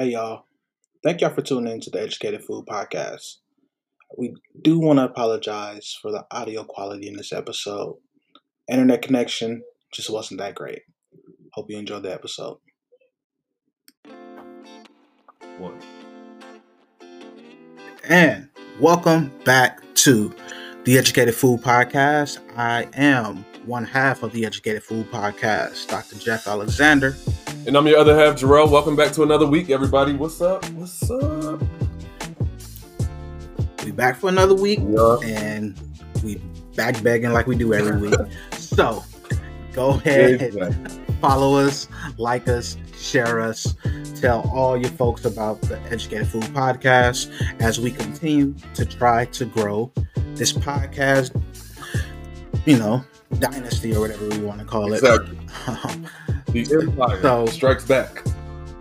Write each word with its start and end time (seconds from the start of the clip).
Hey, 0.00 0.12
y'all. 0.12 0.44
Thank 1.04 1.20
y'all 1.20 1.28
for 1.28 1.42
tuning 1.42 1.74
in 1.74 1.80
to 1.82 1.90
the 1.90 2.00
Educated 2.00 2.42
Fool 2.42 2.64
Podcast. 2.64 3.36
We 4.16 4.32
do 4.62 4.78
want 4.78 4.98
to 4.98 5.04
apologize 5.04 5.94
for 6.00 6.10
the 6.10 6.24
audio 6.30 6.64
quality 6.64 7.06
in 7.06 7.18
this 7.18 7.34
episode. 7.34 7.98
Internet 8.66 9.02
connection 9.02 9.62
just 9.92 10.08
wasn't 10.08 10.40
that 10.40 10.54
great. 10.54 10.80
Hope 11.52 11.66
you 11.68 11.76
enjoyed 11.76 12.04
the 12.04 12.14
episode. 12.14 12.56
And 18.08 18.48
welcome 18.80 19.30
back 19.44 19.82
to 19.96 20.34
the 20.84 20.96
Educated 20.96 21.34
Fool 21.34 21.58
Podcast. 21.58 22.38
I 22.56 22.88
am 22.94 23.44
one 23.66 23.84
half 23.84 24.22
of 24.22 24.32
the 24.32 24.44
Educated 24.46 24.82
Fool 24.82 25.04
Podcast, 25.04 25.88
Dr. 25.88 26.16
Jeff 26.16 26.46
Alexander. 26.46 27.14
And 27.66 27.76
I'm 27.76 27.86
your 27.86 27.98
other 27.98 28.16
half, 28.18 28.36
Jarrell. 28.36 28.70
Welcome 28.70 28.96
back 28.96 29.12
to 29.12 29.22
another 29.22 29.46
week, 29.46 29.70
everybody. 29.70 30.14
What's 30.14 30.40
up? 30.40 30.64
What's 30.70 31.10
up? 31.10 31.62
We 33.84 33.90
back 33.92 34.16
for 34.16 34.28
another 34.28 34.54
week, 34.54 34.80
Yeah. 34.86 35.18
and 35.24 35.74
we 36.22 36.36
back 36.76 37.02
begging 37.02 37.32
like 37.32 37.46
we 37.46 37.56
do 37.56 37.74
every 37.74 37.98
week. 38.00 38.14
so 38.52 39.04
go 39.72 39.90
ahead, 39.90 40.40
Exactly. 40.42 41.02
follow 41.20 41.56
us, 41.56 41.88
like 42.18 42.48
us, 42.48 42.76
share 42.98 43.40
us, 43.40 43.74
tell 44.20 44.48
all 44.54 44.76
your 44.76 44.90
folks 44.92 45.24
about 45.24 45.60
the 45.62 45.78
Educated 45.90 46.28
Fool 46.28 46.42
Podcast 46.42 47.30
as 47.60 47.78
we 47.80 47.90
continue 47.90 48.54
to 48.74 48.84
try 48.84 49.26
to 49.26 49.44
grow 49.44 49.92
this 50.34 50.52
podcast, 50.52 51.30
you 52.66 52.78
know, 52.78 53.02
dynasty 53.38 53.94
or 53.94 54.00
whatever 54.00 54.28
we 54.28 54.38
want 54.38 54.60
to 54.60 54.66
call 54.66 54.92
it. 54.92 54.98
Exactly. 54.98 55.38
The 56.52 56.80
Empire 56.82 57.22
So- 57.22 57.46
strikes 57.46 57.84
back. 57.84 58.24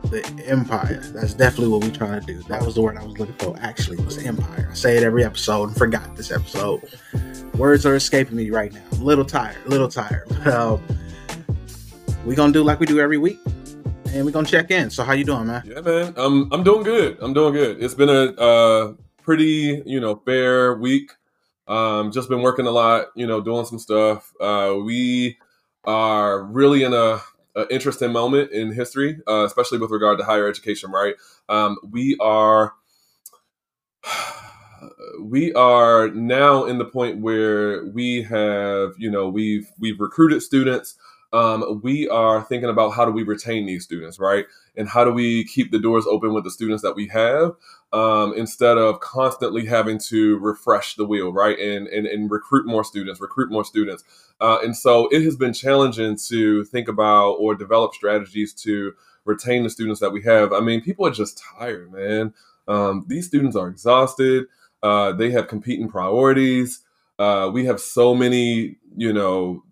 the 0.10 0.26
empire. 0.48 1.02
That's 1.14 1.36
definitely 1.36 1.68
what 1.68 1.84
we're 1.84 1.94
trying 1.94 2.20
to 2.20 2.26
do. 2.26 2.42
That 2.48 2.64
was 2.66 2.74
the 2.74 2.82
word 2.82 2.98
I 2.98 3.04
was 3.04 3.16
looking 3.20 3.36
for. 3.36 3.56
Actually, 3.60 3.98
was 4.04 4.18
empire. 4.18 4.68
I 4.72 4.74
say 4.74 4.98
it 4.98 5.04
every 5.04 5.24
episode 5.24 5.66
and 5.66 5.78
forgot 5.78 6.16
this 6.16 6.32
episode. 6.32 6.82
Words 7.60 7.86
are 7.86 7.94
escaping 7.96 8.36
me 8.38 8.50
right 8.50 8.74
now. 8.74 8.82
I'm 8.94 9.02
a 9.02 9.04
little 9.04 9.24
tired. 9.24 9.58
A 9.68 9.70
little 9.70 9.88
tired. 9.88 10.28
Um, 10.48 10.82
we 12.26 12.34
gonna 12.34 12.52
do 12.52 12.64
like 12.64 12.80
we 12.80 12.88
do 12.88 13.00
every 13.00 13.20
week, 13.20 13.38
and 14.12 14.26
we're 14.26 14.32
gonna 14.32 14.48
check 14.48 14.72
in. 14.72 14.90
So 14.90 15.04
how 15.04 15.14
you 15.14 15.24
doing, 15.26 15.46
man? 15.46 15.62
Yeah, 15.64 15.82
man. 15.82 16.14
I'm 16.18 16.52
I'm 16.52 16.64
doing 16.64 16.82
good. 16.84 17.18
I'm 17.22 17.34
doing 17.34 17.54
good. 17.54 17.82
It's 17.84 17.94
been 17.94 18.10
a 18.10 18.32
uh, 18.42 18.94
pretty 19.22 19.84
you 19.86 20.00
know 20.00 20.16
fair 20.26 20.74
week. 20.76 21.12
Um, 21.70 22.12
just 22.12 22.30
been 22.30 22.42
working 22.42 22.68
a 22.68 22.72
lot. 22.72 23.08
You 23.16 23.28
know, 23.28 23.42
doing 23.42 23.66
some 23.66 23.80
stuff. 23.80 24.34
Uh, 24.42 24.76
we 24.84 25.38
are 25.86 26.44
really 26.44 26.84
in 26.84 26.94
a, 26.94 27.22
a 27.56 27.68
interesting 27.72 28.12
moment 28.12 28.52
in 28.52 28.74
history, 28.74 29.20
uh, 29.28 29.46
especially 29.46 29.78
with 29.78 29.92
regard 29.92 30.18
to 30.18 30.26
higher 30.26 30.48
education. 30.50 30.92
Right? 30.92 31.16
Um, 31.48 31.78
we 31.90 32.18
are. 32.20 32.74
We 35.22 35.54
are 35.54 36.08
now 36.10 36.64
in 36.64 36.78
the 36.78 36.86
point 36.86 37.20
where 37.20 37.86
we 37.88 38.24
have, 38.24 38.94
you 38.98 39.12
know, 39.12 39.28
we've 39.28 39.70
we've 39.78 40.00
recruited 40.00 40.42
students. 40.42 40.96
Um, 41.34 41.82
we 41.84 42.08
are 42.08 42.42
thinking 42.42 42.70
about 42.70 42.92
how 42.92 43.04
do 43.04 43.12
we 43.12 43.24
retain 43.24 43.66
these 43.66 43.84
students, 43.84 44.18
right? 44.18 44.46
and 44.80 44.88
how 44.88 45.04
do 45.04 45.12
we 45.12 45.44
keep 45.44 45.72
the 45.72 45.80
doors 45.80 46.06
open 46.08 46.34
with 46.34 46.46
the 46.46 46.50
students 46.50 46.82
that 46.82 46.96
we 46.96 47.08
have 47.08 47.52
um, 47.92 48.34
instead 48.36 48.78
of 48.78 49.00
constantly 49.00 49.66
having 49.66 49.98
to 49.98 50.38
refresh 50.38 50.96
the 50.96 51.06
wheel 51.06 51.34
right? 51.34 51.58
And 51.58 51.88
and, 51.88 52.06
and 52.06 52.30
recruit 52.30 52.68
more 52.68 52.84
students 52.84 53.20
recruit 53.20 53.52
more 53.52 53.66
students. 53.66 54.04
Uh, 54.40 54.60
and 54.64 54.76
so 54.78 55.08
it 55.12 55.24
has 55.24 55.36
been 55.36 55.54
challenging 55.54 56.18
to 56.28 56.64
think 56.66 56.88
about 56.88 57.34
or 57.34 57.56
develop 57.56 57.94
strategies 57.94 58.54
to 58.54 58.94
retain 59.26 59.64
the 59.64 59.70
students 59.70 60.00
that 60.00 60.12
we 60.12 60.22
have. 60.24 60.54
I 60.54 60.60
mean 60.60 60.82
people 60.82 61.06
are 61.06 61.12
just 61.12 61.42
tired 61.58 61.92
man. 61.92 62.34
Um, 62.68 63.06
these 63.08 63.28
students 63.28 63.56
are 63.56 63.68
exhausted. 63.68 64.46
Uh, 64.84 65.12
they 65.12 65.32
have 65.32 65.48
competing 65.48 65.90
priorities. 65.90 66.82
Uh, 67.18 67.50
we 67.52 67.66
have 67.66 67.80
so 67.80 68.14
many 68.14 68.78
you 68.96 69.12
know 69.12 69.64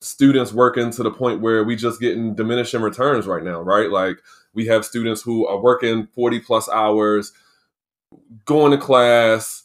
students 0.00 0.52
working 0.52 0.90
to 0.90 1.02
the 1.02 1.10
point 1.10 1.40
where 1.40 1.64
we 1.64 1.74
just 1.74 1.98
getting 1.98 2.34
diminishing 2.34 2.82
returns 2.82 3.26
right 3.26 3.42
now 3.42 3.58
right? 3.62 3.90
Like 3.90 4.18
we 4.52 4.66
have 4.66 4.84
students 4.84 5.22
who 5.22 5.46
are 5.46 5.58
working 5.58 6.08
40 6.14 6.40
plus 6.40 6.68
hours 6.68 7.32
going 8.44 8.72
to 8.72 8.78
class 8.78 9.62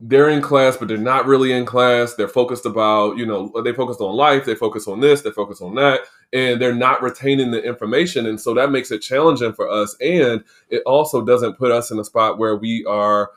they're 0.00 0.28
in 0.28 0.40
class 0.40 0.76
but 0.76 0.86
they're 0.86 0.96
not 0.96 1.26
really 1.26 1.50
in 1.52 1.66
class 1.66 2.14
they're 2.14 2.28
focused 2.28 2.64
about 2.64 3.16
you 3.16 3.26
know 3.26 3.52
they 3.64 3.72
focused 3.72 4.00
on 4.00 4.14
life 4.14 4.44
they 4.44 4.54
focus 4.54 4.86
on 4.86 5.00
this 5.00 5.22
they 5.22 5.30
focus 5.30 5.60
on 5.60 5.74
that 5.74 6.00
and 6.32 6.60
they're 6.60 6.74
not 6.74 7.02
retaining 7.02 7.50
the 7.50 7.62
information 7.62 8.26
and 8.26 8.40
so 8.40 8.54
that 8.54 8.70
makes 8.70 8.92
it 8.92 9.00
challenging 9.00 9.52
for 9.52 9.68
us 9.68 9.96
and 10.00 10.44
it 10.68 10.82
also 10.86 11.24
doesn't 11.24 11.58
put 11.58 11.72
us 11.72 11.90
in 11.90 11.98
a 11.98 12.04
spot 12.04 12.38
where 12.38 12.56
we 12.56 12.84
are 12.84 13.30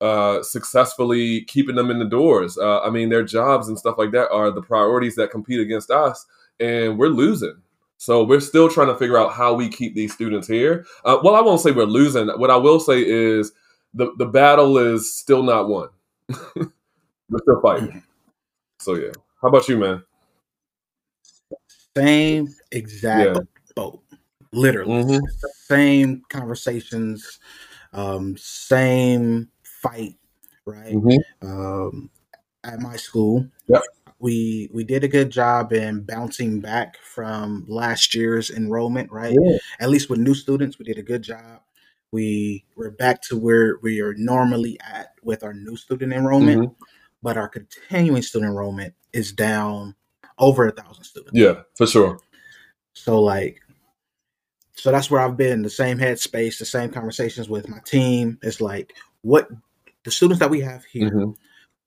uh, 0.00 0.42
successfully 0.42 1.42
keeping 1.44 1.74
them 1.74 1.90
in 1.90 1.98
the 1.98 2.04
doors. 2.04 2.58
Uh, 2.58 2.80
I 2.80 2.90
mean, 2.90 3.08
their 3.08 3.24
jobs 3.24 3.68
and 3.68 3.78
stuff 3.78 3.96
like 3.98 4.12
that 4.12 4.30
are 4.30 4.50
the 4.50 4.62
priorities 4.62 5.16
that 5.16 5.30
compete 5.30 5.60
against 5.60 5.90
us, 5.90 6.26
and 6.60 6.98
we're 6.98 7.08
losing. 7.08 7.62
So 7.98 8.22
we're 8.24 8.40
still 8.40 8.68
trying 8.68 8.88
to 8.88 8.96
figure 8.96 9.18
out 9.18 9.32
how 9.32 9.54
we 9.54 9.68
keep 9.68 9.94
these 9.94 10.12
students 10.12 10.46
here. 10.46 10.84
Uh, 11.04 11.18
well, 11.22 11.34
I 11.34 11.40
won't 11.40 11.60
say 11.60 11.72
we're 11.72 11.84
losing. 11.84 12.28
What 12.28 12.50
I 12.50 12.56
will 12.56 12.78
say 12.80 13.00
is 13.06 13.52
the 13.94 14.12
the 14.18 14.26
battle 14.26 14.76
is 14.78 15.14
still 15.14 15.42
not 15.42 15.68
won. 15.68 15.88
we're 16.56 17.38
still 17.42 17.60
fighting. 17.62 18.02
So 18.80 18.94
yeah. 18.94 19.12
How 19.40 19.48
about 19.48 19.68
you, 19.68 19.78
man? 19.78 20.02
Same 21.96 22.48
exact 22.72 23.36
Yeah. 23.36 23.40
boat. 23.74 24.02
Literally, 24.52 25.02
Mhm. 25.02 25.20
same 25.66 26.22
conversations, 26.28 27.38
um, 27.92 28.36
same 28.38 29.48
fight. 29.62 30.18
Right. 30.64 30.96
um, 31.42 32.10
at 32.64 32.80
my 32.80 32.96
school. 32.96 33.46
Yep. 33.68 33.82
We 34.18 34.70
we 34.72 34.82
did 34.84 35.04
a 35.04 35.08
good 35.08 35.30
job 35.30 35.72
in 35.72 36.02
bouncing 36.02 36.60
back 36.60 36.96
from 36.98 37.64
last 37.68 38.14
year's 38.14 38.50
enrollment, 38.50 39.12
right? 39.12 39.36
Yeah. 39.38 39.58
At 39.78 39.90
least 39.90 40.08
with 40.08 40.18
new 40.18 40.34
students, 40.34 40.78
we 40.78 40.84
did 40.86 40.98
a 40.98 41.02
good 41.02 41.22
job. 41.22 41.60
We 42.12 42.64
we're 42.76 42.90
back 42.90 43.20
to 43.22 43.36
where 43.36 43.78
we 43.82 44.00
are 44.00 44.14
normally 44.14 44.78
at 44.80 45.12
with 45.22 45.44
our 45.44 45.52
new 45.52 45.76
student 45.76 46.12
enrollment, 46.14 46.62
Mhm. 46.70 46.74
but 47.22 47.36
our 47.36 47.48
continuing 47.48 48.22
student 48.22 48.50
enrollment 48.50 48.94
is 49.12 49.32
down 49.32 49.94
over 50.38 50.66
a 50.66 50.72
thousand 50.72 51.04
students. 51.04 51.32
Yeah, 51.34 51.62
for 51.76 51.86
sure. 51.86 52.18
So 52.94 53.20
like 53.20 53.60
so 54.72 54.90
that's 54.92 55.10
where 55.10 55.20
I've 55.22 55.36
been, 55.38 55.62
the 55.62 55.70
same 55.70 55.98
headspace, 55.98 56.58
the 56.58 56.64
same 56.66 56.90
conversations 56.90 57.48
with 57.48 57.68
my 57.68 57.78
team. 57.86 58.38
It's 58.42 58.60
like 58.60 58.94
what 59.22 59.48
the 60.04 60.10
students 60.10 60.38
that 60.40 60.50
we 60.50 60.60
have 60.60 60.84
here, 60.84 61.10
Mhm. 61.10 61.34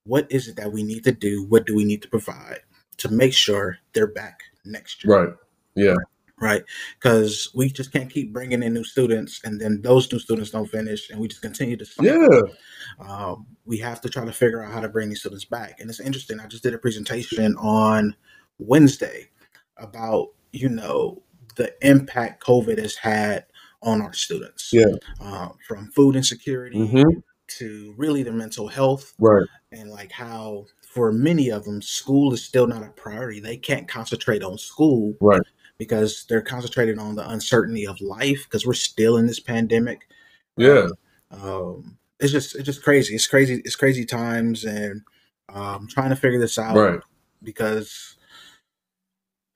What 0.04 0.26
is 0.30 0.48
it 0.48 0.56
that 0.56 0.72
we 0.72 0.82
need 0.82 1.04
to 1.04 1.12
do? 1.12 1.44
What 1.48 1.66
do 1.66 1.74
we 1.74 1.84
need 1.84 2.02
to 2.02 2.08
provide 2.08 2.60
to 2.98 3.08
make 3.08 3.32
sure 3.32 3.78
they're 3.92 4.06
back 4.06 4.40
next 4.64 5.04
year? 5.04 5.26
Right. 5.26 5.34
Yeah. 5.74 5.96
Right. 6.40 6.62
Because 6.98 7.50
we 7.54 7.68
just 7.68 7.92
can't 7.92 8.10
keep 8.10 8.32
bringing 8.32 8.62
in 8.62 8.72
new 8.72 8.84
students 8.84 9.40
and 9.44 9.60
then 9.60 9.82
those 9.82 10.10
new 10.10 10.18
students 10.18 10.50
don't 10.50 10.70
finish 10.70 11.10
and 11.10 11.20
we 11.20 11.28
just 11.28 11.42
continue 11.42 11.76
to. 11.76 11.86
Yeah. 12.00 13.06
Um, 13.06 13.46
we 13.66 13.76
have 13.78 14.00
to 14.00 14.08
try 14.08 14.24
to 14.24 14.32
figure 14.32 14.62
out 14.62 14.72
how 14.72 14.80
to 14.80 14.88
bring 14.88 15.10
these 15.10 15.20
students 15.20 15.44
back. 15.44 15.80
And 15.80 15.90
it's 15.90 16.00
interesting. 16.00 16.40
I 16.40 16.46
just 16.46 16.62
did 16.62 16.72
a 16.72 16.78
presentation 16.78 17.56
on 17.56 18.16
Wednesday 18.58 19.28
about, 19.76 20.28
you 20.52 20.70
know, 20.70 21.22
the 21.56 21.74
impact 21.86 22.42
COVID 22.42 22.78
has 22.78 22.96
had 22.96 23.44
on 23.82 24.00
our 24.00 24.14
students. 24.14 24.70
Yeah. 24.72 24.94
Um, 25.20 25.58
from 25.68 25.90
food 25.90 26.16
insecurity 26.16 26.78
Mhm. 26.78 27.22
To 27.58 27.94
really 27.96 28.22
their 28.22 28.32
mental 28.32 28.68
health 28.68 29.12
Right. 29.18 29.46
and 29.72 29.90
like 29.90 30.12
how 30.12 30.66
for 30.94 31.12
many 31.12 31.50
of 31.50 31.64
them 31.64 31.80
school 31.82 32.32
is 32.32 32.42
still 32.44 32.66
not 32.66 32.82
a 32.82 32.90
priority 32.90 33.40
they 33.40 33.56
can't 33.56 33.86
concentrate 33.88 34.42
on 34.42 34.56
school 34.58 35.14
Right. 35.20 35.42
because 35.78 36.24
they're 36.28 36.42
concentrated 36.42 36.98
on 36.98 37.14
the 37.14 37.28
uncertainty 37.28 37.86
of 37.86 38.00
life 38.00 38.44
because 38.44 38.66
we're 38.66 38.74
still 38.74 39.16
in 39.16 39.26
this 39.26 39.40
pandemic 39.40 40.08
Yeah. 40.56 40.88
um 41.30 41.96
it's 42.18 42.32
just 42.32 42.54
it's 42.54 42.64
just 42.66 42.82
crazy 42.82 43.14
it's 43.14 43.26
crazy 43.26 43.62
it's 43.64 43.76
crazy 43.76 44.04
times 44.04 44.64
and 44.64 45.02
um 45.48 45.86
trying 45.88 46.10
to 46.10 46.16
figure 46.16 46.40
this 46.40 46.58
out 46.58 46.76
Right. 46.76 47.00
because 47.42 48.16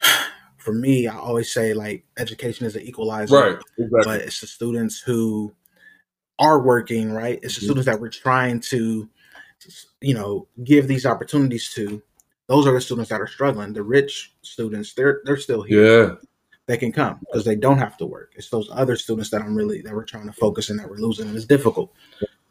for 0.56 0.72
me 0.72 1.06
i 1.06 1.16
always 1.16 1.52
say 1.52 1.74
like 1.74 2.04
education 2.18 2.66
is 2.66 2.76
an 2.76 2.82
equalizer 2.82 3.34
Right. 3.36 3.58
Exactly. 3.78 4.00
but 4.04 4.20
it's 4.22 4.40
the 4.40 4.46
students 4.46 5.00
who 5.00 5.54
are 6.38 6.60
working 6.60 7.12
right? 7.12 7.38
It's 7.42 7.54
the 7.56 7.60
Mhm. 7.60 7.64
students 7.64 7.86
that 7.86 8.00
we're 8.00 8.10
trying 8.10 8.60
to 8.60 9.08
you 10.00 10.14
know 10.14 10.46
give 10.64 10.88
these 10.88 11.06
opportunities 11.06 11.72
to. 11.74 12.02
Those 12.48 12.66
are 12.66 12.72
the 12.74 12.80
students 12.80 13.08
that 13.10 13.20
are 13.20 13.26
struggling. 13.26 13.72
The 13.72 13.82
rich 13.82 14.34
students 14.42 14.92
they're 14.94 15.22
they're 15.24 15.36
still 15.38 15.62
here. 15.62 16.06
Yeah. 16.08 16.14
they 16.66 16.78
can 16.78 16.92
come 16.92 17.18
because 17.20 17.44
they 17.44 17.56
don't 17.56 17.76
have 17.78 17.96
to 17.98 18.06
work. 18.06 18.32
It's 18.36 18.48
those 18.48 18.68
other 18.72 18.96
students 18.96 19.28
that 19.30 19.42
i'm 19.42 19.54
really 19.54 19.82
that 19.82 19.92
we're 19.94 20.04
trying 20.04 20.26
to 20.26 20.32
focus 20.32 20.70
and 20.70 20.78
that 20.78 20.88
we're 20.88 20.96
losing 20.96 21.26
and 21.28 21.36
it's 21.36 21.44
difficult 21.44 21.92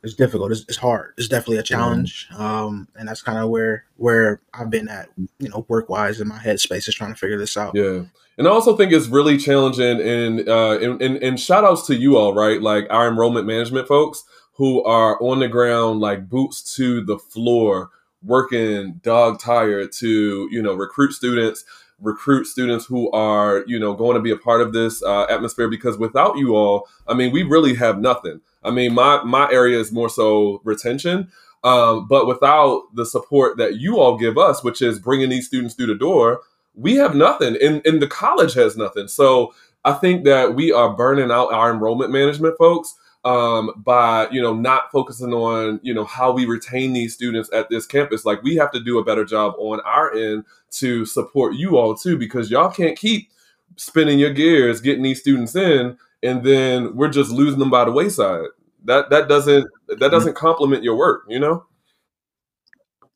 it's 0.03 0.13
difficult. 0.13 0.51
It's, 0.51 0.65
it's 0.67 0.77
hard. 0.77 1.13
It's 1.17 1.29
definitely 1.29 1.57
a 1.57 1.63
challenge. 1.63 2.27
Um, 2.37 2.89
and 2.95 3.07
that's 3.07 3.21
kind 3.21 3.39
of 3.39 3.49
where 3.49 3.85
where 3.95 4.41
I've 4.53 4.69
been 4.69 4.89
at, 4.89 5.09
you 5.39 5.49
know, 5.49 5.65
work 5.69 5.89
wise 5.89 6.19
in 6.19 6.27
my 6.27 6.37
headspace 6.37 6.89
is 6.89 6.95
trying 6.95 7.13
to 7.13 7.19
figure 7.19 7.37
this 7.37 7.55
out. 7.55 7.73
Yeah. 7.73 8.03
And 8.37 8.47
I 8.47 8.51
also 8.51 8.75
think 8.75 8.91
it's 8.91 9.07
really 9.07 9.37
challenging 9.37 10.01
and 10.01 10.49
uh 10.49 10.79
and, 10.79 11.01
and, 11.01 11.17
and 11.23 11.39
shout 11.39 11.63
outs 11.63 11.87
to 11.87 11.95
you 11.95 12.17
all, 12.17 12.33
right? 12.33 12.61
Like 12.61 12.85
our 12.89 13.07
enrollment 13.07 13.47
management 13.47 13.87
folks 13.87 14.23
who 14.55 14.83
are 14.83 15.21
on 15.21 15.39
the 15.39 15.47
ground, 15.47 16.01
like 16.01 16.27
boots 16.29 16.75
to 16.75 17.03
the 17.03 17.17
floor, 17.17 17.89
working 18.21 18.99
dog 19.03 19.39
tired 19.39 19.91
to, 19.93 20.47
you 20.51 20.61
know, 20.61 20.73
recruit 20.73 21.13
students 21.13 21.63
recruit 22.03 22.45
students 22.45 22.85
who 22.85 23.09
are 23.11 23.63
you 23.65 23.79
know 23.79 23.93
going 23.93 24.15
to 24.15 24.21
be 24.21 24.31
a 24.31 24.37
part 24.37 24.61
of 24.61 24.73
this 24.73 25.01
uh, 25.03 25.23
atmosphere 25.23 25.69
because 25.69 25.97
without 25.97 26.37
you 26.37 26.55
all 26.55 26.87
i 27.07 27.13
mean 27.13 27.31
we 27.31 27.43
really 27.43 27.73
have 27.73 27.99
nothing. 27.99 28.41
I 28.63 28.71
mean 28.71 28.93
my 28.93 29.23
my 29.23 29.49
area 29.51 29.79
is 29.79 29.91
more 29.91 30.09
so 30.09 30.61
retention 30.63 31.31
um, 31.63 32.07
but 32.07 32.27
without 32.27 32.83
the 32.93 33.05
support 33.05 33.57
that 33.57 33.77
you 33.77 33.99
all 33.99 34.17
give 34.17 34.37
us 34.37 34.63
which 34.63 34.81
is 34.81 34.99
bringing 34.99 35.29
these 35.29 35.47
students 35.47 35.73
through 35.75 35.87
the 35.87 35.95
door 35.95 36.41
we 36.75 36.95
have 36.95 37.15
nothing 37.15 37.57
and, 37.61 37.81
and 37.85 38.01
the 38.01 38.07
college 38.07 38.53
has 38.53 38.77
nothing. 38.77 39.07
So 39.07 39.53
i 39.85 39.93
think 39.93 40.25
that 40.25 40.55
we 40.55 40.71
are 40.71 40.95
burning 40.95 41.31
out 41.31 41.53
our 41.53 41.71
enrollment 41.71 42.11
management 42.11 42.57
folks 42.57 42.95
um, 43.25 43.71
by 43.77 44.27
you 44.29 44.41
know 44.41 44.53
not 44.53 44.91
focusing 44.91 45.33
on 45.33 45.79
you 45.83 45.93
know 45.93 46.05
how 46.05 46.31
we 46.31 46.45
retain 46.45 46.93
these 46.93 47.13
students 47.13 47.49
at 47.53 47.69
this 47.69 47.85
campus. 47.85 48.25
Like 48.25 48.43
we 48.43 48.55
have 48.55 48.71
to 48.71 48.79
do 48.79 48.99
a 48.99 49.03
better 49.03 49.25
job 49.25 49.55
on 49.57 49.79
our 49.81 50.13
end 50.13 50.45
to 50.71 51.05
support 51.05 51.55
you 51.55 51.77
all 51.77 51.95
too, 51.95 52.17
because 52.17 52.51
y'all 52.51 52.71
can't 52.71 52.97
keep 52.97 53.29
spinning 53.75 54.19
your 54.19 54.33
gears 54.33 54.81
getting 54.81 55.03
these 55.03 55.19
students 55.19 55.55
in, 55.55 55.97
and 56.21 56.43
then 56.43 56.95
we're 56.95 57.09
just 57.09 57.31
losing 57.31 57.59
them 57.59 57.69
by 57.69 57.85
the 57.85 57.91
wayside. 57.91 58.45
That 58.85 59.09
that 59.09 59.27
doesn't 59.27 59.67
that 59.87 59.99
mm-hmm. 59.99 60.11
doesn't 60.11 60.35
complement 60.35 60.83
your 60.83 60.95
work, 60.95 61.23
you 61.29 61.39
know. 61.39 61.65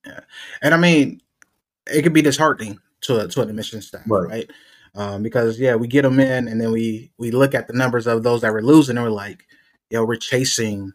Yeah, 0.05 0.21
and 0.61 0.73
I 0.73 0.77
mean, 0.77 1.21
it 1.87 2.03
could 2.03 2.13
be 2.13 2.21
disheartening 2.21 2.79
to 3.01 3.19
a, 3.19 3.27
to 3.27 3.41
an 3.41 3.49
admission 3.49 3.81
staff, 3.81 4.03
right? 4.07 4.29
right? 4.29 4.51
Um, 4.95 5.21
because 5.21 5.59
yeah, 5.59 5.75
we 5.75 5.87
get 5.87 6.03
them 6.03 6.19
in, 6.19 6.47
and 6.47 6.61
then 6.61 6.71
we 6.71 7.11
we 7.17 7.31
look 7.31 7.53
at 7.53 7.67
the 7.67 7.73
numbers 7.73 8.07
of 8.07 8.23
those 8.23 8.41
that 8.41 8.53
we're 8.53 8.61
losing, 8.61 8.97
and 8.97 9.05
we're 9.05 9.11
like, 9.11 9.45
yo, 9.89 10.05
we're 10.05 10.15
chasing 10.15 10.93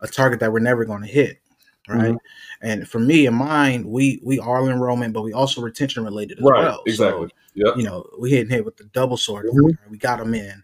a 0.00 0.08
target 0.08 0.40
that 0.40 0.52
we're 0.52 0.60
never 0.60 0.84
going 0.84 1.02
to 1.02 1.08
hit, 1.08 1.40
right? 1.88 2.12
Mm-hmm. 2.12 2.16
And 2.62 2.88
for 2.88 2.98
me 2.98 3.26
and 3.26 3.36
mine, 3.36 3.88
we 3.88 4.20
we 4.22 4.38
are 4.38 4.68
enrollment, 4.68 5.14
but 5.14 5.22
we 5.22 5.32
also 5.32 5.60
retention 5.60 6.04
related 6.04 6.38
as 6.38 6.44
right, 6.44 6.64
well. 6.64 6.82
Exactly. 6.86 7.28
So, 7.28 7.34
yeah. 7.54 7.74
You 7.76 7.82
know, 7.84 8.06
we 8.18 8.30
hitting 8.30 8.50
hit 8.50 8.64
with 8.64 8.76
the 8.76 8.84
double 8.84 9.16
sword. 9.16 9.46
Mm-hmm. 9.46 9.90
We 9.90 9.98
got 9.98 10.18
them 10.18 10.34
in. 10.34 10.62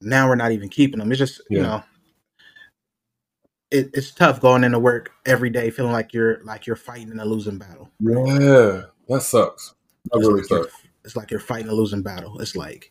Now 0.00 0.28
we're 0.28 0.36
not 0.36 0.52
even 0.52 0.68
keeping 0.68 0.98
them. 0.98 1.10
It's 1.10 1.18
just 1.18 1.40
yeah. 1.50 1.56
you 1.56 1.62
know, 1.62 1.82
it, 3.70 3.90
it's 3.92 4.12
tough 4.12 4.40
going 4.40 4.64
into 4.64 4.78
work 4.78 5.10
every 5.26 5.50
day 5.50 5.70
feeling 5.70 5.92
like 5.92 6.12
you're 6.12 6.42
like 6.44 6.66
you're 6.66 6.76
fighting 6.76 7.10
in 7.10 7.20
a 7.20 7.24
losing 7.24 7.58
battle. 7.58 7.90
Yeah, 8.00 8.82
that 9.08 9.22
sucks. 9.22 9.74
That 10.12 10.18
it's 10.18 10.28
really 10.28 10.40
like 10.40 10.48
sucks. 10.48 10.74
It's 11.04 11.16
like 11.16 11.30
you're 11.30 11.40
fighting 11.40 11.68
a 11.68 11.74
losing 11.74 12.02
battle. 12.02 12.40
It's 12.40 12.56
like 12.56 12.90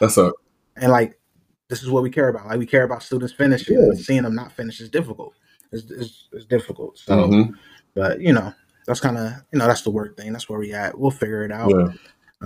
that's 0.00 0.18
up. 0.18 0.34
And 0.76 0.90
like 0.90 1.18
this 1.68 1.82
is 1.82 1.90
what 1.90 2.02
we 2.02 2.10
care 2.10 2.28
about. 2.28 2.46
Like 2.46 2.58
we 2.58 2.66
care 2.66 2.84
about 2.84 3.02
students 3.02 3.34
finishing. 3.34 3.78
Yeah. 3.78 3.94
Seeing 3.94 4.22
them 4.22 4.34
not 4.34 4.52
finish 4.52 4.80
is 4.80 4.88
difficult. 4.88 5.34
It's, 5.72 5.90
it's, 5.90 6.28
it's 6.32 6.44
difficult. 6.44 6.98
So, 6.98 7.28
mm-hmm. 7.28 7.52
but 7.94 8.20
you 8.20 8.32
know, 8.32 8.52
that's 8.86 9.00
kind 9.00 9.18
of 9.18 9.32
you 9.52 9.58
know 9.58 9.66
that's 9.66 9.82
the 9.82 9.90
work 9.90 10.16
thing. 10.16 10.32
That's 10.32 10.48
where 10.48 10.58
we 10.58 10.72
at. 10.72 10.98
We'll 10.98 11.10
figure 11.10 11.44
it 11.44 11.52
out. 11.52 11.70
Yeah. 11.70 11.88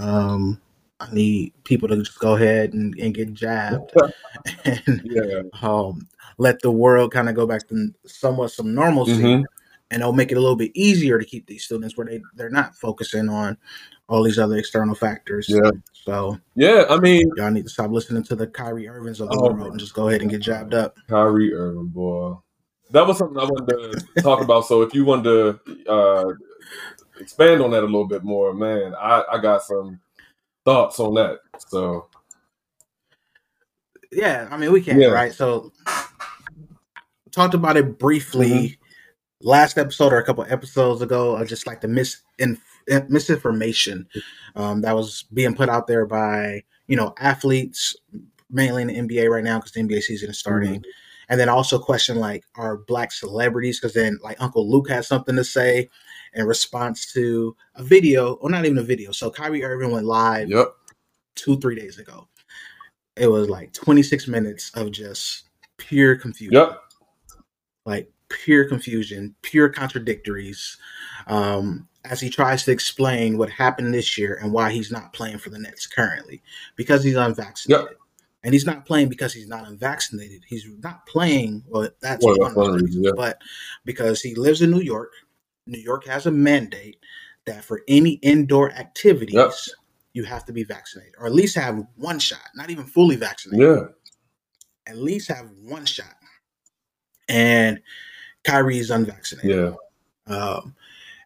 Um, 0.02 0.60
I 1.00 1.12
need 1.12 1.52
people 1.64 1.88
to 1.88 1.96
just 1.96 2.18
go 2.18 2.34
ahead 2.34 2.74
and, 2.74 2.94
and 2.98 3.14
get 3.14 3.32
jabbed 3.32 3.90
and 4.64 5.00
yeah. 5.04 5.42
um, 5.62 6.06
let 6.36 6.60
the 6.60 6.70
world 6.70 7.12
kind 7.12 7.28
of 7.28 7.34
go 7.34 7.46
back 7.46 7.66
to 7.68 7.92
somewhat 8.06 8.52
some 8.52 8.74
normalcy. 8.74 9.12
Mm-hmm. 9.14 9.44
And 9.92 10.02
it'll 10.02 10.12
make 10.12 10.30
it 10.30 10.36
a 10.36 10.40
little 10.40 10.56
bit 10.56 10.70
easier 10.74 11.18
to 11.18 11.24
keep 11.24 11.46
these 11.46 11.64
students 11.64 11.96
where 11.96 12.06
they, 12.06 12.20
they're 12.36 12.48
not 12.48 12.76
focusing 12.76 13.28
on 13.28 13.56
all 14.10 14.24
these 14.24 14.38
other 14.38 14.56
external 14.56 14.94
factors. 14.94 15.48
Yeah. 15.48 15.70
So 15.92 16.38
yeah, 16.56 16.84
I 16.90 16.98
mean, 16.98 17.30
y'all 17.36 17.50
need 17.50 17.62
to 17.62 17.70
stop 17.70 17.90
listening 17.90 18.24
to 18.24 18.36
the 18.36 18.46
Kyrie 18.46 18.88
Irvings 18.88 19.20
of 19.20 19.30
the 19.30 19.38
oh, 19.38 19.52
world 19.52 19.70
and 19.70 19.80
just 19.80 19.94
go 19.94 20.08
ahead 20.08 20.20
and 20.20 20.30
get 20.30 20.42
jabbed 20.42 20.74
up. 20.74 20.96
Kyrie 21.08 21.54
Irving, 21.54 21.86
boy, 21.86 22.34
that 22.90 23.06
was 23.06 23.18
something 23.18 23.38
I 23.38 23.44
wanted 23.44 24.02
to 24.16 24.22
talk 24.22 24.42
about. 24.42 24.66
So 24.66 24.82
if 24.82 24.92
you 24.94 25.04
wanted 25.04 25.60
to 25.64 25.90
uh, 25.90 26.32
expand 27.20 27.62
on 27.62 27.70
that 27.70 27.84
a 27.84 27.86
little 27.86 28.08
bit 28.08 28.24
more, 28.24 28.52
man, 28.52 28.94
I, 29.00 29.22
I 29.32 29.38
got 29.38 29.62
some 29.62 30.00
thoughts 30.64 30.98
on 30.98 31.14
that. 31.14 31.38
So 31.68 32.08
yeah, 34.10 34.48
I 34.50 34.56
mean, 34.56 34.72
we 34.72 34.82
can, 34.82 35.00
yeah. 35.00 35.08
right? 35.08 35.32
So 35.32 35.72
talked 37.30 37.54
about 37.54 37.76
it 37.76 37.98
briefly. 37.98 38.50
Mm-hmm. 38.50 38.74
Last 39.42 39.78
episode 39.78 40.12
or 40.12 40.18
a 40.18 40.24
couple 40.24 40.44
episodes 40.50 41.00
ago, 41.00 41.36
uh, 41.36 41.46
just 41.46 41.66
like 41.66 41.80
the 41.80 41.88
misinformation 41.88 42.66
misinformation 43.08 44.08
um, 44.56 44.82
that 44.82 44.96
was 44.96 45.24
being 45.32 45.54
put 45.54 45.68
out 45.68 45.86
there 45.86 46.06
by 46.06 46.62
you 46.86 46.96
know 46.96 47.14
athletes, 47.18 47.96
mainly 48.50 48.82
in 48.82 48.88
the 48.88 49.16
NBA 49.16 49.30
right 49.30 49.44
now 49.44 49.58
because 49.58 49.72
the 49.72 49.80
NBA 49.80 50.02
season 50.02 50.30
is 50.30 50.38
starting. 50.38 50.80
Mm-hmm. 50.80 50.90
And 51.28 51.38
then 51.38 51.48
also 51.48 51.78
question 51.78 52.16
like 52.16 52.44
are 52.56 52.78
black 52.78 53.12
celebrities 53.12 53.78
because 53.78 53.94
then 53.94 54.18
like 54.22 54.40
Uncle 54.40 54.68
Luke 54.68 54.90
has 54.90 55.06
something 55.06 55.36
to 55.36 55.44
say 55.44 55.88
in 56.34 56.44
response 56.44 57.12
to 57.12 57.56
a 57.76 57.84
video 57.84 58.34
or 58.34 58.50
not 58.50 58.64
even 58.64 58.78
a 58.78 58.82
video. 58.82 59.12
So 59.12 59.30
Kyrie 59.30 59.62
Irving 59.62 59.92
went 59.92 60.06
live 60.06 60.50
yep. 60.50 60.74
two 61.36 61.58
three 61.60 61.76
days 61.76 61.98
ago. 61.98 62.26
It 63.16 63.28
was 63.28 63.48
like 63.48 63.72
26 63.72 64.26
minutes 64.26 64.70
of 64.74 64.90
just 64.90 65.44
pure 65.76 66.16
confusion. 66.16 66.54
Yep. 66.54 66.80
Like 67.86 68.10
pure 68.28 68.64
confusion, 68.64 69.34
pure 69.42 69.68
contradictories. 69.68 70.78
Um, 71.26 71.88
as 72.04 72.20
he 72.20 72.30
tries 72.30 72.64
to 72.64 72.72
explain 72.72 73.36
what 73.36 73.50
happened 73.50 73.92
this 73.92 74.16
year 74.16 74.38
and 74.42 74.52
why 74.52 74.72
he's 74.72 74.90
not 74.90 75.12
playing 75.12 75.38
for 75.38 75.50
the 75.50 75.58
Nets 75.58 75.86
currently 75.86 76.42
because 76.76 77.04
he's 77.04 77.16
unvaccinated. 77.16 77.88
Yep. 77.88 77.96
And 78.42 78.54
he's 78.54 78.64
not 78.64 78.86
playing 78.86 79.10
because 79.10 79.34
he's 79.34 79.48
not 79.48 79.68
unvaccinated. 79.68 80.42
He's 80.48 80.66
not 80.82 81.04
playing. 81.06 81.62
Well, 81.68 81.90
that's 82.00 82.24
well, 82.24 82.38
one, 82.38 82.54
one 82.54 82.72
reason, 82.72 83.04
yeah. 83.04 83.10
but 83.14 83.38
because 83.84 84.22
he 84.22 84.34
lives 84.34 84.62
in 84.62 84.70
New 84.70 84.80
York. 84.80 85.12
New 85.66 85.78
York 85.78 86.06
has 86.06 86.24
a 86.24 86.30
mandate 86.30 86.96
that 87.44 87.62
for 87.62 87.82
any 87.86 88.12
indoor 88.22 88.72
activities, 88.72 89.34
yep. 89.34 89.52
you 90.14 90.24
have 90.24 90.46
to 90.46 90.54
be 90.54 90.64
vaccinated, 90.64 91.14
or 91.18 91.26
at 91.26 91.34
least 91.34 91.54
have 91.54 91.84
one 91.96 92.18
shot. 92.18 92.48
Not 92.54 92.70
even 92.70 92.84
fully 92.84 93.16
vaccinated. 93.16 93.66
Yeah. 93.66 93.84
At 94.90 94.96
least 94.96 95.28
have 95.28 95.50
one 95.62 95.84
shot. 95.84 96.16
And 97.28 97.82
Kyrie 98.44 98.78
is 98.78 98.90
unvaccinated. 98.90 99.76
Yeah. 100.26 100.34
Um, 100.34 100.74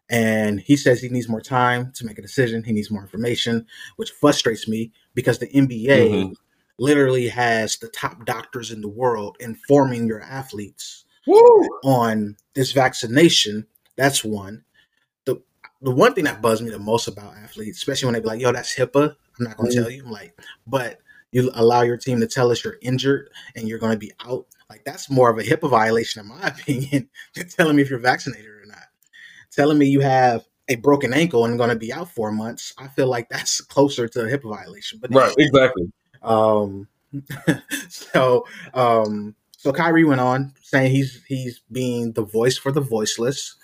and 0.09 0.59
he 0.59 0.77
says 0.77 1.01
he 1.01 1.09
needs 1.09 1.29
more 1.29 1.41
time 1.41 1.91
to 1.95 2.05
make 2.05 2.19
a 2.19 2.21
decision. 2.21 2.63
He 2.63 2.73
needs 2.73 2.91
more 2.91 3.01
information, 3.01 3.65
which 3.95 4.11
frustrates 4.11 4.67
me 4.67 4.91
because 5.13 5.39
the 5.39 5.47
NBA 5.47 5.85
mm-hmm. 5.85 6.33
literally 6.77 7.27
has 7.27 7.77
the 7.77 7.87
top 7.89 8.25
doctors 8.25 8.71
in 8.71 8.81
the 8.81 8.87
world 8.87 9.37
informing 9.39 10.07
your 10.07 10.21
athletes 10.21 11.05
Woo! 11.25 11.67
on 11.83 12.37
this 12.53 12.71
vaccination. 12.71 13.65
That's 13.95 14.23
one. 14.23 14.63
The 15.25 15.41
the 15.81 15.91
one 15.91 16.13
thing 16.13 16.25
that 16.25 16.41
bugs 16.41 16.61
me 16.61 16.69
the 16.69 16.79
most 16.79 17.07
about 17.07 17.35
athletes, 17.37 17.79
especially 17.79 18.07
when 18.07 18.13
they 18.13 18.19
be 18.19 18.27
like, 18.27 18.41
"Yo, 18.41 18.51
that's 18.51 18.75
HIPAA." 18.75 19.15
I'm 19.39 19.45
not 19.45 19.57
going 19.57 19.71
to 19.71 19.75
mm-hmm. 19.75 19.83
tell 19.83 19.91
you. 19.91 20.03
I'm 20.05 20.11
like, 20.11 20.39
but 20.65 20.99
you 21.31 21.51
allow 21.55 21.81
your 21.81 21.97
team 21.97 22.21
to 22.21 22.27
tell 22.27 22.51
us 22.51 22.63
you're 22.63 22.77
injured 22.81 23.29
and 23.55 23.67
you're 23.67 23.79
going 23.79 23.91
to 23.91 23.97
be 23.97 24.13
out. 24.25 24.45
Like 24.69 24.85
that's 24.85 25.09
more 25.09 25.29
of 25.29 25.37
a 25.37 25.43
HIPAA 25.43 25.69
violation, 25.69 26.21
in 26.21 26.27
my 26.27 26.47
opinion, 26.47 27.09
than 27.33 27.49
telling 27.49 27.75
me 27.75 27.81
if 27.81 27.89
you're 27.89 27.99
vaccinated 27.99 28.54
telling 29.55 29.77
me 29.77 29.87
you 29.87 30.01
have 30.01 30.45
a 30.67 30.75
broken 30.75 31.13
ankle 31.13 31.45
and 31.45 31.57
going 31.57 31.69
to 31.69 31.75
be 31.75 31.93
out 31.93 32.09
four 32.09 32.31
months, 32.31 32.73
I 32.77 32.87
feel 32.87 33.07
like 33.07 33.29
that's 33.29 33.61
closer 33.61 34.07
to 34.07 34.21
a 34.21 34.37
HIPAA 34.37 34.49
violation. 34.49 34.99
But 34.99 35.13
right, 35.13 35.33
exactly. 35.37 35.91
Um, 36.23 36.87
so, 37.89 38.45
um, 38.73 39.35
so 39.57 39.71
Kyrie 39.71 40.03
went 40.03 40.21
on 40.21 40.53
saying 40.61 40.91
he's 40.91 41.23
he's 41.27 41.61
being 41.71 42.11
the 42.13 42.23
voice 42.23 42.57
for 42.57 42.71
the 42.71 42.81
voiceless, 42.81 43.55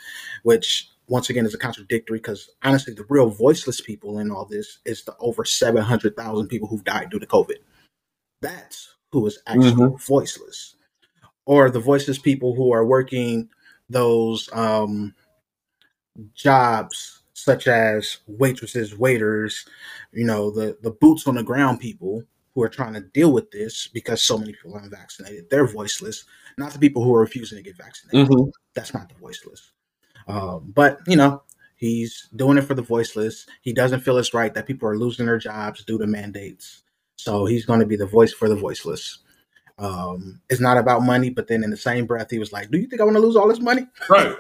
which 0.44 0.90
once 1.08 1.30
again 1.30 1.46
is 1.46 1.54
a 1.54 1.58
contradictory 1.58 2.18
because 2.18 2.50
honestly, 2.64 2.94
the 2.94 3.06
real 3.10 3.30
voiceless 3.30 3.82
people 3.82 4.20
in 4.20 4.32
all 4.32 4.46
this 4.46 4.80
is 4.86 5.04
the 5.04 5.16
over 5.20 5.44
seven 5.44 5.84
hundred 5.84 6.16
thousand 6.16 6.48
people 6.48 6.68
who've 6.68 6.84
died 6.84 7.10
due 7.10 7.20
to 7.20 7.28
COVID. 7.28 7.58
That's 8.42 8.96
who 9.12 9.28
is 9.28 9.40
actually 9.46 9.74
mm-hmm. 9.74 9.96
voiceless, 9.98 10.76
or 11.46 11.70
the 11.70 11.80
voiceless 11.80 12.18
people 12.18 12.56
who 12.56 12.72
are 12.72 12.86
working 12.86 13.50
those 13.90 14.50
um, 14.54 15.14
jobs 16.34 17.24
such 17.34 17.68
as 17.68 18.18
waitresses, 18.28 18.98
waiters, 18.98 19.66
you 20.12 20.26
know, 20.26 20.52
the 20.52 20.78
the 20.82 20.92
boots 20.92 21.28
on 21.28 21.36
the 21.36 21.44
ground 21.44 21.80
people 21.80 22.24
who 22.54 22.62
are 22.62 22.70
trying 22.70 22.94
to 22.94 23.02
deal 23.02 23.32
with 23.32 23.50
this 23.52 23.88
because 23.88 24.22
so 24.22 24.38
many 24.38 24.52
people 24.52 24.74
aren't 24.74 24.92
vaccinated. 24.92 25.50
They're 25.50 25.66
voiceless, 25.66 26.26
not 26.58 26.74
the 26.74 26.80
people 26.80 27.04
who 27.04 27.16
are 27.16 27.22
refusing 27.22 27.58
to 27.58 27.64
get 27.64 27.78
vaccinated. 27.78 28.30
Mm-hmm. 28.30 28.50
That's 28.74 28.94
not 28.94 29.10
the 29.10 29.16
voiceless. 29.16 29.72
Um, 30.28 30.72
but 30.76 31.00
you 31.08 31.16
know, 31.16 31.44
he's 31.76 32.28
doing 32.36 32.58
it 32.58 32.64
for 32.64 32.76
the 32.76 32.82
voiceless. 32.82 33.48
He 33.62 33.74
doesn't 33.74 34.02
feel 34.02 34.18
it's 34.18 34.34
right 34.34 34.54
that 34.54 34.68
people 34.68 34.88
are 34.88 34.98
losing 34.98 35.26
their 35.26 35.38
jobs 35.38 35.84
due 35.84 35.98
to 35.98 36.08
mandates. 36.08 36.84
So 37.16 37.46
he's 37.46 37.66
going 37.66 37.80
to 37.80 37.86
be 37.86 37.96
the 37.96 38.06
voice 38.06 38.34
for 38.34 38.50
the 38.50 38.56
voiceless. 38.56 39.20
Um, 39.78 40.42
it's 40.50 40.62
not 40.62 40.78
about 40.78 41.02
money. 41.04 41.30
But 41.30 41.48
then 41.48 41.64
in 41.64 41.70
the 41.70 41.78
same 41.78 42.06
breath, 42.06 42.30
he 42.30 42.40
was 42.40 42.52
like, 42.54 42.70
"Do 42.72 42.78
you 42.78 42.88
think 42.88 43.02
I 43.02 43.06
want 43.06 43.16
to 43.16 43.22
lose 43.22 43.36
all 43.36 43.48
this 43.48 43.60
money?" 43.60 43.88
Right. 44.10 44.36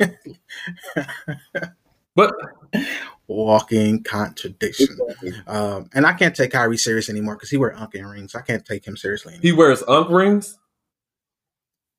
but 2.16 2.34
walking 3.28 4.04
contradiction. 4.04 4.98
Um, 5.48 5.90
and 5.94 6.06
I 6.06 6.14
can't 6.14 6.36
take 6.36 6.52
Kyrie 6.52 6.78
serious 6.78 7.10
anymore 7.10 7.36
because 7.36 7.50
he 7.50 7.58
wears 7.58 7.78
Unk 7.80 7.94
rings. 7.94 8.36
I 8.36 8.42
can't 8.42 8.66
take 8.66 8.86
him 8.86 8.98
seriously. 8.98 9.34
Anymore. 9.34 9.42
He 9.44 9.52
wears 9.54 9.84
Unk 9.88 10.10
rings. 10.10 10.60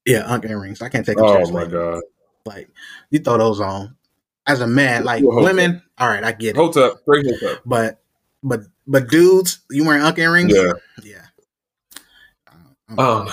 Yeah, 0.05 0.25
Unk 0.27 0.45
rings. 0.45 0.83
I 0.83 0.89
can't 0.89 1.07
take 1.07 1.19
him 1.19 1.25
Oh 1.25 1.33
seriously. 1.33 1.55
my 1.55 1.63
anymore. 1.63 1.93
god! 1.95 2.03
Like 2.45 2.69
you 3.11 3.21
throw 3.21 3.39
those 3.39 3.61
on 3.61 3.97
as 4.47 4.61
a 4.61 4.67
man, 4.67 5.05
like 5.05 5.23
Hold 5.23 5.39
up. 5.39 5.45
women. 5.45 5.83
All 5.99 6.09
right, 6.09 6.25
I 6.25 6.33
get 6.33 6.51
it. 6.51 6.57
Hold 6.57 6.77
up, 6.77 7.01
straight 7.03 7.25
hold 7.27 7.43
up. 7.53 7.63
But 7.65 8.03
but 8.43 8.61
but 8.87 9.09
dudes, 9.09 9.61
you 9.71 9.85
wearing 9.87 10.03
Unk 10.03 10.19
rings? 10.19 10.53
Yeah. 10.55 10.73
yeah. 11.03 11.22
Um, 12.91 13.29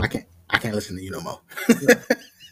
I 0.00 0.06
can't 0.08 0.24
I 0.50 0.58
can't 0.58 0.74
listen 0.74 0.96
to 0.96 1.02
you 1.02 1.10
no 1.10 1.20
more. 1.20 1.40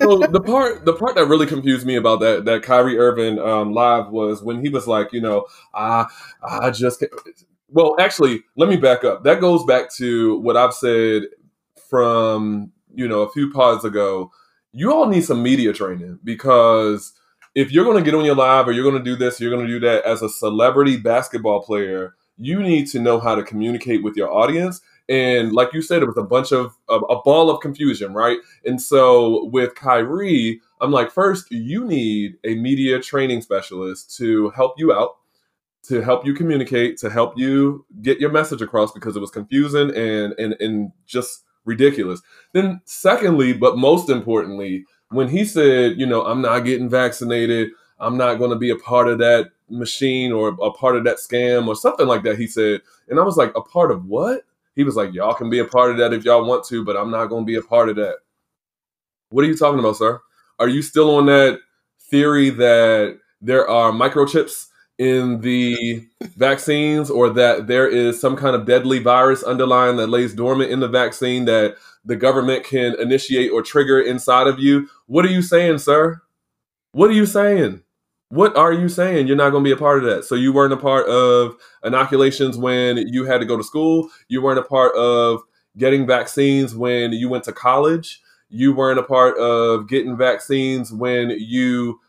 so 0.00 0.18
the 0.18 0.42
part 0.44 0.84
the 0.84 0.94
part 0.94 1.14
that 1.16 1.26
really 1.26 1.46
confused 1.46 1.86
me 1.86 1.96
about 1.96 2.20
that 2.20 2.44
that 2.44 2.62
Kyrie 2.62 2.98
Irving 2.98 3.38
um, 3.38 3.72
live 3.72 4.10
was 4.10 4.42
when 4.42 4.62
he 4.62 4.68
was 4.68 4.86
like, 4.86 5.12
you 5.12 5.20
know, 5.20 5.46
I 5.74 6.06
I 6.42 6.70
just 6.70 7.00
can't. 7.00 7.12
well, 7.68 7.96
actually, 7.98 8.42
let 8.56 8.68
me 8.68 8.76
back 8.76 9.04
up. 9.04 9.24
That 9.24 9.40
goes 9.40 9.64
back 9.64 9.92
to 9.96 10.38
what 10.40 10.56
I've 10.56 10.74
said 10.74 11.24
from 11.88 12.72
you 12.94 13.08
know 13.08 13.22
a 13.22 13.32
few 13.32 13.50
pods 13.52 13.84
ago. 13.84 14.30
You 14.72 14.92
all 14.92 15.06
need 15.06 15.24
some 15.24 15.42
media 15.42 15.72
training 15.72 16.18
because 16.22 17.12
if 17.56 17.72
you're 17.72 17.84
going 17.84 17.96
to 17.96 18.08
get 18.08 18.16
on 18.16 18.26
your 18.26 18.36
live 18.36 18.68
or 18.68 18.72
you're 18.72 18.88
going 18.88 19.02
to 19.02 19.10
do 19.10 19.16
this, 19.16 19.40
you're 19.40 19.50
going 19.50 19.66
to 19.66 19.72
do 19.72 19.80
that 19.80 20.04
as 20.04 20.20
a 20.20 20.28
celebrity 20.28 20.98
basketball 20.98 21.62
player, 21.62 22.14
you 22.36 22.62
need 22.62 22.86
to 22.88 23.00
know 23.00 23.18
how 23.18 23.34
to 23.34 23.42
communicate 23.42 24.04
with 24.04 24.14
your 24.14 24.30
audience. 24.30 24.82
And 25.08 25.52
like 25.52 25.72
you 25.72 25.82
said, 25.82 26.02
it 26.02 26.06
was 26.06 26.16
a 26.16 26.22
bunch 26.22 26.52
of 26.52 26.76
a, 26.88 26.94
a 26.94 27.22
ball 27.22 27.48
of 27.48 27.60
confusion, 27.60 28.12
right? 28.12 28.38
And 28.64 28.80
so 28.80 29.44
with 29.46 29.74
Kyrie, 29.74 30.60
I'm 30.80 30.90
like, 30.90 31.10
first, 31.12 31.50
you 31.50 31.84
need 31.84 32.36
a 32.44 32.56
media 32.56 33.00
training 33.00 33.42
specialist 33.42 34.16
to 34.16 34.50
help 34.50 34.74
you 34.78 34.92
out, 34.92 35.16
to 35.84 36.02
help 36.02 36.26
you 36.26 36.34
communicate, 36.34 36.98
to 36.98 37.10
help 37.10 37.38
you 37.38 37.86
get 38.02 38.18
your 38.18 38.30
message 38.30 38.62
across 38.62 38.90
because 38.90 39.16
it 39.16 39.20
was 39.20 39.30
confusing 39.30 39.94
and 39.94 40.34
and 40.38 40.56
and 40.60 40.90
just 41.06 41.44
ridiculous. 41.64 42.20
Then, 42.52 42.80
secondly, 42.84 43.52
but 43.52 43.76
most 43.78 44.08
importantly, 44.08 44.84
when 45.10 45.28
he 45.28 45.44
said, 45.44 45.98
you 45.98 46.06
know, 46.06 46.24
I'm 46.24 46.40
not 46.42 46.60
getting 46.60 46.88
vaccinated, 46.88 47.70
I'm 47.98 48.16
not 48.16 48.36
going 48.36 48.50
to 48.50 48.56
be 48.56 48.70
a 48.70 48.76
part 48.76 49.08
of 49.08 49.18
that 49.18 49.50
machine 49.68 50.32
or 50.32 50.48
a 50.48 50.70
part 50.70 50.96
of 50.96 51.04
that 51.04 51.18
scam 51.18 51.66
or 51.66 51.76
something 51.76 52.06
like 52.06 52.22
that, 52.24 52.38
he 52.38 52.46
said. 52.46 52.80
And 53.08 53.18
I 53.18 53.22
was 53.22 53.36
like, 53.36 53.52
a 53.54 53.60
part 53.60 53.90
of 53.90 54.06
what? 54.06 54.42
He 54.76 54.84
was 54.84 54.94
like, 54.94 55.12
y'all 55.12 55.34
can 55.34 55.50
be 55.50 55.58
a 55.58 55.64
part 55.64 55.90
of 55.90 55.96
that 55.96 56.12
if 56.12 56.24
y'all 56.24 56.44
want 56.46 56.64
to, 56.66 56.84
but 56.84 56.96
I'm 56.96 57.10
not 57.10 57.26
going 57.26 57.44
to 57.44 57.46
be 57.46 57.56
a 57.56 57.62
part 57.62 57.88
of 57.88 57.96
that. 57.96 58.16
What 59.30 59.44
are 59.44 59.48
you 59.48 59.56
talking 59.56 59.80
about, 59.80 59.96
sir? 59.96 60.20
Are 60.58 60.68
you 60.68 60.82
still 60.82 61.16
on 61.16 61.26
that 61.26 61.60
theory 62.10 62.50
that 62.50 63.18
there 63.40 63.68
are 63.68 63.90
microchips 63.90 64.66
in 64.98 65.40
the 65.40 66.06
vaccines 66.36 67.10
or 67.10 67.30
that 67.30 67.66
there 67.66 67.88
is 67.88 68.20
some 68.20 68.36
kind 68.36 68.54
of 68.54 68.66
deadly 68.66 68.98
virus 68.98 69.42
underlying 69.42 69.96
that 69.96 70.08
lays 70.08 70.34
dormant 70.34 70.70
in 70.70 70.80
the 70.80 70.88
vaccine 70.88 71.46
that 71.46 71.76
the 72.04 72.16
government 72.16 72.64
can 72.64 72.94
initiate 73.00 73.50
or 73.50 73.62
trigger 73.62 74.00
inside 74.00 74.46
of 74.46 74.60
you? 74.60 74.88
What 75.06 75.24
are 75.24 75.30
you 75.30 75.42
saying, 75.42 75.78
sir? 75.78 76.20
What 76.92 77.10
are 77.10 77.14
you 77.14 77.26
saying? 77.26 77.82
What 78.28 78.56
are 78.56 78.72
you 78.72 78.88
saying? 78.88 79.28
You're 79.28 79.36
not 79.36 79.50
going 79.50 79.62
to 79.62 79.68
be 79.68 79.72
a 79.72 79.76
part 79.76 79.98
of 79.98 80.04
that. 80.04 80.24
So 80.24 80.34
you 80.34 80.52
weren't 80.52 80.72
a 80.72 80.76
part 80.76 81.06
of 81.08 81.56
inoculations 81.84 82.58
when 82.58 82.98
you 82.98 83.24
had 83.24 83.38
to 83.38 83.46
go 83.46 83.56
to 83.56 83.62
school. 83.62 84.08
You 84.28 84.42
weren't 84.42 84.58
a 84.58 84.64
part 84.64 84.94
of 84.96 85.42
getting 85.78 86.06
vaccines 86.06 86.74
when 86.74 87.12
you 87.12 87.28
went 87.28 87.44
to 87.44 87.52
college. 87.52 88.20
You 88.48 88.74
weren't 88.74 88.98
a 88.98 89.04
part 89.04 89.38
of 89.38 89.88
getting 89.88 90.16
vaccines 90.16 90.92
when 90.92 91.30
you 91.30 92.00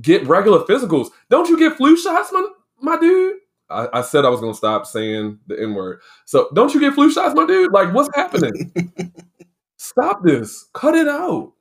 get 0.00 0.26
regular 0.26 0.60
physicals. 0.64 1.08
Don't 1.30 1.48
you 1.48 1.58
get 1.58 1.76
flu 1.76 1.96
shots, 1.96 2.30
my, 2.32 2.46
my 2.80 2.98
dude? 2.98 3.36
I, 3.70 3.88
I 3.94 4.02
said 4.02 4.24
I 4.24 4.30
was 4.30 4.40
going 4.40 4.52
to 4.52 4.56
stop 4.56 4.86
saying 4.86 5.38
the 5.46 5.60
N 5.60 5.74
word. 5.74 6.00
So 6.24 6.48
don't 6.54 6.72
you 6.74 6.80
get 6.80 6.94
flu 6.94 7.10
shots, 7.12 7.34
my 7.34 7.46
dude? 7.46 7.72
Like, 7.72 7.92
what's 7.94 8.14
happening? 8.14 8.72
Stop 9.76 10.22
this. 10.22 10.66
Cut 10.72 10.94
it 10.94 11.08
out. 11.08 11.52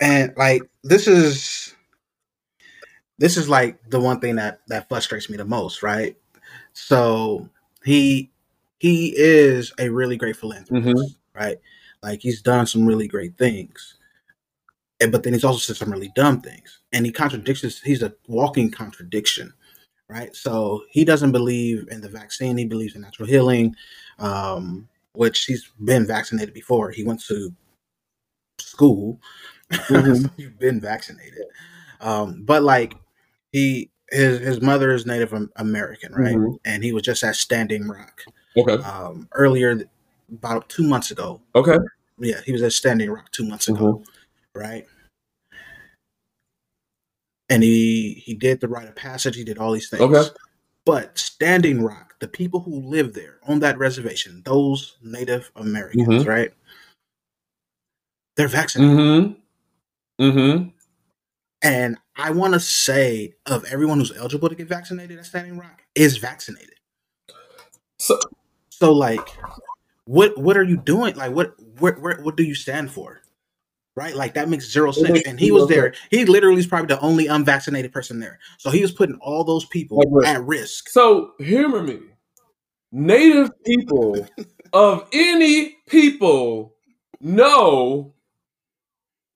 and 0.00 0.32
like 0.36 0.62
this 0.84 1.06
is 1.06 1.74
this 3.20 3.36
is 3.36 3.48
like 3.48 3.78
the 3.90 4.00
one 4.00 4.18
thing 4.18 4.34
that 4.36 4.62
that 4.68 4.88
frustrates 4.88 5.30
me 5.30 5.36
the 5.36 5.44
most 5.44 5.82
right? 5.82 6.16
So 6.72 7.48
he 7.84 8.30
he 8.78 9.14
is 9.16 9.72
a 9.78 9.88
really 9.88 10.16
great 10.16 10.36
philanthropist 10.36 10.96
Mhm. 10.96 11.14
right? 11.34 11.58
Like 12.02 12.20
he's 12.22 12.40
done 12.42 12.66
some 12.66 12.86
really 12.86 13.06
great 13.06 13.36
things 13.38 13.96
and, 15.02 15.12
but 15.12 15.22
then 15.22 15.32
he's 15.34 15.44
also 15.44 15.58
said 15.58 15.76
some 15.76 15.92
really 15.92 16.10
dumb 16.16 16.40
things 16.40 16.80
and 16.92 17.04
he 17.06 17.12
contradicts 17.12 17.62
his, 17.62 17.80
he's 17.80 18.02
a 18.02 18.12
walking 18.26 18.70
contradiction 18.70 19.52
right? 20.08 20.34
So 20.34 20.82
he 20.90 21.04
doesn't 21.04 21.30
believe 21.32 21.86
in 21.90 22.00
the 22.00 22.08
vaccine 22.08 22.56
he 22.56 22.64
believes 22.64 22.94
in 22.96 23.02
natural 23.02 23.28
healing 23.28 23.76
um 24.18 24.88
which 25.12 25.44
he's 25.44 25.68
been 25.84 26.06
vaccinated 26.06 26.54
before. 26.54 26.90
He 26.90 27.04
went 27.04 27.20
to 27.26 27.52
school. 28.58 29.20
Mhm. 29.70 30.22
so 30.22 30.30
you've 30.36 30.58
been 30.58 30.80
vaccinated. 30.80 31.44
Um 32.00 32.42
but 32.44 32.62
like 32.62 32.94
he 33.52 33.90
his 34.10 34.40
his 34.40 34.60
mother 34.60 34.92
is 34.92 35.06
native 35.06 35.32
american 35.56 36.12
right 36.14 36.36
Mhm. 36.36 36.58
and 36.64 36.82
he 36.84 36.92
was 36.92 37.02
just 37.02 37.22
at 37.24 37.36
standing 37.36 37.86
rock 37.88 38.22
Okay. 38.56 38.82
um 38.82 39.28
earlier 39.34 39.84
about 40.32 40.68
two 40.68 40.82
months 40.86 41.10
ago 41.10 41.40
Okay. 41.54 41.76
yeah 42.18 42.40
he 42.44 42.52
was 42.52 42.62
at 42.62 42.72
standing 42.72 43.10
rock 43.10 43.30
two 43.32 43.44
months 43.46 43.68
ago 43.68 44.02
right 44.54 44.86
and 47.48 47.62
he 47.62 48.14
he 48.24 48.34
did 48.34 48.60
the 48.60 48.68
rite 48.68 48.88
of 48.88 48.94
passage 48.96 49.36
he 49.36 49.44
did 49.44 49.58
all 49.58 49.72
these 49.72 49.88
things 49.88 50.02
Okay. 50.02 50.28
but 50.84 51.16
standing 51.18 51.82
rock 51.82 52.14
the 52.20 52.28
people 52.28 52.60
who 52.60 52.80
live 52.80 53.14
there 53.14 53.38
on 53.46 53.60
that 53.60 53.78
reservation 53.78 54.42
those 54.44 54.96
native 55.02 55.50
americans 55.56 56.24
Mhm. 56.24 56.26
right 56.26 56.52
they're 58.36 58.48
vaccinated 58.48 58.96
Mm-hmm. 58.96 60.24
Mm-hmm. 60.24 60.68
and 61.62 61.96
i 62.20 62.30
want 62.30 62.54
to 62.54 62.60
say 62.60 63.34
of 63.46 63.64
everyone 63.64 63.98
who's 63.98 64.16
eligible 64.16 64.48
to 64.48 64.54
get 64.54 64.68
vaccinated 64.68 65.18
at 65.18 65.26
standing 65.26 65.58
rock 65.58 65.82
is 65.94 66.18
vaccinated. 66.18 66.74
So 67.98 68.18
so 68.70 68.92
like 68.92 69.28
what 70.04 70.36
what 70.38 70.56
are 70.56 70.62
you 70.62 70.76
doing? 70.76 71.14
Like 71.16 71.32
what 71.32 71.54
where, 71.78 71.94
where 71.94 72.20
what 72.22 72.36
do 72.36 72.42
you 72.42 72.54
stand 72.54 72.90
for? 72.90 73.20
Right? 73.96 74.14
Like 74.14 74.34
that 74.34 74.48
makes 74.48 74.70
zero 74.70 74.92
sense. 74.92 75.22
and 75.26 75.38
he 75.38 75.50
was 75.50 75.68
there. 75.68 75.94
he 76.10 76.24
literally 76.24 76.60
is 76.60 76.66
probably 76.66 76.94
the 76.94 77.00
only 77.00 77.26
unvaccinated 77.26 77.92
person 77.92 78.18
there. 78.20 78.38
So 78.58 78.70
he 78.70 78.80
was 78.82 78.92
putting 78.92 79.16
all 79.16 79.44
those 79.44 79.66
people 79.66 80.00
At 80.00 80.08
risk. 80.10 80.28
at 80.28 80.44
risk. 80.46 80.88
So 80.88 81.32
humor 81.38 81.82
me. 81.82 82.00
Native 82.92 83.50
people 83.64 84.26
of 84.72 85.08
any 85.12 85.76
people 85.86 86.74
know 87.20 88.14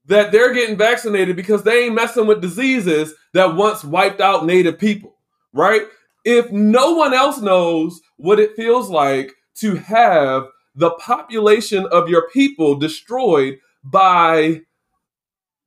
that 0.06 0.32
they're 0.32 0.52
getting 0.52 0.76
vaccinated 0.76 1.37
because 1.37 1.62
they 1.62 1.84
ain't 1.84 1.94
messing 1.94 2.26
with 2.26 2.42
diseases 2.42 3.14
that 3.32 3.54
once 3.54 3.84
wiped 3.84 4.20
out 4.20 4.44
native 4.46 4.78
people, 4.78 5.16
right? 5.52 5.82
If 6.25 6.50
no 6.50 6.92
one 6.92 7.14
else 7.14 7.40
knows 7.40 8.00
what 8.16 8.38
it 8.38 8.56
feels 8.56 8.90
like 8.90 9.32
to 9.61 9.76
have 9.76 10.44
the 10.75 10.90
population 10.92 11.87
of 11.87 12.08
your 12.08 12.28
people 12.30 12.76
destroyed 12.76 13.58
by 13.84 14.62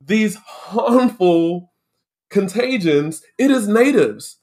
these 0.02 0.36
harmful 0.36 1.72
contagions, 2.30 3.22
it 3.38 3.52
is 3.52 3.68
natives. 3.68 4.38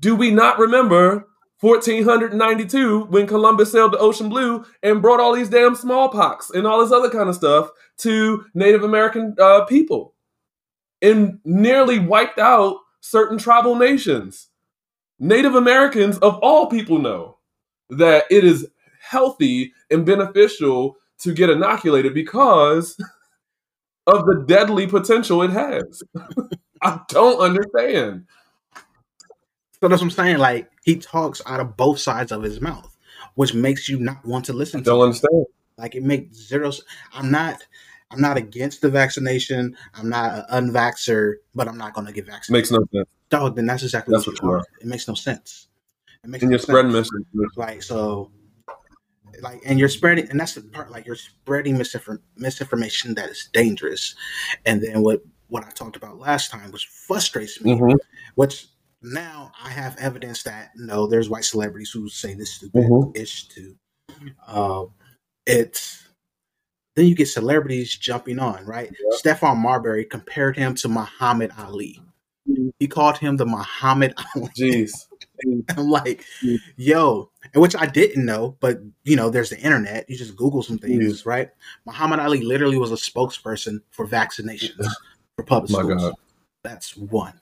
Do 0.00 0.14
we 0.16 0.30
not 0.30 0.58
remember 0.58 1.26
1492 1.60 3.06
when 3.06 3.26
Columbus 3.26 3.72
sailed 3.72 3.92
the 3.92 3.98
ocean 3.98 4.28
blue 4.28 4.64
and 4.82 5.02
brought 5.02 5.20
all 5.20 5.34
these 5.34 5.48
damn 5.48 5.74
smallpox 5.74 6.50
and 6.50 6.66
all 6.66 6.80
this 6.80 6.92
other 6.92 7.10
kind 7.10 7.28
of 7.28 7.34
stuff 7.34 7.70
to 7.98 8.44
Native 8.54 8.84
American 8.84 9.34
uh, 9.40 9.64
people 9.64 10.14
and 11.02 11.40
nearly 11.44 11.98
wiped 11.98 12.38
out 12.38 12.76
certain 13.00 13.38
tribal 13.38 13.74
nations? 13.74 14.48
Native 15.18 15.56
Americans, 15.56 16.18
of 16.18 16.38
all 16.38 16.66
people, 16.68 16.98
know 16.98 17.38
that 17.90 18.24
it 18.30 18.44
is 18.44 18.68
healthy 19.00 19.72
and 19.90 20.06
beneficial 20.06 20.96
to 21.20 21.32
get 21.34 21.50
inoculated 21.50 22.14
because 22.14 22.96
of 24.06 24.24
the 24.26 24.44
deadly 24.46 24.86
potential 24.86 25.42
it 25.42 25.50
has. 25.50 26.02
I 26.82 27.00
don't 27.08 27.40
understand. 27.40 28.26
so 29.80 29.88
that's 29.88 30.00
what 30.00 30.02
i'm 30.02 30.10
saying 30.10 30.38
like 30.38 30.70
he 30.88 30.94
talks 30.96 31.40
out 31.50 31.60
of 31.64 31.76
both 31.76 31.98
sides 32.08 32.30
of 32.32 32.40
his 32.42 32.58
mouth 32.60 32.92
which 33.34 33.52
makes 33.54 33.88
you 33.90 33.96
not 34.10 34.20
want 34.32 34.44
to 34.46 34.52
listen 34.52 34.80
to 34.80 34.84
Don't 34.90 34.98
him. 34.98 35.02
understand. 35.06 35.46
Like 35.82 35.94
it 35.94 36.02
makes 36.02 36.36
zero. 36.50 36.72
I'm 37.12 37.30
not. 37.30 37.56
I'm 38.10 38.20
not 38.20 38.36
against 38.36 38.80
the 38.80 38.90
vaccination. 39.02 39.76
I'm 39.94 40.08
not 40.08 40.28
an 40.50 40.70
unvaxxer, 40.70 41.34
but 41.54 41.68
I'm 41.68 41.78
not 41.84 41.92
going 41.94 42.06
to 42.06 42.12
get 42.18 42.26
vaccinated. 42.26 42.52
Makes 42.62 42.70
no 42.72 42.80
sense. 42.92 43.08
Dog, 43.28 43.54
then 43.56 43.66
that's 43.66 43.82
exactly 43.84 44.12
That's 44.14 44.26
what 44.26 44.42
you 44.42 44.50
are. 44.50 44.64
It 44.80 44.86
makes 44.92 45.06
no 45.06 45.14
sense. 45.14 45.68
It 46.24 46.30
makes 46.30 46.42
And 46.42 46.50
no 46.50 46.54
you're 46.54 46.58
spreading 46.68 46.90
messages. 46.92 47.26
Like 47.56 47.82
so, 47.82 48.32
like 49.42 49.60
and 49.64 49.78
you're 49.78 49.88
spreading 49.98 50.28
and 50.30 50.40
that's 50.40 50.54
the 50.54 50.62
part 50.62 50.90
like 50.90 51.06
you're 51.06 51.14
spreading 51.30 51.76
misinform- 51.76 52.22
misinformation 52.36 53.14
that 53.14 53.28
is 53.30 53.48
dangerous 53.52 54.14
and 54.66 54.82
then 54.82 55.02
what 55.02 55.22
what 55.48 55.64
i 55.64 55.70
talked 55.70 55.96
about 55.96 56.18
last 56.18 56.50
time 56.50 56.72
which 56.72 56.86
frustrates 56.86 57.60
me 57.62 57.74
Mhm. 57.76 57.96
which 58.34 58.66
now 59.02 59.52
i 59.62 59.70
have 59.70 59.96
evidence 59.98 60.42
that 60.42 60.70
no 60.76 61.06
there's 61.06 61.28
white 61.30 61.44
celebrities 61.44 61.90
who 61.90 62.08
say 62.08 62.34
this 62.34 62.54
stupid 62.54 62.82
Mhm. 62.84 63.16
ish 63.16 63.46
too 63.48 63.76
um 64.46 64.90
it's 65.46 66.04
then 66.96 67.06
you 67.06 67.14
get 67.14 67.28
celebrities 67.28 67.96
jumping 67.96 68.38
on 68.40 68.64
right 68.66 68.92
Stephon 69.14 69.56
marbury 69.58 70.04
compared 70.04 70.56
him 70.56 70.74
to 70.76 70.88
muhammad 70.88 71.52
ali 71.58 72.02
he 72.80 72.88
called 72.88 73.18
him 73.18 73.36
the 73.36 73.46
muhammad 73.46 74.14
ali 74.34 74.50
Jeez. 74.58 75.06
I'm 75.76 75.88
like, 75.88 76.24
Mm. 76.44 76.58
yo, 76.76 77.30
which 77.54 77.76
I 77.76 77.86
didn't 77.86 78.24
know, 78.26 78.56
but 78.58 78.80
you 79.04 79.14
know, 79.14 79.30
there's 79.30 79.50
the 79.50 79.58
internet. 79.60 80.10
You 80.10 80.16
just 80.16 80.34
Google 80.34 80.64
some 80.64 80.78
things, 80.78 81.24
right? 81.24 81.50
Muhammad 81.86 82.18
Ali 82.18 82.40
literally 82.40 82.76
was 82.76 82.90
a 82.90 82.96
spokesperson 82.96 83.80
for 83.92 84.04
vaccinations 84.04 84.84
for 85.36 85.44
public 85.44 85.70
My 85.70 85.78
schools. 85.78 86.02
God. 86.02 86.14
That's 86.64 86.96
one, 86.96 87.38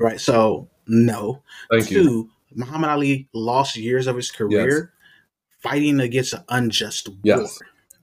right? 0.00 0.20
So 0.20 0.68
no. 0.88 1.42
Thank 1.70 1.90
you. 1.90 2.02
Two, 2.02 2.30
Muhammad 2.54 2.90
Ali 2.90 3.28
lost 3.32 3.76
years 3.76 4.06
of 4.06 4.16
his 4.16 4.30
career 4.30 4.92
fighting 5.62 6.00
against 6.00 6.32
an 6.32 6.44
unjust 6.48 7.08
war. 7.08 7.18
Yes. 7.22 7.58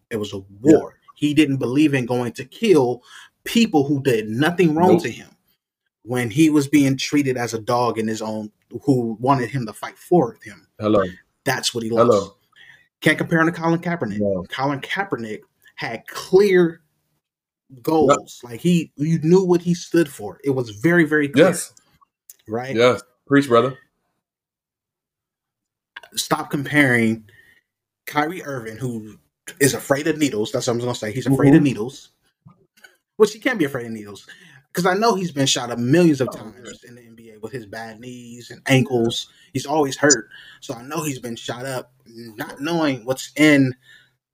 It 0.09 0.17
was 0.17 0.33
a 0.33 0.39
war. 0.61 0.99
He 1.15 1.33
didn't 1.33 1.57
believe 1.57 1.93
in 1.93 2.05
going 2.05 2.33
to 2.33 2.45
kill 2.45 3.01
people 3.43 3.85
who 3.85 4.01
did 4.01 4.29
nothing 4.29 4.75
wrong 4.75 4.93
Nope. 4.93 5.03
to 5.03 5.09
him 5.09 5.29
when 6.03 6.29
he 6.29 6.49
was 6.49 6.67
being 6.67 6.97
treated 6.97 7.37
as 7.37 7.53
a 7.53 7.59
dog 7.59 7.97
in 7.97 8.07
his 8.07 8.21
own 8.21 8.51
who 8.83 9.17
wanted 9.19 9.49
him 9.49 9.65
to 9.65 9.73
fight 9.73 9.97
for 9.97 10.37
him. 10.43 10.67
Hello. 10.79 11.03
That's 11.43 11.73
what 11.73 11.83
he 11.83 11.89
lost. 11.89 12.11
Hello. 12.11 12.35
Can't 13.01 13.17
compare 13.17 13.39
him 13.39 13.47
to 13.47 13.51
Colin 13.51 13.79
Kaepernick. 13.79 14.19
No. 14.19 14.43
Colin 14.49 14.81
Kaepernick 14.81 15.41
had 15.75 16.05
clear 16.07 16.81
goals. 17.81 18.41
Like 18.43 18.59
he 18.59 18.91
you 18.95 19.19
knew 19.19 19.43
what 19.43 19.61
he 19.61 19.73
stood 19.73 20.09
for. 20.09 20.39
It 20.43 20.51
was 20.51 20.69
very, 20.71 21.03
very 21.05 21.27
clear. 21.29 21.47
Yes. 21.47 21.73
Right? 22.47 22.75
Yes. 22.75 23.01
Preach, 23.27 23.47
brother. 23.47 23.77
Stop 26.15 26.49
comparing 26.49 27.27
Kyrie 28.05 28.43
Irving, 28.43 28.77
who 28.77 29.17
is 29.59 29.73
afraid 29.73 30.07
of 30.07 30.17
needles. 30.17 30.51
That's 30.51 30.67
what 30.67 30.73
I'm 30.73 30.79
gonna 30.79 30.95
say. 30.95 31.11
He's 31.11 31.27
afraid 31.27 31.53
Mhm. 31.53 31.57
of 31.57 31.63
needles. 31.63 32.11
Which 33.17 33.33
he 33.33 33.39
can't 33.39 33.59
be 33.59 33.65
afraid 33.65 33.85
of 33.85 33.91
needles. 33.91 34.27
Because 34.71 34.85
I 34.85 34.93
know 34.93 35.15
he's 35.15 35.31
been 35.31 35.45
shot 35.45 35.71
up 35.71 35.79
millions 35.79 36.19
of 36.19 36.31
times 36.31 36.83
in 36.83 36.95
the 36.95 37.01
NBA 37.01 37.37
with 37.37 37.53
his 37.53 37.65
bad 37.65 37.99
knees 37.99 38.51
and 38.51 38.61
ankles. 38.67 39.29
He's 39.53 39.65
always 39.65 39.97
hurt. 39.97 40.29
So 40.59 40.73
I 40.73 40.83
know 40.83 41.03
he's 41.03 41.19
been 41.19 41.37
shot 41.37 41.65
up, 41.65 41.93
not 42.05 42.59
knowing 42.59 43.05
what's 43.05 43.31
in 43.37 43.73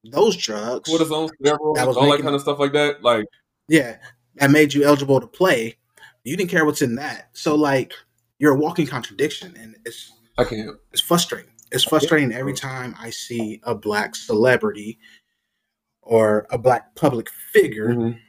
those 0.03 0.35
drugs. 0.35 0.89
What 0.89 1.01
is 1.01 1.11
on 1.11 1.29
steroids, 1.29 1.75
That 1.75 1.87
was 1.87 1.95
all 1.95 2.11
that 2.11 2.21
kind 2.21 2.33
of 2.33 2.41
stuff 2.41 2.57
like 2.57 2.73
that. 2.73 3.03
Like, 3.03 3.25
yeah, 3.67 3.97
that 4.35 4.49
made 4.49 4.73
you 4.73 4.83
eligible 4.83 5.21
to 5.21 5.27
play. 5.27 5.77
You 6.23 6.37
didn't 6.37 6.49
care 6.51 6.65
what's 6.65 6.81
in 6.81 6.95
that. 6.95 7.29
So 7.33 7.55
like 7.55 7.93
you're 8.39 8.53
a 8.53 8.57
walking 8.57 8.87
contradiction 8.87 9.55
and 9.59 9.75
it's 9.85 10.11
I 10.37 10.43
can't. 10.43 10.77
it's 10.91 11.01
frustrating. 11.01 11.51
It's 11.71 11.83
frustrating 11.83 12.33
every 12.33 12.53
time 12.53 12.95
I 12.99 13.09
see 13.11 13.61
a 13.63 13.73
black 13.73 14.15
celebrity 14.15 14.99
or 16.01 16.45
a 16.51 16.57
black 16.57 16.95
public 16.95 17.29
figure 17.53 17.89
Mhm. 17.89 18.19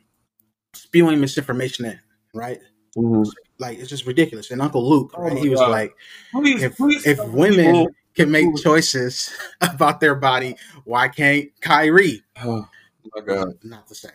spewing 0.74 1.20
misinformation 1.20 1.84
in, 1.86 2.00
right? 2.34 2.60
Mhm. 2.96 3.26
Like 3.58 3.78
it's 3.78 3.88
just 3.88 4.06
ridiculous. 4.06 4.50
And 4.50 4.60
Uncle 4.62 4.88
Luke, 4.88 5.12
Oh 5.14 5.22
right? 5.22 5.34
my 5.34 5.40
He 5.40 5.48
was 5.48 5.60
God. 5.60 5.70
like, 5.70 5.94
Please, 6.32 6.62
if 6.62 6.76
please 6.76 7.06
if 7.06 7.18
women 7.28 7.74
people- 7.74 7.86
can 8.14 8.30
make 8.30 8.54
choices 8.56 9.30
about 9.62 10.00
their 10.00 10.14
body, 10.14 10.54
why 10.84 11.08
can't 11.08 11.48
Kyrie? 11.60 12.22
Oh 12.42 12.68
my 13.14 13.22
God. 13.22 13.54
Not 13.62 13.88
the 13.88 13.94
same. 13.94 14.12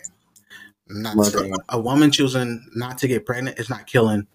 Not 0.90 1.16
My 1.16 1.26
the 1.26 1.32
same. 1.32 1.52
God. 1.52 1.62
A 1.70 1.80
woman 1.80 2.12
choosing 2.12 2.70
not 2.76 2.98
to 3.00 3.08
get 3.08 3.26
pregnant 3.26 3.60
is 3.60 3.70
not 3.70 3.88
killing 3.88 4.28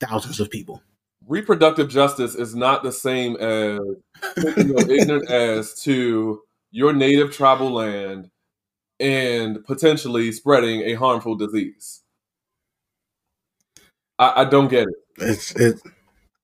thousands 0.00 0.40
of 0.40 0.50
people. 0.50 0.82
Reproductive 1.26 1.88
justice 1.88 2.34
is 2.34 2.54
not 2.54 2.82
the 2.82 2.92
same 2.92 3.36
as 3.36 3.80
taking 4.42 4.68
your 4.68 4.90
ignorant 4.90 5.30
ass 5.30 5.82
to 5.82 6.42
your 6.70 6.92
native 6.92 7.32
tribal 7.32 7.70
land 7.70 8.30
and 9.00 9.64
potentially 9.64 10.32
spreading 10.32 10.82
a 10.82 10.94
harmful 10.94 11.34
disease. 11.36 12.02
I, 14.18 14.42
I 14.42 14.44
don't 14.44 14.68
get 14.68 14.88
it. 14.88 14.94
It's 15.18 15.52
it, 15.52 15.80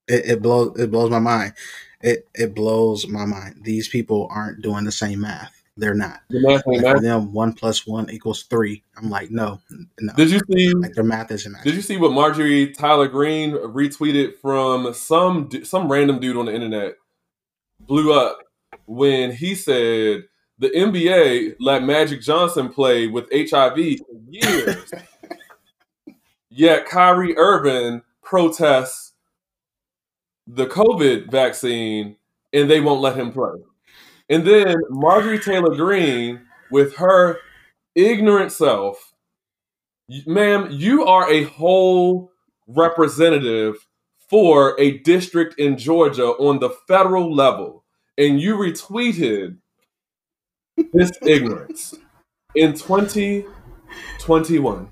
it 0.08 0.24
it 0.26 0.42
blows 0.42 0.78
it 0.78 0.90
blows 0.90 1.10
my 1.10 1.18
mind. 1.18 1.54
It 2.00 2.28
it 2.34 2.54
blows 2.54 3.06
my 3.06 3.26
mind. 3.26 3.60
These 3.62 3.88
people 3.88 4.28
aren't 4.30 4.62
doing 4.62 4.84
the 4.84 4.92
same 4.92 5.20
math. 5.20 5.59
They're 5.80 5.94
not. 5.94 6.20
The 6.28 6.40
math 6.40 6.62
ain't 6.70 6.82
Like 6.82 6.96
for 6.96 7.02
them, 7.02 7.32
one 7.32 7.54
plus 7.54 7.86
one 7.86 8.10
equals 8.10 8.42
three. 8.42 8.84
I'm 8.98 9.08
like, 9.08 9.30
no, 9.30 9.62
no. 9.98 10.12
Did 10.12 10.30
you 10.30 10.40
see? 10.52 10.74
like 10.74 10.92
their 10.92 11.04
math 11.04 11.30
isn't 11.30 11.56
Did 11.64 11.74
you 11.74 11.80
see 11.80 11.96
what 11.96 12.12
Marjorie 12.12 12.74
Taylor 12.74 13.08
Greene 13.08 13.52
retweeted 13.52 14.36
from 14.42 14.92
some 14.92 15.48
some 15.64 15.90
random 15.90 16.20
dude 16.20 16.36
on 16.36 16.44
the 16.44 16.54
internet? 16.54 16.96
Blew 17.80 18.12
up 18.12 18.40
when 18.84 19.32
he 19.32 19.54
said 19.54 20.24
the 20.58 20.68
NBA 20.68 21.56
let 21.60 21.82
Magic 21.82 22.20
Johnson 22.20 22.68
play 22.68 23.06
with 23.06 23.30
HIV 23.32 24.00
for 24.00 24.20
years, 24.28 24.92
yet 26.50 26.84
Kyrie 26.84 27.38
Irving 27.38 28.02
protests 28.22 29.14
the 30.46 30.66
COVID 30.66 31.30
vaccine 31.30 32.16
and 32.52 32.70
they 32.70 32.82
won't 32.82 33.00
let 33.00 33.16
him 33.16 33.32
play. 33.32 33.52
And 34.30 34.46
then 34.46 34.76
Marjorie 34.88 35.40
Taylor 35.40 35.74
Greene, 35.74 36.42
with 36.70 36.96
her 36.96 37.38
ignorant 37.96 38.52
self, 38.52 39.12
ma'am, 40.24 40.68
you 40.70 41.04
are 41.04 41.28
a 41.28 41.42
whole 41.44 42.30
representative 42.68 43.74
for 44.28 44.80
a 44.80 44.98
district 44.98 45.58
in 45.58 45.76
Georgia 45.76 46.28
on 46.28 46.60
the 46.60 46.70
federal 46.86 47.34
level, 47.34 47.84
and 48.16 48.40
you 48.40 48.56
retweeted 48.56 49.56
this 50.92 51.10
ignorance 51.22 51.94
in 52.54 52.74
2021. 52.74 54.90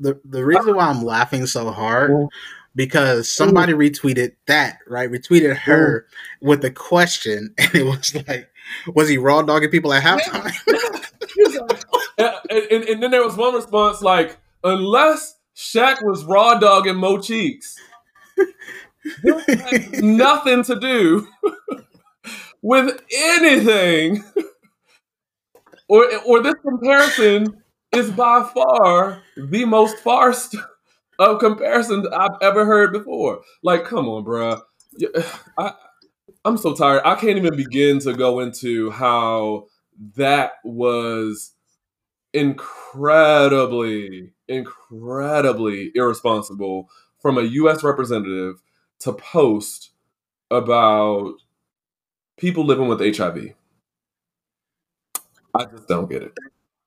The 0.00 0.20
the 0.24 0.44
reason 0.44 0.74
why 0.74 0.88
I'm 0.88 1.04
laughing 1.04 1.46
so 1.46 1.70
hard 1.70 2.10
Mm. 2.10 2.28
Because 2.78 3.26
mm. 3.26 3.30
somebody 3.30 3.72
retweeted 3.74 4.36
that 4.46 4.78
right, 4.86 5.10
retweeted 5.10 5.50
mm. 5.50 5.56
her 5.56 6.06
with 6.40 6.64
a 6.64 6.70
question, 6.70 7.52
and 7.58 7.74
it 7.74 7.84
was 7.84 8.14
like, 8.26 8.48
was 8.94 9.08
he 9.08 9.18
raw 9.18 9.42
dogging 9.42 9.70
people 9.70 9.92
at 9.92 10.02
halftime? 10.02 10.54
and, 12.48 12.62
and, 12.70 12.84
and 12.84 13.02
then 13.02 13.10
there 13.10 13.24
was 13.24 13.36
one 13.36 13.54
response 13.54 14.00
like, 14.00 14.38
unless 14.62 15.36
Shaq 15.56 16.02
was 16.02 16.24
raw 16.24 16.58
dogging 16.58 16.96
Mo 16.96 17.18
Cheeks, 17.18 17.76
this 19.22 19.44
has 19.46 19.92
nothing 20.02 20.62
to 20.62 20.78
do 20.78 21.26
with 22.62 23.00
anything. 23.12 24.24
Or, 25.88 26.06
or 26.26 26.42
this 26.42 26.54
comparison 26.62 27.62
is 27.92 28.10
by 28.10 28.48
far 28.54 29.22
the 29.36 29.64
most 29.64 29.96
farced 30.04 30.54
of 31.18 31.40
comparisons 31.40 32.06
I've 32.12 32.36
ever 32.40 32.64
heard 32.64 32.92
before. 32.92 33.40
Like, 33.62 33.84
come 33.84 34.08
on, 34.08 34.24
bruh. 34.24 34.60
I, 35.58 35.72
I'm 36.44 36.56
so 36.56 36.74
tired. 36.74 37.02
I 37.04 37.14
can't 37.14 37.36
even 37.36 37.56
begin 37.56 37.98
to 38.00 38.14
go 38.14 38.40
into 38.40 38.90
how 38.90 39.66
that 40.16 40.52
was 40.64 41.52
incredibly, 42.32 44.32
incredibly 44.46 45.90
irresponsible 45.94 46.88
from 47.20 47.38
a 47.38 47.42
U.S. 47.42 47.82
representative 47.82 48.62
to 49.00 49.12
post 49.12 49.90
about 50.50 51.34
people 52.36 52.64
living 52.64 52.88
with 52.88 53.00
HIV. 53.00 53.54
I 55.54 55.64
just 55.64 55.88
don't 55.88 56.08
get 56.08 56.22
it. 56.22 56.32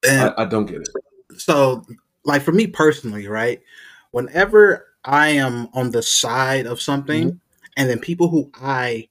I, 0.06 0.34
I 0.38 0.46
don't 0.46 0.66
get 0.66 0.82
it. 0.82 1.40
so 1.40 1.86
like 2.24 2.42
for 2.42 2.52
me 2.52 2.68
personally 2.68 3.28
right 3.28 3.62
whenever 4.12 4.88
i 5.06 5.28
am 5.30 5.68
on 5.74 5.92
the 5.92 6.02
side 6.04 6.66
of 6.68 6.82
something 6.82 7.28
Mm-hmm. 7.30 7.38
and 7.78 7.90
then 7.90 8.00
people 8.00 8.28
who 8.30 8.50
i 8.56 9.08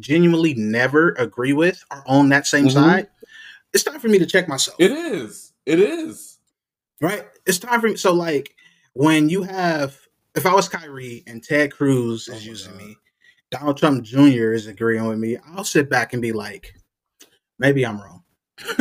genuinely 0.00 0.54
never 0.54 1.10
agree 1.18 1.52
with 1.52 1.82
are 1.90 2.02
on 2.06 2.28
that 2.30 2.46
same 2.46 2.66
Mhm. 2.66 2.72
side 2.72 3.08
it's 3.72 3.84
time 3.84 4.00
for 4.00 4.08
me 4.08 4.18
to 4.18 4.26
check 4.26 4.48
myself 4.48 4.76
It 4.80 4.90
is. 4.92 5.52
It 5.66 5.80
is. 5.80 6.38
right 7.00 7.24
it's 7.46 7.58
time 7.58 7.80
for 7.80 7.88
me 7.88 7.96
so 7.96 8.12
like 8.12 8.54
when 8.94 9.28
you 9.28 9.42
have 9.42 9.96
if 10.34 10.46
i 10.46 10.54
was 10.54 10.68
kyrie 10.68 11.22
and 11.26 11.42
ted 11.42 11.72
cruz 11.72 12.28
Oh 12.30 12.34
is 12.36 12.42
my 12.44 12.48
using 12.50 12.76
me 12.76 12.96
donald 13.50 13.76
trump 13.78 14.02
jr 14.04 14.52
is 14.52 14.66
agreeing 14.66 15.04
with 15.06 15.18
me 15.18 15.36
i'll 15.54 15.64
sit 15.64 15.88
back 15.88 16.12
and 16.12 16.20
be 16.22 16.32
like 16.32 16.74
maybe 17.58 17.84
i'm 17.86 18.00
wrong 18.00 18.22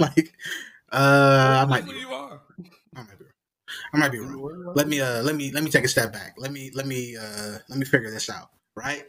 like 0.00 0.32
uh 0.92 1.62
i 1.62 1.64
might 1.68 1.84
be 1.86 1.92
you 1.92 2.10
wrong. 2.10 2.30
are. 2.32 2.40
I 2.96 3.00
might 3.00 3.18
be 3.18 3.24
wrong. 3.24 3.30
I 3.92 3.98
might 3.98 4.12
be 4.12 4.18
wrong. 4.18 4.72
Let 4.74 4.88
me 4.88 5.00
uh 5.00 5.22
let 5.22 5.36
me 5.36 5.50
let 5.52 5.62
me 5.62 5.70
take 5.70 5.84
a 5.84 5.88
step 5.88 6.12
back. 6.12 6.34
Let 6.38 6.52
me 6.52 6.70
let 6.74 6.86
me 6.86 7.16
uh 7.16 7.58
let 7.68 7.78
me 7.78 7.84
figure 7.84 8.10
this 8.10 8.28
out. 8.30 8.50
Right? 8.74 9.04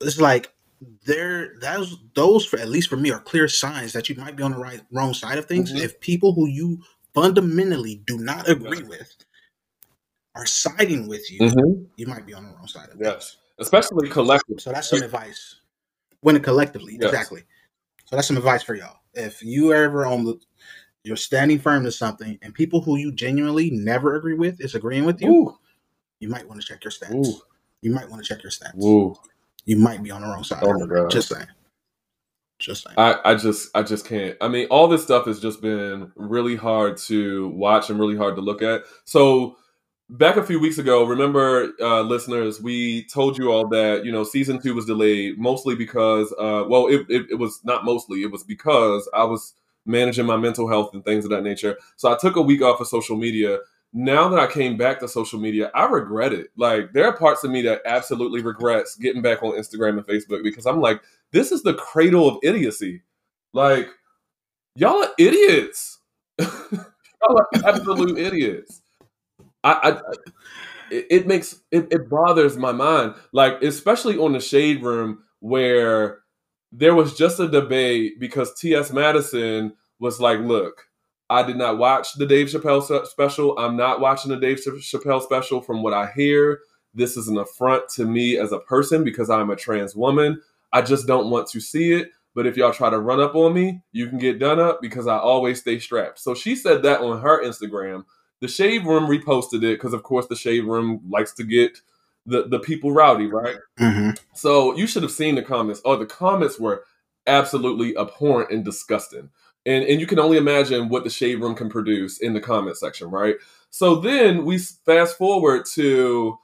It's 0.00 0.20
like 0.20 0.52
there 1.06 1.54
those 1.60 1.96
those 2.14 2.44
for 2.44 2.58
at 2.58 2.68
least 2.68 2.88
for 2.88 2.96
me 2.96 3.10
are 3.10 3.20
clear 3.20 3.48
signs 3.48 3.92
that 3.94 4.08
you 4.08 4.14
might 4.16 4.36
be 4.36 4.42
on 4.42 4.52
the 4.52 4.58
right 4.58 4.82
wrong 4.92 5.14
side 5.14 5.38
of 5.38 5.46
things 5.46 5.72
Mhm. 5.72 5.80
if 5.82 5.98
people 6.00 6.32
who 6.34 6.46
you 6.46 6.82
fundamentally 7.14 8.02
do 8.06 8.18
not 8.18 8.46
agree 8.48 8.80
Yeah. 8.80 8.88
with 8.88 9.16
are 10.34 10.44
siding 10.44 11.08
with 11.08 11.30
you 11.30 11.40
Mhm. 11.40 11.86
you 11.96 12.06
might 12.06 12.26
be 12.26 12.34
on 12.34 12.44
the 12.44 12.50
wrong 12.54 12.68
side 12.68 12.90
of 12.90 12.98
things 12.98 13.06
Yes, 13.06 13.36
especially 13.58 14.10
collectively. 14.10 14.60
so 14.60 14.70
that's 14.70 14.90
some 14.90 15.02
advice 15.02 15.56
when 16.20 16.38
collectively 16.42 16.98
Yes. 17.00 17.04
exactly 17.04 17.44
so 18.04 18.16
that's 18.16 18.28
some 18.28 18.36
advice 18.36 18.62
for 18.62 18.74
y'all 18.74 18.98
if 19.14 19.42
you 19.42 19.72
ever 19.72 20.04
on 20.04 20.24
the 20.24 20.38
you're 21.06 21.16
standing 21.16 21.58
firm 21.58 21.84
to 21.84 21.92
something 21.92 22.38
and 22.42 22.52
people 22.52 22.80
who 22.80 22.96
you 22.96 23.12
genuinely 23.12 23.70
never 23.70 24.16
agree 24.16 24.34
with 24.34 24.60
is 24.60 24.74
agreeing 24.74 25.04
with 25.04 25.20
you 25.22 25.30
Ooh, 25.30 25.58
you 26.18 26.28
might 26.28 26.46
want 26.48 26.60
to 26.60 26.66
check 26.66 26.82
your 26.82 26.90
stats 26.90 27.14
ooh, 27.14 27.40
you 27.80 27.92
might 27.92 28.08
want 28.10 28.22
to 28.22 28.28
check 28.28 28.42
your 28.42 28.50
stats 28.50 28.82
ooh. 28.82 29.14
you 29.64 29.76
might 29.76 30.02
be 30.02 30.10
on 30.10 30.22
the 30.22 30.26
wrong 30.26 30.44
side 30.44 30.62
Oh 30.62 30.72
my 30.78 30.86
god. 30.86 31.10
just 31.10 31.28
saying 31.28 31.46
just 32.58 32.84
saying 32.84 32.96
I, 32.98 33.18
I 33.24 33.34
just 33.34 33.68
I 33.74 33.82
just 33.82 34.06
can't. 34.06 34.34
I 34.40 34.48
mean, 34.48 34.66
all 34.68 34.88
this 34.88 35.02
stuff 35.02 35.26
has 35.26 35.40
just 35.40 35.60
been 35.60 36.10
really 36.16 36.56
hard 36.56 36.96
to 36.98 37.48
watch 37.48 37.90
and 37.90 38.00
really 38.00 38.16
hard 38.16 38.34
to 38.36 38.40
look 38.40 38.62
at. 38.62 38.84
So 39.04 39.58
back 40.08 40.36
a 40.36 40.42
few 40.42 40.58
weeks 40.58 40.78
ago, 40.78 41.04
remember, 41.04 41.72
uh, 41.80 42.00
listeners, 42.00 42.62
we 42.62 43.04
told 43.04 43.36
you 43.36 43.52
all 43.52 43.68
that 43.68 44.06
you 44.06 44.12
know 44.12 44.24
season 44.24 44.60
two 44.60 44.74
was 44.74 44.86
delayed 44.86 45.38
mostly 45.38 45.74
because, 45.74 46.32
uh, 46.38 46.64
well, 46.66 46.86
it, 46.86 47.04
it, 47.10 47.26
it 47.32 47.34
was 47.34 47.60
not 47.64 47.84
mostly. 47.84 48.22
It 48.22 48.30
was 48.30 48.42
because 48.42 49.06
I 49.12 49.24
was 49.24 49.52
managing 49.86 50.26
my 50.26 50.36
mental 50.36 50.68
health 50.68 50.94
and 50.94 51.04
things 51.04 51.24
of 51.24 51.30
that 51.30 51.42
nature. 51.44 51.76
So 51.96 52.12
I 52.12 52.16
took 52.18 52.36
a 52.36 52.42
week 52.42 52.62
off 52.62 52.80
of 52.80 52.88
social 52.88 53.16
media. 53.16 53.58
Now 53.92 54.28
that 54.28 54.38
I 54.38 54.46
came 54.46 54.76
back 54.76 55.00
to 55.00 55.08
social 55.08 55.38
media, 55.40 55.70
I 55.74 55.86
regret 55.86 56.32
it. 56.32 56.48
Like 56.56 56.92
there 56.92 57.06
are 57.06 57.16
parts 57.16 57.44
of 57.44 57.50
me 57.50 57.62
that 57.62 57.82
absolutely 57.86 58.42
regrets 58.42 58.96
getting 58.96 59.22
back 59.22 59.42
on 59.42 59.52
Instagram 59.52 59.98
and 59.98 60.06
Facebook 60.06 60.42
because 60.42 60.66
I'm 60.66 60.80
like, 60.80 61.00
this 61.32 61.52
is 61.52 61.62
the 61.62 61.74
cradle 61.74 62.28
of 62.28 62.38
idiocy. 62.42 63.02
Like, 63.52 63.88
y'all 64.74 65.02
are 65.02 65.10
idiots. 65.18 65.98
y'all 66.40 66.48
are 67.38 67.48
absolute 67.64 68.18
idiots. 68.18 68.82
I, 69.64 69.72
I 69.72 69.90
I- 69.98 70.02
it, 70.90 71.06
it 71.10 71.26
makes 71.26 71.60
it, 71.72 71.88
it 71.90 72.08
bothers 72.08 72.56
my 72.56 72.72
mind. 72.72 73.14
Like, 73.32 73.62
especially 73.62 74.18
on 74.18 74.32
the 74.32 74.40
shade 74.40 74.82
room 74.82 75.22
where 75.40 76.20
there 76.78 76.94
was 76.94 77.14
just 77.14 77.40
a 77.40 77.48
debate 77.48 78.20
because 78.20 78.52
T.S. 78.54 78.92
Madison 78.92 79.72
was 79.98 80.20
like, 80.20 80.40
look, 80.40 80.86
I 81.30 81.42
did 81.42 81.56
not 81.56 81.78
watch 81.78 82.14
the 82.14 82.26
Dave 82.26 82.48
Chappelle 82.48 83.06
special. 83.06 83.58
I'm 83.58 83.76
not 83.76 84.00
watching 84.00 84.30
the 84.30 84.36
Dave 84.36 84.58
Chappelle 84.58 85.22
special 85.22 85.62
from 85.62 85.82
what 85.82 85.94
I 85.94 86.12
hear. 86.14 86.60
This 86.94 87.16
is 87.16 87.28
an 87.28 87.38
affront 87.38 87.88
to 87.94 88.04
me 88.04 88.36
as 88.36 88.52
a 88.52 88.58
person 88.60 89.04
because 89.04 89.30
I'm 89.30 89.50
a 89.50 89.56
trans 89.56 89.96
woman. 89.96 90.40
I 90.72 90.82
just 90.82 91.06
don't 91.06 91.30
want 91.30 91.48
to 91.48 91.60
see 91.60 91.92
it. 91.92 92.10
But 92.34 92.46
if 92.46 92.58
y'all 92.58 92.72
try 92.72 92.90
to 92.90 92.98
run 92.98 93.20
up 93.20 93.34
on 93.34 93.54
me, 93.54 93.80
you 93.92 94.08
can 94.08 94.18
get 94.18 94.38
done 94.38 94.60
up 94.60 94.82
because 94.82 95.06
I 95.06 95.16
always 95.16 95.60
stay 95.60 95.78
strapped. 95.78 96.18
So 96.18 96.34
she 96.34 96.54
said 96.54 96.82
that 96.82 97.00
on 97.00 97.22
her 97.22 97.42
Instagram. 97.42 98.04
The 98.40 98.48
Shade 98.48 98.84
Room 98.84 99.04
reposted 99.04 99.64
it 99.64 99.76
because, 99.76 99.94
of 99.94 100.02
course, 100.02 100.26
the 100.26 100.36
Shade 100.36 100.64
Room 100.64 101.00
likes 101.08 101.32
to 101.34 101.44
get 101.44 101.78
the, 102.26 102.48
the 102.48 102.58
people 102.58 102.92
rowdy, 102.92 103.26
right? 103.26 103.56
hmm 103.78 104.10
So 104.34 104.76
you 104.76 104.86
should 104.86 105.02
have 105.02 105.12
seen 105.12 105.36
the 105.36 105.42
comments. 105.42 105.80
Oh, 105.84 105.96
the 105.96 106.06
comments 106.06 106.58
were 106.58 106.84
absolutely 107.26 107.96
abhorrent 107.96 108.50
and 108.50 108.64
disgusting. 108.64 109.30
And 109.64 109.84
and 109.84 110.00
you 110.00 110.06
can 110.06 110.18
only 110.18 110.36
imagine 110.36 110.88
what 110.88 111.04
the 111.04 111.10
shade 111.10 111.40
room 111.40 111.54
can 111.54 111.68
produce 111.68 112.18
in 112.18 112.34
the 112.34 112.40
comment 112.40 112.76
section, 112.76 113.10
right? 113.10 113.36
So 113.70 113.96
then 113.96 114.44
we 114.44 114.58
fast 114.58 115.18
forward 115.18 115.64
to 115.74 116.38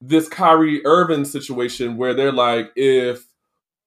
this 0.00 0.28
Kyrie 0.28 0.84
Irving 0.86 1.24
situation 1.24 1.96
where 1.96 2.14
they're 2.14 2.32
like, 2.32 2.70
if 2.76 3.26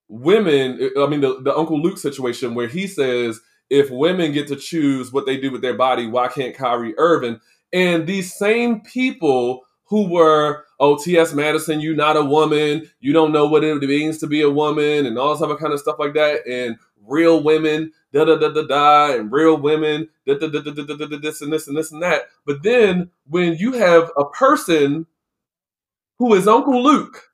women, 0.10 0.92
I 0.98 1.08
mean, 1.08 1.22
the, 1.22 1.42
the 1.42 1.56
Uncle 1.56 1.82
Luke 1.82 1.98
situation 1.98 2.54
where 2.54 2.68
he 2.68 2.88
says, 2.88 3.40
if 3.70 3.90
women 3.90 4.34
get 4.34 4.48
to 4.50 4.56
choose 4.58 5.14
what 5.14 5.26
they 5.26 5.38
do 5.38 5.52
with 5.52 5.62
their 5.62 5.76
body, 5.78 6.06
why 6.08 6.28
can't 6.28 6.56
Kyrie 6.56 6.98
Irving? 6.98 7.40
And 7.74 8.06
these 8.06 8.36
same 8.36 8.82
people 8.82 9.62
who 9.92 10.08
were, 10.08 10.64
oh, 10.80 10.98
T.S. 10.98 11.34
Madison, 11.34 11.82
you 11.82 11.94
not 11.94 12.16
a 12.16 12.24
woman, 12.24 12.90
you 13.02 13.12
don't 13.12 13.34
know 13.34 13.46
what 13.46 13.66
it 13.66 13.78
means 13.82 14.20
to 14.20 14.26
be 14.26 14.42
a 14.42 14.50
woman, 14.50 15.06
and 15.06 15.20
all 15.20 15.34
this 15.34 15.42
other 15.42 15.58
kind 15.58 15.74
of 15.74 15.82
stuff 15.82 16.00
like 16.00 16.14
that, 16.14 16.48
and 16.48 16.78
real 17.06 17.44
women, 17.44 17.92
da 18.14 18.24
da 18.24 18.38
da 18.38 18.54
da 18.54 18.62
da, 18.66 19.14
and 19.14 19.34
real 19.34 19.58
women, 19.58 20.08
da 20.26 20.36
da 20.36 20.48
da 20.48 20.62
da 20.62 20.72
da 20.72 20.84
da 20.86 20.96
da, 20.96 21.06
da, 21.08 21.18
this 21.18 21.42
and 21.42 21.52
this 21.52 21.68
and 21.68 21.76
this 21.76 21.92
and 21.92 22.02
that. 22.02 22.30
But 22.46 22.64
then 22.64 23.12
when 23.28 23.58
you 23.58 23.74
have 23.74 24.10
a 24.16 24.24
person 24.24 25.08
who 26.20 26.36
is 26.36 26.48
Uncle 26.48 26.82
Luke, 26.82 27.30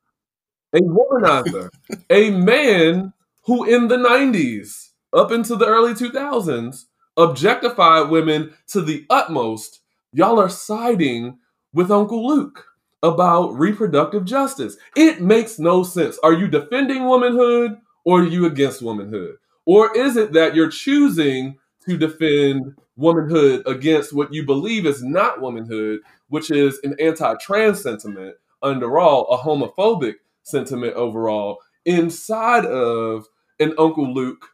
a 0.72 0.80
womanizer, 0.80 1.70
a 2.10 2.30
man 2.30 3.12
who 3.44 3.62
in 3.62 3.86
the 3.86 3.98
90s 3.98 4.88
up 5.12 5.30
into 5.30 5.54
the 5.54 5.66
early 5.66 5.94
2000s 5.94 6.86
objectified 7.16 8.10
women 8.10 8.52
to 8.66 8.80
the 8.82 9.06
utmost, 9.08 9.78
y'all 10.12 10.40
are 10.40 10.48
siding 10.48 11.38
with 11.78 11.92
Uncle 11.92 12.26
Luke 12.26 12.66
about 13.04 13.56
reproductive 13.56 14.24
justice. 14.24 14.76
It 14.96 15.20
makes 15.20 15.60
no 15.60 15.84
sense. 15.84 16.18
Are 16.24 16.32
you 16.32 16.48
defending 16.48 17.04
womanhood 17.04 17.76
or 18.04 18.22
are 18.22 18.26
you 18.26 18.46
against 18.46 18.82
womanhood? 18.82 19.36
Or 19.64 19.96
is 19.96 20.16
it 20.16 20.32
that 20.32 20.56
you're 20.56 20.70
choosing 20.70 21.56
to 21.88 21.96
defend 21.96 22.74
womanhood 22.96 23.62
against 23.64 24.12
what 24.12 24.34
you 24.34 24.44
believe 24.44 24.86
is 24.86 25.04
not 25.04 25.40
womanhood, 25.40 26.00
which 26.30 26.50
is 26.50 26.80
an 26.82 26.96
anti 26.98 27.36
trans 27.36 27.80
sentiment, 27.80 28.34
under 28.60 28.98
all, 28.98 29.28
a 29.28 29.38
homophobic 29.38 30.14
sentiment 30.42 30.94
overall, 30.94 31.58
inside 31.84 32.66
of 32.66 33.28
an 33.60 33.72
Uncle 33.78 34.12
Luke 34.12 34.46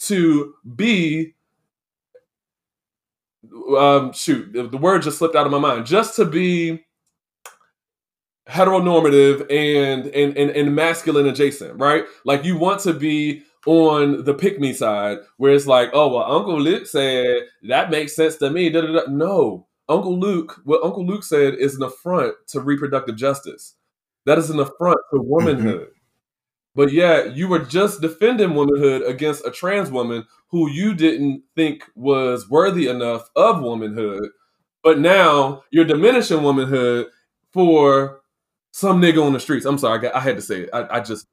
to 0.00 0.52
be 0.76 1.35
um 3.76 4.12
shoot 4.12 4.52
the, 4.52 4.64
the 4.68 4.76
word 4.76 5.02
just 5.02 5.18
slipped 5.18 5.36
out 5.36 5.46
of 5.46 5.52
my 5.52 5.58
mind. 5.58 5.86
Just 5.86 6.16
to 6.16 6.24
be 6.24 6.84
heteronormative 8.48 9.40
and 9.50 10.06
and 10.08 10.36
and, 10.36 10.50
and 10.50 10.74
masculine 10.74 11.26
adjacent 11.26 11.78
right? 11.80 12.04
Like 12.24 12.44
you 12.44 12.56
want 12.56 12.80
to 12.82 12.92
be 12.92 13.42
on 13.66 14.24
the 14.24 14.34
pick 14.34 14.60
me 14.60 14.72
side 14.72 15.18
where 15.38 15.52
it's 15.52 15.66
like 15.66 15.90
oh 15.92 16.08
well 16.08 16.30
uncle 16.30 16.60
luke 16.60 16.86
said 16.86 17.42
that 17.68 17.90
makes 17.90 18.14
sense 18.14 18.36
to 18.36 18.48
me 18.48 18.70
da, 18.70 18.80
da, 18.82 18.92
da. 18.92 19.10
no. 19.10 19.66
Uncle 19.88 20.18
luke 20.18 20.60
what 20.64 20.82
uncle 20.84 21.04
luke 21.04 21.24
said 21.24 21.54
is 21.54 21.74
an 21.76 21.82
affront 21.82 22.34
to 22.48 22.60
reproductive 22.60 23.16
justice. 23.16 23.74
That 24.24 24.38
is 24.38 24.50
an 24.50 24.60
affront 24.60 24.98
to 25.12 25.20
womanhood 25.20 25.88
but 26.76 26.92
yeah, 26.92 27.24
you 27.24 27.48
were 27.48 27.60
just 27.60 28.02
defending 28.02 28.54
womanhood 28.54 29.02
against 29.02 29.46
a 29.46 29.50
trans 29.50 29.90
woman 29.90 30.26
who 30.48 30.70
you 30.70 30.94
didn't 30.94 31.42
think 31.56 31.84
was 31.96 32.48
worthy 32.48 32.86
enough 32.86 33.30
of 33.34 33.62
womanhood. 33.62 34.28
But 34.84 35.00
now 35.00 35.64
you're 35.70 35.86
diminishing 35.86 36.42
womanhood 36.42 37.06
for 37.50 38.20
some 38.72 39.00
nigga 39.00 39.24
on 39.24 39.32
the 39.32 39.40
streets. 39.40 39.64
I'm 39.64 39.78
sorry, 39.78 40.08
I, 40.10 40.20
had 40.20 40.36
to 40.36 40.42
say 40.42 40.64
it. 40.64 40.70
I, 40.72 40.98
I 40.98 41.00
just, 41.00 41.26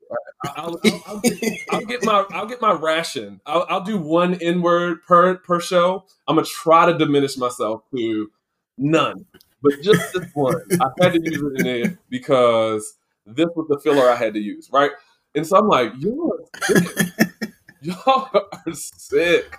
I, 0.45 0.51
I'll, 0.56 0.79
I'll, 0.86 1.01
I'll, 1.08 1.19
get, 1.19 1.60
I'll 1.71 1.86
get 1.86 2.06
my, 2.06 2.25
I'll 2.32 2.45
get 2.47 2.62
my 2.62 2.71
ration. 2.71 3.41
I'll, 3.45 3.65
I'll 3.69 3.84
do 3.84 3.97
one 3.97 4.36
N 4.36 4.62
word 4.62 5.03
per 5.03 5.36
per 5.36 5.60
show. 5.60 6.06
I'm 6.25 6.38
gonna 6.38 6.47
try 6.47 6.89
to 6.89 6.97
diminish 6.97 7.38
myself 7.38 7.84
to 7.93 8.32
none, 8.77 9.25
but 9.62 9.73
just 9.82 10.13
this 10.13 10.25
one. 10.34 10.62
I 10.82 11.03
had 11.03 11.13
to 11.13 11.21
use 11.21 11.41
it 11.41 11.60
in 11.60 11.63
there 11.65 11.99
because 12.10 12.97
this 13.25 13.47
was 13.56 13.67
the 13.69 13.79
filler 13.79 14.10
I 14.10 14.15
had 14.15 14.34
to 14.34 14.39
use, 14.39 14.69
right? 14.71 14.91
And 15.36 15.46
so 15.48 15.58
I'm 15.58 15.67
like, 15.67 15.93
y'all 15.98 16.39
are 16.39 16.65
sick. 16.65 17.10
y'all 17.82 18.30
are 18.34 18.74
sick, 18.74 19.58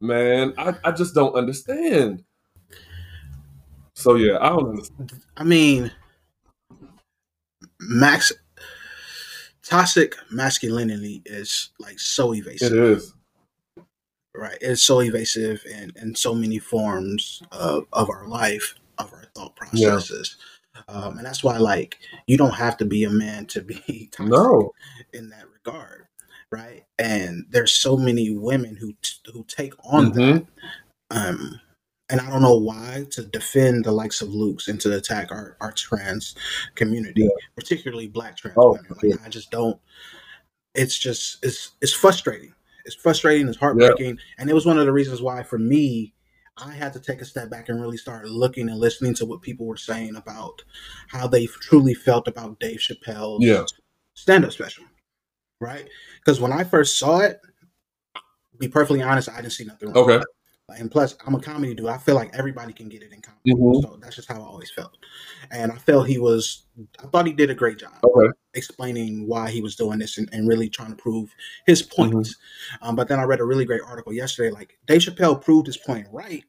man. 0.00 0.52
I, 0.58 0.74
I 0.84 0.92
just 0.92 1.14
don't 1.14 1.34
understand. 1.34 2.24
So 3.94 4.14
yeah, 4.14 4.38
I 4.40 4.50
don't 4.50 4.68
understand. 4.70 5.12
I 5.36 5.44
mean, 5.44 5.90
max 7.80 8.32
toxic 9.62 10.14
masculinity 10.30 11.22
is 11.26 11.70
like 11.78 11.98
so 11.98 12.34
evasive, 12.34 12.72
is. 12.72 13.14
right? 14.34 14.58
It's 14.60 14.82
so 14.82 15.00
evasive 15.00 15.64
in 15.66 15.92
in 16.00 16.14
so 16.14 16.34
many 16.34 16.58
forms 16.58 17.42
of 17.50 17.86
of 17.92 18.10
our 18.10 18.28
life, 18.28 18.74
of 18.98 19.12
our 19.12 19.24
thought 19.34 19.56
Yeah. 19.72 19.98
Um, 20.86 21.16
and 21.18 21.26
that's 21.26 21.42
why, 21.42 21.56
like, 21.58 21.98
you 22.26 22.36
don't 22.36 22.54
have 22.54 22.76
to 22.78 22.84
be 22.84 23.04
a 23.04 23.10
man 23.10 23.46
to 23.46 23.62
be 23.62 24.08
toxic 24.12 24.30
No. 24.32 24.72
in 25.12 25.28
that 25.30 25.44
regard, 25.52 26.06
right? 26.52 26.84
And 26.98 27.46
there's 27.50 27.72
so 27.72 27.96
many 27.96 28.30
women 28.30 28.76
who 28.76 28.92
t- 29.02 29.32
who 29.32 29.44
take 29.48 29.74
on 29.84 30.12
that 30.12 30.20
Mhm. 30.20 30.46
um 31.10 31.60
and 32.10 32.22
I 32.22 32.30
don't 32.30 32.40
know 32.40 32.56
why 32.56 33.04
to 33.10 33.22
defend 33.24 33.84
the 33.84 33.92
likes 33.92 34.22
of 34.22 34.30
Luke's 34.30 34.68
and 34.68 34.80
to 34.80 34.96
attack 34.96 35.30
our, 35.30 35.58
our 35.60 35.72
trans 35.72 36.34
community, 36.74 37.22
Yeah. 37.24 37.28
particularly 37.54 38.08
black 38.08 38.34
trans 38.38 38.56
Oh, 38.58 38.72
women. 38.72 38.86
Like 39.02 39.12
sure. 39.18 39.26
I 39.26 39.28
just 39.28 39.50
don't 39.50 39.78
it's 40.74 40.98
just 40.98 41.44
it's 41.44 41.72
it's 41.82 41.92
frustrating. 41.92 42.54
It's 42.86 42.94
frustrating, 42.94 43.46
it's 43.48 43.58
heartbreaking. 43.58 44.18
And 44.38 44.48
it 44.48 44.54
was 44.54 44.64
one 44.64 44.78
of 44.78 44.86
the 44.86 44.92
reasons 44.92 45.20
why 45.20 45.42
for 45.42 45.58
me 45.58 46.14
I 46.64 46.72
had 46.72 46.92
to 46.94 47.00
take 47.00 47.20
a 47.20 47.24
step 47.24 47.50
back 47.50 47.68
and 47.68 47.80
really 47.80 47.96
start 47.96 48.26
looking 48.28 48.68
and 48.68 48.78
listening 48.78 49.14
to 49.14 49.26
what 49.26 49.42
people 49.42 49.66
were 49.66 49.76
saying 49.76 50.16
about 50.16 50.62
how 51.08 51.26
they 51.26 51.46
truly 51.46 51.94
felt 51.94 52.26
about 52.28 52.58
Dave 52.60 52.78
Chappelle's 52.80 53.44
Yeah. 53.44 53.64
stand 54.14 54.44
up 54.44 54.52
special. 54.52 54.84
right? 55.60 55.88
Because 56.18 56.40
when 56.40 56.52
I 56.52 56.62
first 56.62 56.98
saw 57.00 57.18
it, 57.18 57.40
be 58.58 58.68
perfectly 58.68 59.02
honest, 59.02 59.28
I 59.28 59.36
didn't 59.40 59.52
see 59.52 59.64
nothing 59.64 59.88
wrong. 59.88 60.08
Okay. 60.10 60.24
And 60.76 60.90
plus, 60.90 61.16
I'm 61.26 61.34
a 61.34 61.40
comedy 61.40 61.74
dude. 61.74 61.86
I 61.86 61.96
feel 61.96 62.14
like 62.14 62.34
everybody 62.34 62.72
can 62.74 62.88
get 62.88 63.02
it 63.02 63.12
in 63.12 63.22
comedy. 63.22 63.52
Mhm. 63.54 63.82
So 63.82 63.98
that's 64.02 64.16
just 64.16 64.28
how 64.28 64.36
I 64.42 64.44
always 64.44 64.70
felt. 64.70 64.96
And 65.50 65.72
I 65.72 65.76
felt 65.76 66.06
he 66.06 66.18
was, 66.18 66.66
I 67.02 67.06
thought 67.06 67.26
he 67.26 67.32
did 67.32 67.48
a 67.48 67.54
great 67.54 67.78
job 67.78 67.94
Okay. 68.04 68.28
explaining 68.54 69.26
why 69.26 69.50
he 69.50 69.62
was 69.62 69.76
doing 69.76 69.98
this 69.98 70.18
and, 70.18 70.28
and 70.32 70.46
really 70.46 70.68
trying 70.68 70.90
to 70.90 70.96
prove 70.96 71.34
his 71.66 71.80
points. 71.80 72.36
Um, 72.82 72.96
but 72.96 73.08
then 73.08 73.18
I 73.18 73.22
read 73.24 73.40
a 73.40 73.44
really 73.44 73.64
great 73.64 73.80
article 73.86 74.12
yesterday. 74.12 74.50
Like 74.50 74.78
Dave 74.86 75.00
Chappelle 75.00 75.42
proved 75.42 75.66
his 75.66 75.78
point 75.78 76.06
right, 76.12 76.44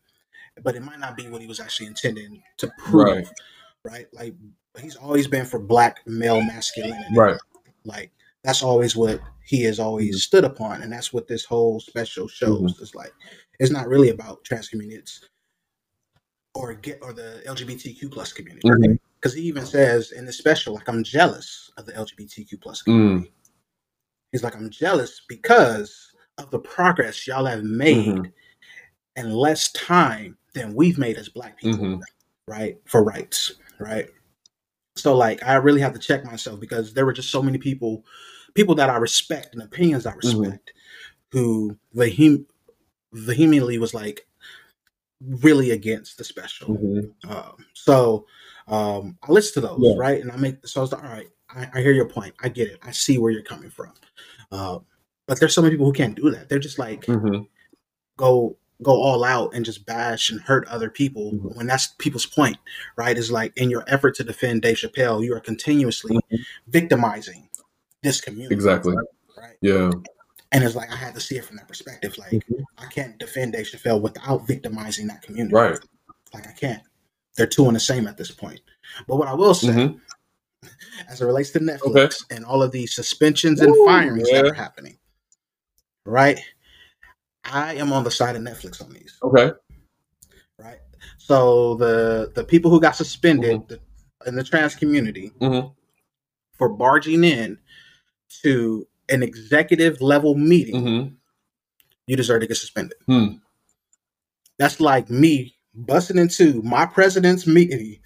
but 0.63 0.75
it 0.75 0.83
might 0.83 0.99
not 0.99 1.15
be 1.15 1.29
what 1.29 1.41
he 1.41 1.47
was 1.47 1.61
actually 1.61 1.87
intending 1.87 2.43
to 2.57 2.69
prove. 2.77 3.05
Right. 3.05 3.27
Right. 3.85 4.07
Like 4.13 4.35
he's 4.81 4.97
always 4.97 5.27
been 5.27 5.45
for 5.45 5.59
black 5.59 6.01
male 6.05 6.41
masculinity. 6.43 7.15
Right. 7.15 7.37
Like 7.85 8.11
that's 8.43 8.63
always 8.63 8.97
what 8.97 9.21
he 9.45 9.63
has 9.63 9.79
always 9.79 10.23
stood 10.23 10.43
upon, 10.43 10.81
and 10.81 10.91
that's 10.91 11.13
what 11.13 11.27
this 11.27 11.45
whole 11.45 11.79
special 11.79 12.27
shows. 12.27 12.77
It's 12.81 12.93
like 12.93 13.13
it's 13.59 13.71
not 13.71 13.87
really 13.87 14.09
about 14.09 14.43
trans 14.43 14.69
communities 14.69 15.21
or 16.55 16.73
get 16.73 16.99
or 17.01 17.13
the 17.13 17.41
LGBTQ 17.45 18.09
plus 18.11 18.33
community 18.33 18.67
Mhm. 18.67 18.97
because 19.15 19.33
he 19.33 19.41
even 19.43 19.65
says 19.65 20.11
in 20.11 20.25
the 20.25 20.33
special, 20.33 20.73
like 20.73 20.87
I'm 20.89 21.03
jealous 21.03 21.69
of 21.77 21.85
the 21.85 21.93
LGBTQ 21.93 22.57
plus 22.61 22.81
Mm. 22.81 22.85
community. 22.85 23.33
He's 24.31 24.43
like 24.43 24.55
I'm 24.55 24.69
jealous 24.69 25.21
because 25.27 26.11
of 26.37 26.51
the 26.51 26.59
progress 26.59 27.27
y'all 27.27 27.45
have 27.45 27.63
made 27.63 28.07
Mhm. 28.07 28.31
in 29.17 29.31
less 29.31 29.71
time 29.73 30.37
than 30.53 30.73
we've 30.73 30.97
made 30.97 31.17
as 31.17 31.29
black 31.29 31.57
people, 31.59 31.79
Mhm. 31.85 32.01
right? 32.47 32.77
For 32.85 33.03
rights, 33.03 33.53
right? 33.79 34.09
So 34.95 35.15
like 35.15 35.43
I 35.43 35.55
really 35.55 35.81
have 35.81 35.93
to 35.93 35.99
check 35.99 36.23
myself 36.25 36.59
because 36.59 36.93
there 36.93 37.05
were 37.05 37.13
just 37.13 37.29
so 37.29 37.41
many 37.43 37.57
people, 37.57 38.05
people 38.55 38.75
that 38.75 38.89
I 38.89 38.97
respect 38.97 39.53
and 39.53 39.61
opinions 39.63 40.05
I 40.05 40.13
respect, 40.13 40.73
who 41.31 41.77
vehem- 41.95 42.45
vehemently 43.13 43.77
was 43.77 43.93
like 43.93 44.27
really 45.21 45.71
against 45.71 46.17
the 46.17 46.23
special. 46.23 46.75
Mhm. 46.77 47.11
Um, 47.29 47.65
so 47.73 48.25
um, 48.67 49.17
I 49.23 49.31
listen 49.31 49.61
to 49.61 49.67
those, 49.67 49.79
Yeah. 49.81 49.93
right? 49.97 50.21
And 50.21 50.31
I 50.31 50.35
make 50.37 50.65
so 50.67 50.79
I 50.79 50.83
was 50.83 50.91
like, 50.91 51.03
all 51.03 51.09
right, 51.09 51.27
I, 51.49 51.69
I 51.73 51.81
hear 51.81 51.91
your 51.91 52.07
point. 52.07 52.35
I 52.41 52.49
get 52.49 52.67
it. 52.69 52.79
I 52.83 52.91
see 52.91 53.17
where 53.17 53.31
you're 53.31 53.41
coming 53.41 53.69
from. 53.71 53.93
Uh, 54.51 54.79
but 55.27 55.39
there's 55.39 55.53
so 55.53 55.61
many 55.61 55.73
people 55.73 55.85
who 55.87 55.93
can't 55.93 56.15
do 56.15 56.29
that. 56.31 56.49
They're 56.49 56.59
just 56.59 56.79
like 56.79 57.05
Mhm. 57.05 57.47
go 58.17 58.55
go 58.81 58.93
all 58.93 59.25
out 59.25 59.53
and 59.53 59.65
just 59.65 59.85
bash 59.85 60.29
and 60.29 60.39
hurt 60.39 60.65
other 60.69 60.89
people 60.89 61.33
Mhm. 61.33 61.55
when 61.57 61.67
that's 61.67 61.87
people's 61.97 62.25
point, 62.25 62.55
right? 62.95 63.17
Is 63.17 63.29
like 63.29 63.51
in 63.57 63.69
your 63.69 63.83
effort 63.87 64.15
to 64.15 64.23
defend 64.23 64.61
Dave 64.61 64.77
Chappelle, 64.77 65.21
you 65.23 65.33
are 65.35 65.41
continuously 65.41 66.15
Mhm. 66.31 66.37
victimizing 66.67 67.49
this 68.03 68.21
community. 68.21 68.55
Exactly. 68.55 68.95
Right. 69.37 69.57
Yeah. 69.61 69.91
And 70.51 70.63
it's 70.63 70.75
like 70.75 70.91
I 70.91 70.95
had 70.95 71.13
to 71.13 71.21
see 71.21 71.37
it 71.37 71.45
from 71.45 71.57
that 71.57 71.67
perspective. 71.67 72.17
Like 72.17 72.31
Mhm. 72.31 72.63
I 72.77 72.85
can't 72.87 73.17
defend 73.19 73.53
Dave 73.53 73.67
Chappelle 73.67 74.01
without 74.01 74.47
victimizing 74.47 75.07
that 75.07 75.21
community. 75.21 75.55
Right. 75.55 75.79
Like 76.33 76.47
I 76.47 76.51
can't. 76.53 76.83
They're 77.35 77.45
two 77.47 77.65
and 77.67 77.75
the 77.75 77.79
same 77.79 78.07
at 78.07 78.17
this 78.17 78.31
point. 78.31 78.61
But 79.07 79.17
what 79.17 79.27
I 79.27 79.33
will 79.33 79.53
say, 79.53 79.67
Mhm. 79.69 80.01
as 81.07 81.21
it 81.21 81.25
relates 81.25 81.51
to 81.51 81.59
Netflix 81.59 82.23
and 82.31 82.43
all 82.43 82.63
of 82.63 82.71
these 82.71 82.93
suspensions 82.93 83.61
and 83.61 83.75
Ooh, 83.75 83.85
firings 83.85 84.29
that 84.31 84.45
are 84.45 84.53
happening, 84.53 84.97
right? 86.05 86.39
I 87.45 87.75
am 87.75 87.93
on 87.93 88.03
the 88.03 88.11
side 88.11 88.35
of 88.35 88.41
Netflix 88.41 88.81
on 88.83 88.91
these, 88.91 89.17
Okay. 89.23 89.51
right? 90.57 90.79
So 91.17 91.75
the 91.75 92.31
the 92.35 92.43
people 92.43 92.71
who 92.71 92.81
got 92.81 92.95
suspended 92.95 93.67
the, 93.67 93.79
in 94.25 94.35
the 94.35 94.43
trans 94.43 94.75
community 94.75 95.31
Mhm. 95.39 95.73
for 96.53 96.69
barging 96.69 97.23
in 97.23 97.57
to 98.41 98.87
an 99.09 99.23
executive 99.23 100.01
level 100.01 100.35
meeting, 100.35 100.75
Mhm. 100.75 101.15
you 102.07 102.15
deserve 102.15 102.41
to 102.41 102.47
get 102.47 102.57
suspended. 102.57 102.97
Hmm. 103.07 103.35
That's 104.57 104.79
like 104.79 105.09
me 105.09 105.55
busting 105.73 106.17
into 106.17 106.61
my 106.63 106.85
president's 106.85 107.47
meeting 107.47 107.99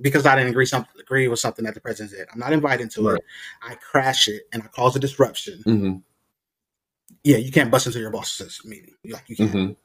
because 0.00 0.26
I 0.26 0.34
didn't 0.36 0.50
agree 0.50 0.66
something 0.66 0.90
agree 1.00 1.28
with 1.28 1.38
something 1.38 1.64
that 1.64 1.74
the 1.74 1.80
president 1.80 2.16
did. 2.16 2.28
I'm 2.32 2.38
not 2.38 2.52
invited 2.52 2.90
to 2.92 3.02
Right. 3.02 3.16
it. 3.18 3.24
I 3.62 3.74
crash 3.76 4.28
it 4.28 4.42
and 4.52 4.62
I 4.62 4.66
cause 4.68 4.94
a 4.94 4.98
disruption. 4.98 5.62
Mhm. 5.64 6.02
Yeah, 7.24 7.38
you 7.38 7.50
can't 7.50 7.70
bust 7.70 7.86
into 7.86 7.98
your 7.98 8.10
boss's 8.10 8.60
meeting. 8.64 8.94
Like 9.04 9.24
you 9.28 9.36
can't. 9.36 9.52
Mhm. 9.52 9.76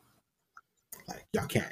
Like 1.08 1.26
y'all 1.34 1.48
can't. 1.48 1.72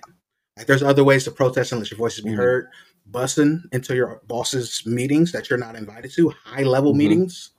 Like 0.58 0.68
there's 0.68 0.84
other 0.84 1.04
ways 1.04 1.24
to 1.26 1.32
protest 1.32 1.72
and 1.72 1.82
let 1.82 1.92
your 1.92 1.98
voices 1.98 2.24
be 2.24 2.32
Mhm. 2.32 2.38
heard. 2.38 2.68
Busting 3.06 3.64
into 3.72 3.96
your 3.96 4.22
boss's 4.28 4.86
meetings 4.86 5.32
that 5.34 5.50
you're 5.50 5.60
not 5.60 5.76
invited 5.76 6.12
to, 6.14 6.30
high 6.30 6.64
level 6.64 6.94
Mhm. 6.94 6.98
meetings, 6.98 7.50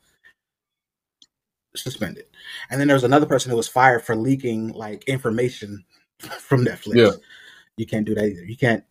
suspended. 1.76 2.24
And 2.70 2.80
then 2.80 2.88
there 2.88 2.96
was 2.96 3.04
another 3.04 3.26
person 3.26 3.50
who 3.50 3.56
was 3.56 3.68
fired 3.68 4.04
for 4.04 4.14
leaking 4.16 4.68
like 4.72 5.04
information 5.04 5.84
from 6.18 6.64
Netflix. 6.64 6.94
Yeah. 6.96 7.10
You 7.76 7.86
can't 7.86 8.04
do 8.06 8.14
that 8.14 8.24
either. 8.24 8.44
You 8.44 8.56
can't 8.56 8.84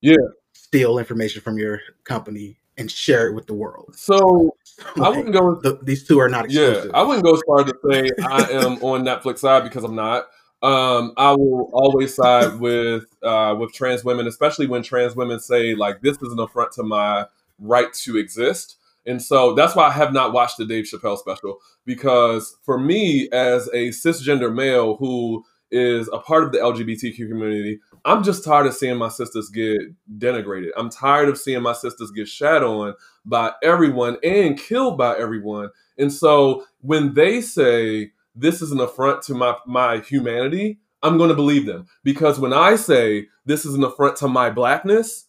Yeah. 0.00 0.16
steal 0.52 0.98
information 0.98 1.40
from 1.42 1.58
your 1.58 1.80
company 2.04 2.58
and 2.78 2.90
share 2.90 3.28
it 3.28 3.34
with 3.34 3.46
the 3.46 3.54
world. 3.54 3.94
So 3.96 4.54
I 5.02 5.08
wouldn't 5.08 5.32
go. 5.32 5.54
the, 5.54 5.78
these 5.82 6.06
two 6.06 6.18
are 6.20 6.28
not 6.28 6.50
Yeah. 6.50 6.84
I 6.92 7.02
wouldn't 7.02 7.24
go 7.24 7.34
as 7.34 7.42
far 7.46 7.64
to 7.64 7.74
say 7.90 8.10
I 8.24 8.42
am 8.50 8.72
on 8.82 9.04
Netflix 9.04 9.38
side 9.38 9.64
because 9.64 9.84
I'm 9.84 9.94
not. 9.94 10.26
Um, 10.62 11.12
I 11.16 11.32
will 11.32 11.70
always 11.72 12.14
side 12.14 12.58
with 12.58 13.04
uh, 13.22 13.54
with 13.58 13.72
trans 13.72 14.04
women, 14.04 14.26
especially 14.26 14.66
when 14.66 14.82
trans 14.82 15.14
women 15.14 15.38
say 15.38 15.74
like 15.74 16.00
this 16.00 16.16
is 16.22 16.32
an 16.32 16.40
affront 16.40 16.72
to 16.72 16.82
my 16.82 17.26
right 17.58 17.92
to 17.92 18.16
exist. 18.16 18.76
And 19.06 19.22
so 19.22 19.54
that's 19.54 19.76
why 19.76 19.86
I 19.86 19.92
have 19.92 20.12
not 20.12 20.32
watched 20.32 20.58
the 20.58 20.64
Dave 20.64 20.84
Chappelle 20.84 21.18
special 21.18 21.58
because 21.84 22.56
for 22.62 22.78
me, 22.78 23.28
as 23.30 23.68
a 23.68 23.88
cisgender 23.88 24.52
male 24.52 24.96
who 24.96 25.44
is 25.70 26.08
a 26.12 26.18
part 26.18 26.44
of 26.44 26.52
the 26.52 26.58
LGBTQ 26.58 27.28
community, 27.28 27.80
I'm 28.04 28.22
just 28.22 28.44
tired 28.44 28.66
of 28.66 28.74
seeing 28.74 28.96
my 28.96 29.08
sisters 29.08 29.48
get 29.48 29.78
denigrated. 30.18 30.70
I'm 30.76 30.90
tired 30.90 31.28
of 31.28 31.38
seeing 31.38 31.62
my 31.62 31.72
sisters 31.72 32.10
get 32.10 32.28
shat 32.28 32.62
on 32.62 32.94
by 33.24 33.52
everyone 33.62 34.16
and 34.22 34.58
killed 34.58 34.98
by 34.98 35.16
everyone. 35.16 35.70
And 35.98 36.12
so 36.12 36.64
when 36.80 37.14
they 37.14 37.40
say 37.40 38.12
this 38.34 38.62
is 38.62 38.70
an 38.70 38.80
affront 38.80 39.22
to 39.22 39.34
my 39.34 39.56
my 39.66 39.98
humanity, 40.00 40.78
I'm 41.02 41.18
going 41.18 41.30
to 41.30 41.34
believe 41.34 41.66
them 41.66 41.86
because 42.04 42.38
when 42.38 42.52
I 42.52 42.76
say 42.76 43.26
this 43.44 43.64
is 43.64 43.74
an 43.74 43.84
affront 43.84 44.16
to 44.16 44.28
my 44.28 44.50
blackness, 44.50 45.26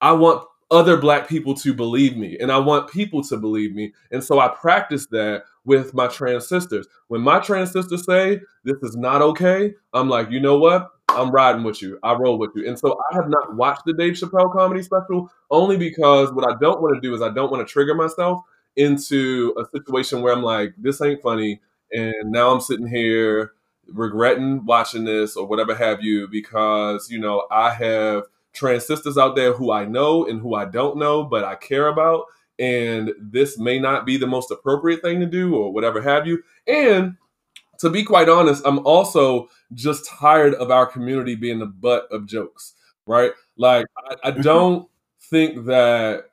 I 0.00 0.12
want 0.12 0.46
other 0.70 0.96
black 0.98 1.28
people 1.28 1.54
to 1.54 1.72
believe 1.72 2.16
me 2.16 2.36
and 2.38 2.52
I 2.52 2.58
want 2.58 2.90
people 2.90 3.22
to 3.24 3.36
believe 3.38 3.74
me. 3.74 3.92
And 4.12 4.22
so 4.22 4.38
I 4.38 4.48
practice 4.48 5.06
that 5.06 5.44
with 5.64 5.94
my 5.94 6.08
trans 6.08 6.48
sisters. 6.48 6.86
When 7.08 7.22
my 7.22 7.40
trans 7.40 7.72
sisters 7.72 8.04
say 8.04 8.40
this 8.64 8.76
is 8.82 8.96
not 8.96 9.22
okay, 9.22 9.74
I'm 9.94 10.08
like, 10.08 10.30
"You 10.30 10.40
know 10.40 10.58
what? 10.58 10.90
I'm 11.10 11.30
riding 11.30 11.62
with 11.62 11.80
you. 11.80 11.98
I 12.02 12.12
roll 12.14 12.38
with 12.38 12.50
you." 12.54 12.66
And 12.68 12.78
so 12.78 12.98
I 13.10 13.14
have 13.14 13.28
not 13.28 13.56
watched 13.56 13.84
the 13.86 13.94
Dave 13.94 14.14
Chappelle 14.14 14.52
comedy 14.52 14.82
special 14.82 15.30
only 15.50 15.76
because 15.76 16.32
what 16.32 16.50
I 16.50 16.56
don't 16.60 16.82
want 16.82 16.94
to 16.94 17.00
do 17.00 17.14
is 17.14 17.22
I 17.22 17.30
don't 17.30 17.50
want 17.50 17.66
to 17.66 17.70
trigger 17.72 17.94
myself 17.94 18.42
into 18.76 19.54
a 19.58 19.64
situation 19.76 20.22
where 20.22 20.32
I'm 20.32 20.42
like, 20.42 20.74
this 20.78 21.00
ain't 21.00 21.22
funny. 21.22 21.60
And 21.92 22.14
now 22.30 22.50
I'm 22.50 22.60
sitting 22.60 22.86
here 22.86 23.52
regretting 23.88 24.64
watching 24.66 25.04
this 25.04 25.36
or 25.36 25.46
whatever 25.46 25.74
have 25.74 26.02
you 26.02 26.28
because, 26.28 27.10
you 27.10 27.18
know, 27.18 27.46
I 27.50 27.70
have 27.72 28.24
trans 28.52 28.86
sisters 28.86 29.18
out 29.18 29.36
there 29.36 29.52
who 29.52 29.72
I 29.72 29.84
know 29.84 30.26
and 30.26 30.40
who 30.40 30.54
I 30.54 30.64
don't 30.64 30.98
know, 30.98 31.24
but 31.24 31.44
I 31.44 31.54
care 31.54 31.88
about. 31.88 32.24
And 32.58 33.12
this 33.20 33.58
may 33.58 33.78
not 33.78 34.04
be 34.04 34.16
the 34.16 34.26
most 34.26 34.50
appropriate 34.50 35.00
thing 35.02 35.20
to 35.20 35.26
do 35.26 35.54
or 35.54 35.72
whatever 35.72 36.02
have 36.02 36.26
you. 36.26 36.42
And 36.66 37.16
to 37.78 37.90
be 37.90 38.02
quite 38.02 38.28
honest, 38.28 38.62
I'm 38.64 38.84
also 38.84 39.48
just 39.72 40.06
tired 40.06 40.54
of 40.54 40.70
our 40.70 40.86
community 40.86 41.36
being 41.36 41.60
the 41.60 41.66
butt 41.66 42.08
of 42.10 42.26
jokes, 42.26 42.74
right? 43.06 43.32
Like, 43.56 43.86
I, 43.96 44.16
I 44.24 44.30
mm-hmm. 44.32 44.42
don't 44.42 44.88
think 45.30 45.66
that 45.66 46.24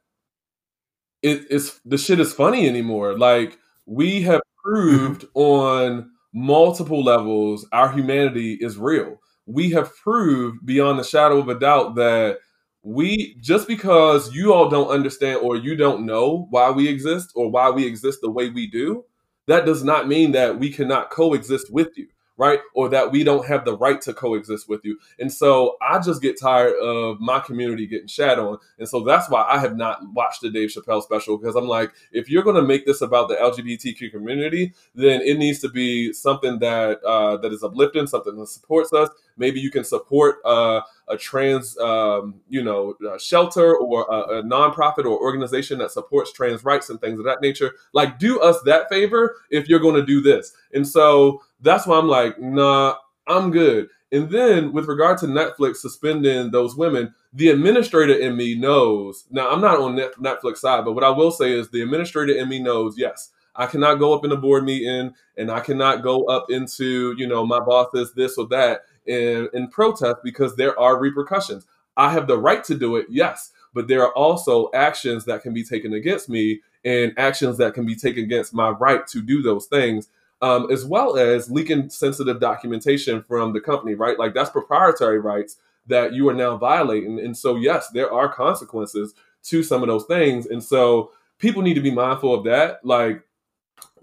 it, 1.22 1.46
it's 1.50 1.80
the 1.86 1.98
shit 1.98 2.20
is 2.20 2.34
funny 2.34 2.68
anymore. 2.68 3.18
Like, 3.18 3.60
we 3.86 4.24
have 4.24 4.42
mm-hmm. 4.42 4.70
proved 4.70 5.26
on 5.36 6.12
multiple 6.34 7.04
levels 7.04 7.66
our 7.72 7.92
humanity 7.92 8.58
is 8.60 8.78
real. 8.78 9.22
We 9.46 9.72
have 9.72 9.96
proved 9.98 10.66
beyond 10.66 11.00
the 11.00 11.04
shadow 11.04 11.38
of 11.38 11.50
a 11.50 11.60
doubt 11.60 11.96
that 11.96 12.40
we 12.84 13.36
just 13.42 13.68
because 13.68 14.34
you 14.34 14.54
all 14.54 14.70
don't 14.70 14.90
understand 14.90 15.40
or 15.42 15.56
you 15.56 15.76
don't 15.76 16.06
know 16.06 16.48
why 16.52 16.70
we 16.72 16.88
exist 16.88 17.32
or 17.36 17.50
why 17.50 17.70
we 17.70 17.86
exist 17.86 18.20
the 18.22 18.32
way 18.32 18.50
we 18.50 18.68
do, 18.68 19.04
that 19.48 19.66
does 19.66 19.84
not 19.84 20.08
mean 20.08 20.32
that 20.34 20.60
we 20.60 20.72
cannot 20.72 21.10
coexist 21.10 21.72
with 21.72 21.90
you, 21.98 22.08
right? 22.38 22.60
Or 22.74 22.90
that 22.90 23.12
we 23.12 23.24
don't 23.24 23.46
have 23.46 23.66
the 23.66 23.78
right 23.78 24.02
to 24.02 24.14
coexist 24.14 24.68
with 24.68 24.84
you. 24.84 25.00
And 25.20 25.32
so 25.32 25.78
I 25.82 26.00
just 26.00 26.22
get 26.22 26.40
tired 26.40 26.76
of 26.82 27.20
my 27.20 27.40
community 27.40 27.88
getting 27.88 28.08
shat 28.08 28.40
on. 28.40 28.58
And 28.78 28.88
so 28.88 29.04
that's 29.04 29.30
why 29.30 29.44
I 29.44 29.60
have 29.60 29.78
not 29.78 30.00
watched 30.14 30.42
the 30.42 30.50
Dave 30.50 30.70
Chappelle 30.70 31.02
special 31.02 31.38
because 31.38 31.56
I'm 31.56 31.68
like, 31.68 31.94
if 32.12 32.30
you're 32.30 32.44
going 32.44 32.56
to 32.58 32.62
make 32.62 32.86
this 32.86 33.02
about 33.02 33.30
the 33.30 33.36
LGBTQ 33.36 34.12
community, 34.12 34.74
then 34.94 35.22
it 35.22 35.38
needs 35.38 35.60
to 35.60 35.70
be 35.70 36.14
something 36.14 36.60
that 36.60 37.04
uh, 37.04 37.38
that 37.38 37.54
is 37.54 37.64
uplifting, 37.64 38.08
something 38.08 38.36
that 38.38 38.48
supports 38.48 38.94
us, 38.94 39.10
maybe 39.38 39.60
you 39.60 39.72
can 39.72 39.84
support 39.84 40.38
uh, 40.46 40.82
a 41.08 41.18
trans, 41.18 41.78
um, 41.80 42.36
you 42.50 42.64
know, 42.64 42.96
shelter 43.20 43.76
or 43.76 44.06
a, 44.10 44.40
a 44.40 44.44
nonprofit 44.44 45.06
or 45.06 45.20
organization 45.20 45.80
that 45.80 45.92
supports 45.92 46.32
trans 46.32 46.64
rights 46.64 46.90
and 46.90 47.00
things 47.00 47.20
of 47.20 47.26
that 47.26 47.42
nature. 47.42 47.74
Like, 47.94 48.20
do 48.20 48.40
us 48.40 48.62
that 48.66 48.90
favor 48.90 49.38
if 49.50 49.68
you're 49.68 49.80
going 49.80 49.96
to 49.96 50.06
do 50.06 50.22
this. 50.22 50.54
And 50.74 50.88
so 50.88 51.42
that's 51.66 51.88
why 51.88 51.98
I'm 51.98 52.08
like, 52.08 52.40
nah, 52.40 52.96
I'm 53.28 53.52
good. 53.52 53.90
And 54.12 54.30
then 54.30 54.72
with 54.72 54.86
regard 54.86 55.18
to 55.20 55.26
Netflix 55.26 55.78
suspending 55.78 56.52
those 56.52 56.76
women, 56.76 57.14
the 57.34 57.50
administrator 57.50 58.14
in 58.14 58.38
me 58.38 58.56
knows. 58.56 59.26
Now, 59.32 59.50
I'm 59.50 59.62
not 59.62 59.80
on 59.80 59.98
Netflix 59.98 60.58
side, 60.58 60.86
but 60.86 60.94
what 60.94 61.04
I 61.04 61.10
will 61.10 61.32
say 61.32 61.52
is 61.52 61.70
the 61.70 61.82
administrator 61.82 62.38
in 62.38 62.48
me 62.48 62.60
knows, 62.60 62.98
yes, 62.98 63.32
I 63.56 63.66
cannot 63.66 63.96
go 63.96 64.14
up 64.14 64.24
in 64.24 64.32
a 64.32 64.38
board 64.38 64.64
meeting 64.64 65.14
and 65.38 65.52
I 65.52 65.60
cannot 65.60 66.04
go 66.04 66.26
up 66.26 66.50
into, 66.50 67.16
you 67.18 67.28
know, 67.28 67.46
my 67.46 67.60
boss 67.60 67.94
is 67.96 68.14
this 68.14 68.38
or 68.38 68.48
that 68.50 68.82
in, 69.06 69.50
in 69.54 69.68
protest 69.70 70.18
because 70.24 70.56
there 70.56 70.80
are 70.80 71.00
repercussions. 71.00 71.66
I 71.98 72.12
have 72.12 72.28
the 72.28 72.38
right 72.38 72.64
to 72.66 72.76
do 72.76 72.96
it, 72.98 73.08
yes, 73.10 73.52
but 73.74 73.88
there 73.88 74.04
are 74.04 74.14
also 74.14 74.70
actions 74.74 75.26
that 75.26 75.42
can 75.42 75.54
be 75.54 75.64
taken 75.64 75.94
against 75.94 76.30
me 76.30 76.62
and 76.84 77.14
actions 77.18 77.58
that 77.58 77.74
can 77.74 77.86
be 77.86 77.96
taken 77.96 78.24
against 78.24 78.54
my 78.54 78.70
right 78.70 79.08
to 79.08 79.22
do 79.22 79.42
those 79.42 79.66
things 79.66 80.10
um, 80.46 80.72
as 80.72 80.86
well 80.86 81.18
as 81.18 81.50
leaking 81.50 81.90
sensitive 81.90 82.40
documentation 82.40 83.24
from 83.24 83.52
the 83.52 83.60
company, 83.60 83.96
right? 83.96 84.20
Like 84.20 84.36
that's 84.36 84.52
proprietary 84.52 85.20
rights 85.20 85.58
that 85.88 86.14
you 86.14 86.30
are 86.30 86.36
now 86.36 86.56
violating. 86.56 87.20
And 87.20 87.36
so, 87.36 87.56
yes, 87.56 87.90
there 87.90 88.14
are 88.14 88.32
consequences 88.32 89.16
to 89.46 89.64
some 89.64 89.82
of 89.82 89.88
those 89.88 90.06
things. 90.06 90.46
And 90.46 90.64
so, 90.64 91.12
people 91.40 91.64
need 91.64 91.74
to 91.74 91.82
be 91.82 91.90
mindful 91.90 92.32
of 92.32 92.44
that. 92.44 92.86
Like, 92.86 93.24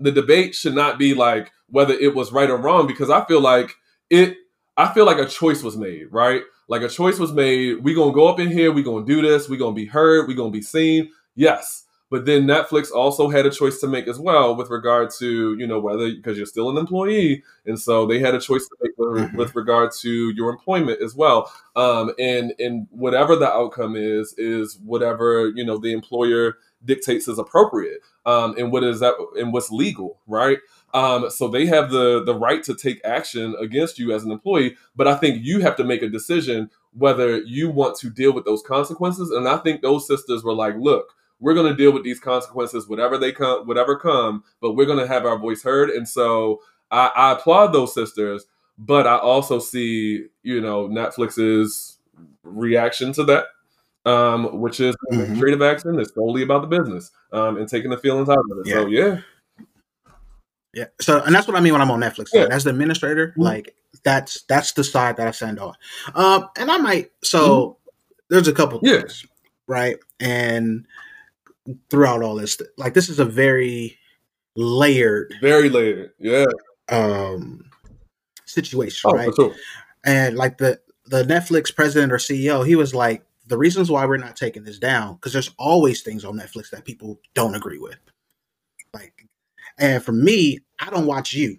the 0.01 0.11
debate 0.11 0.57
should 0.57 0.75
not 0.75 0.99
be 0.99 1.15
like 1.15 1.53
whether 1.69 1.95
it 1.95 2.13
was 2.13 2.33
right 2.33 2.51
or 2.51 2.57
wrong, 2.57 2.89
because 2.89 3.09
I 3.09 3.25
feel 3.25 3.41
like 3.41 3.77
it, 4.11 4.37
I 4.77 4.93
feel 4.93 5.07
like 5.07 5.19
a 5.19 5.27
choice 5.27 5.63
was 5.63 5.77
made, 5.77 6.13
right? 6.13 6.43
Like 6.67 6.83
a 6.83 6.89
choice 6.89 7.21
was 7.21 7.33
made. 7.33 7.85
We're 7.85 7.95
going 7.95 8.11
to 8.11 8.17
go 8.17 8.27
up 8.27 8.41
in 8.41 8.51
here, 8.51 8.73
we're 8.73 8.83
going 8.83 9.07
to 9.07 9.15
do 9.15 9.23
this, 9.23 9.49
we're 9.49 9.59
going 9.61 9.77
to 9.77 9.81
be 9.81 9.87
heard, 9.87 10.27
we're 10.27 10.37
going 10.37 10.53
to 10.53 10.59
be 10.59 10.63
seen. 10.63 11.11
Yes 11.37 11.85
but 12.13 12.27
then 12.27 12.43
Netflix 12.43 12.93
also 12.93 13.31
had 13.31 13.47
a 13.47 13.51
choice 13.51 13.81
to 13.81 13.89
make 13.89 14.07
as 14.07 14.19
well 14.19 14.55
with 14.55 14.69
regard 14.69 15.09
to, 15.19 15.57
you 15.59 15.67
know, 15.67 15.81
whether 15.81 16.11
because 16.11 16.37
you're 16.37 16.45
still 16.45 16.69
an 16.69 16.77
employee. 16.77 17.43
And 17.65 17.81
so 17.81 18.05
they 18.05 18.19
had 18.19 18.35
a 18.35 18.39
choice 18.39 18.69
to 18.69 18.77
make 18.83 18.93
with, 18.99 19.09
mm-hmm. 19.17 19.37
with 19.39 19.57
regard 19.57 19.93
to 20.01 20.31
your 20.37 20.51
employment 20.51 21.01
as 21.01 21.15
well. 21.15 21.51
Um, 21.75 22.13
and 22.19 22.53
and 22.59 22.87
whatever 22.91 23.35
the 23.35 23.51
outcome 23.51 23.97
is, 23.97 24.35
is 24.37 24.79
whatever, 24.85 25.53
you 25.55 25.65
know, 25.65 25.79
the 25.79 25.95
employer 25.95 26.59
dictates 26.85 27.29
is 27.29 27.39
appropriate. 27.39 28.01
Um, 28.27 28.57
and 28.59 28.71
what 28.71 28.85
is 28.85 29.01
that 29.01 29.15
and 29.39 29.51
what's 29.51 29.71
legal, 29.71 30.19
right? 30.27 30.59
Um, 30.93 31.31
so 31.31 31.49
they 31.49 31.65
have 31.65 31.91
the 31.91 32.23
the 32.23 32.35
right 32.35 32.63
to 32.65 32.75
take 32.75 33.01
action 33.07 33.57
against 33.59 33.99
you 33.99 34.13
as 34.13 34.23
an 34.23 34.33
employee, 34.33 34.77
but 34.95 35.09
I 35.09 35.15
think 35.15 35.43
you 35.47 35.61
have 35.61 35.77
to 35.77 35.85
make 35.85 36.03
a 36.03 36.11
decision 36.11 36.69
whether 36.93 37.39
you 37.39 37.71
want 37.71 37.97
to 38.01 38.11
deal 38.11 38.35
with 38.35 38.45
those 38.45 38.61
consequences. 38.61 39.31
And 39.31 39.49
I 39.49 39.57
think 39.57 39.81
those 39.81 40.07
sisters 40.07 40.45
were 40.45 40.53
like, 40.53 40.75
look, 40.77 41.15
we're 41.43 41.55
going 41.55 41.67
to 41.67 41.77
deal 41.77 41.93
with 41.93 42.05
these 42.05 42.21
consequences, 42.21 42.89
whatever 42.89 43.19
they 43.19 43.33
come, 43.33 43.67
whatever 43.67 43.97
come, 43.97 44.45
but 44.61 44.75
we're 44.75 44.87
going 44.87 45.01
to 45.01 45.09
have 45.09 45.27
our 45.27 45.37
voice 45.37 45.63
heard. 45.63 45.91
And 45.91 46.09
so 46.09 46.63
I, 46.91 47.11
I 47.15 47.33
applaud 47.33 47.73
those 47.73 47.93
sisters, 47.93 48.47
but 48.79 49.09
I 49.09 49.19
also 49.19 49.59
see, 49.59 50.27
you 50.45 50.61
know, 50.61 50.89
Netflix's 50.89 51.99
reaction 52.45 53.13
to 53.15 53.25
that, 53.25 53.47
um, 54.09 54.61
which 54.61 54.79
is 54.79 54.95
mm-hmm. 54.95 55.21
administrative 55.21 55.63
action 55.63 55.99
is 55.99 56.13
solely 56.15 56.43
about 56.43 56.63
the 56.63 56.79
business 56.79 57.11
um, 57.33 57.57
and 57.57 57.69
taking 57.69 57.91
the 57.91 57.99
feelings 57.99 58.29
out 58.29 58.39
of 58.39 58.59
it. 58.61 58.69
Yeah. 58.69 58.75
So 58.75 58.87
yeah. 58.87 59.21
Yeah. 60.75 60.87
So, 61.01 61.23
and 61.23 61.35
that's 61.35 61.49
what 61.49 61.57
I 61.57 61.61
mean 61.61 61.73
when 61.73 61.83
I'm 61.83 61.91
on 61.91 62.01
Netflix. 62.01 62.29
Yeah. 62.33 62.47
As 62.51 62.63
the 62.65 62.71
administrator, 62.71 63.29
mm-hmm. 63.29 63.43
like 63.43 63.75
that's 64.05 64.43
that's 64.43 64.73
the 64.73 64.85
side 64.85 65.17
that 65.17 65.27
I 65.27 65.33
send 65.33 65.59
on. 65.59 65.75
Um, 66.15 66.49
and 66.57 66.71
I 66.71 66.79
might. 66.79 67.11
So 67.25 67.41
mm-hmm. 67.49 68.19
there's 68.31 68.49
a 68.49 68.53
couple 68.53 68.79
things, 68.79 69.27
right? 69.67 69.99
And 70.21 70.87
throughout 71.91 72.23
all 72.23 72.35
this. 72.35 72.61
Like 72.77 72.95
this 72.95 73.09
is 73.09 73.19
a 73.19 73.25
very 73.25 73.99
layered, 74.57 75.35
very 75.41 75.69
layered, 75.69 76.13
yeah, 76.19 76.47
um, 76.89 77.65
situation, 78.45 79.11
oh, 79.11 79.15
right? 79.15 79.35
Sure. 79.35 79.55
And 80.05 80.37
like 80.37 80.59
the 80.59 80.81
the 81.07 81.25
Netflix 81.25 81.75
president 81.75 82.13
or 82.13 82.17
CEO, 82.17 82.67
he 82.67 82.77
was 82.77 82.95
like, 82.95 83.25
the 83.47 83.59
reasons 83.59 83.91
why 83.91 84.07
we're 84.07 84.17
not 84.17 84.37
taking 84.37 84.65
this 84.65 84.79
down 84.79 85.15
because 85.15 85.33
there's 85.33 85.51
always 85.59 86.03
things 86.03 86.25
on 86.25 86.39
Netflix 86.39 86.71
that 86.71 86.85
people 86.85 87.21
don't 87.35 87.55
agree 87.55 87.79
with. 87.79 87.99
Like, 88.95 89.27
and 89.79 90.03
for 90.03 90.13
me, 90.13 90.61
I 90.79 90.91
don't 90.91 91.07
watch 91.07 91.33
you, 91.33 91.59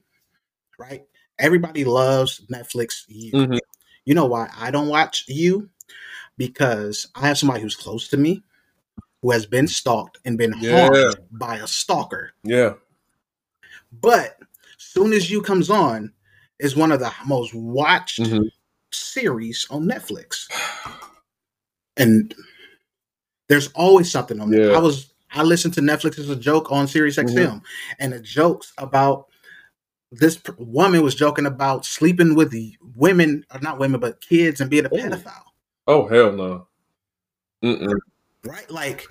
right? 0.77 1.03
Everybody 1.39 1.83
loves 1.83 2.41
Netflix. 2.51 3.03
You, 3.07 3.31
mm-hmm. 3.31 3.57
you 4.05 4.13
know 4.13 4.25
why 4.25 4.49
I 4.57 4.71
don't 4.71 4.87
watch 4.87 5.25
you? 5.27 5.69
Because 6.37 7.07
I 7.15 7.27
have 7.27 7.37
somebody 7.37 7.61
who's 7.61 7.75
close 7.75 8.07
to 8.09 8.17
me 8.17 8.43
who 9.23 9.31
has 9.31 9.45
been 9.45 9.67
stalked 9.67 10.19
and 10.25 10.37
been 10.37 10.53
yeah. 10.59 10.89
harmed 10.89 11.15
by 11.31 11.55
a 11.55 11.65
stalker. 11.65 12.33
Yeah. 12.43 12.73
But 14.01 14.37
soon 14.77 15.13
as 15.13 15.31
you 15.31 15.41
comes 15.41 15.69
on, 15.69 16.11
is 16.59 16.75
one 16.75 16.91
of 16.91 16.99
the 16.99 17.11
most 17.25 17.53
watched 17.53 18.19
mm-hmm. 18.19 18.43
series 18.91 19.65
on 19.69 19.85
Netflix. 19.85 20.45
And 21.97 22.35
there's 23.47 23.69
always 23.69 24.11
something 24.11 24.39
on 24.39 24.51
there. 24.51 24.71
Yeah. 24.71 24.77
I 24.77 24.79
was 24.79 25.13
I 25.31 25.43
listened 25.43 25.73
to 25.75 25.81
Netflix 25.81 26.19
as 26.19 26.29
a 26.29 26.35
joke 26.35 26.71
on 26.71 26.87
Sirius 26.87 27.17
XM, 27.17 27.33
mm-hmm. 27.33 27.57
and 27.99 28.13
the 28.13 28.19
jokes 28.19 28.71
about 28.77 29.27
this 30.11 30.39
woman 30.57 31.01
was 31.01 31.15
joking 31.15 31.45
about 31.45 31.85
sleeping 31.85 32.35
with 32.35 32.51
the 32.51 32.75
women, 32.95 33.45
or 33.53 33.59
not 33.59 33.79
women, 33.79 33.99
but 33.99 34.21
kids, 34.21 34.61
and 34.61 34.69
being 34.69 34.85
a 34.85 34.89
pedophile. 34.89 35.43
Oh 35.87 36.07
hell 36.07 36.31
no! 36.31 36.67
Mm-mm 37.63 37.97
right? 38.45 38.69
Like 38.69 39.05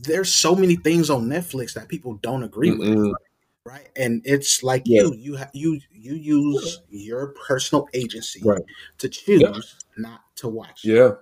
there's 0.00 0.32
so 0.32 0.54
many 0.54 0.76
things 0.76 1.10
on 1.10 1.26
Netflix 1.26 1.74
that 1.74 1.88
people 1.88 2.14
don't 2.14 2.42
agree 2.42 2.70
mm 2.70 3.10
with, 3.10 3.16
right? 3.64 3.88
And 3.96 4.22
it's 4.24 4.62
like 4.62 4.82
yeah. 4.84 5.02
you, 5.02 5.14
you 5.14 5.36
ha- 5.36 5.50
you 5.52 5.80
you 5.90 6.14
use 6.14 6.80
your 6.90 7.34
personal 7.46 7.88
agency 7.94 8.40
right. 8.44 8.62
to 8.98 9.08
choose 9.08 9.40
yeah. 9.40 9.52
not 9.96 10.20
to 10.36 10.48
watch. 10.48 10.84
Yeah, 10.84 11.12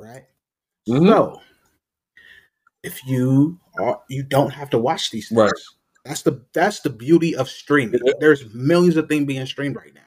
right. 0.00 0.24
Mm-hmm. 0.88 1.08
So 1.08 1.40
if 2.82 3.04
you 3.06 3.58
are, 3.78 4.00
you 4.08 4.22
don't 4.22 4.50
have 4.50 4.70
to 4.70 4.78
watch 4.78 5.10
these 5.10 5.28
things. 5.28 5.38
Right. 5.38 5.52
That's 6.04 6.22
the 6.22 6.42
that's 6.52 6.80
the 6.80 6.90
beauty 6.90 7.36
of 7.36 7.48
streaming. 7.48 8.00
Yeah. 8.04 8.14
There's 8.18 8.52
millions 8.54 8.96
of 8.96 9.08
things 9.08 9.26
being 9.26 9.46
streamed 9.46 9.76
right 9.76 9.94
now. 9.94 10.00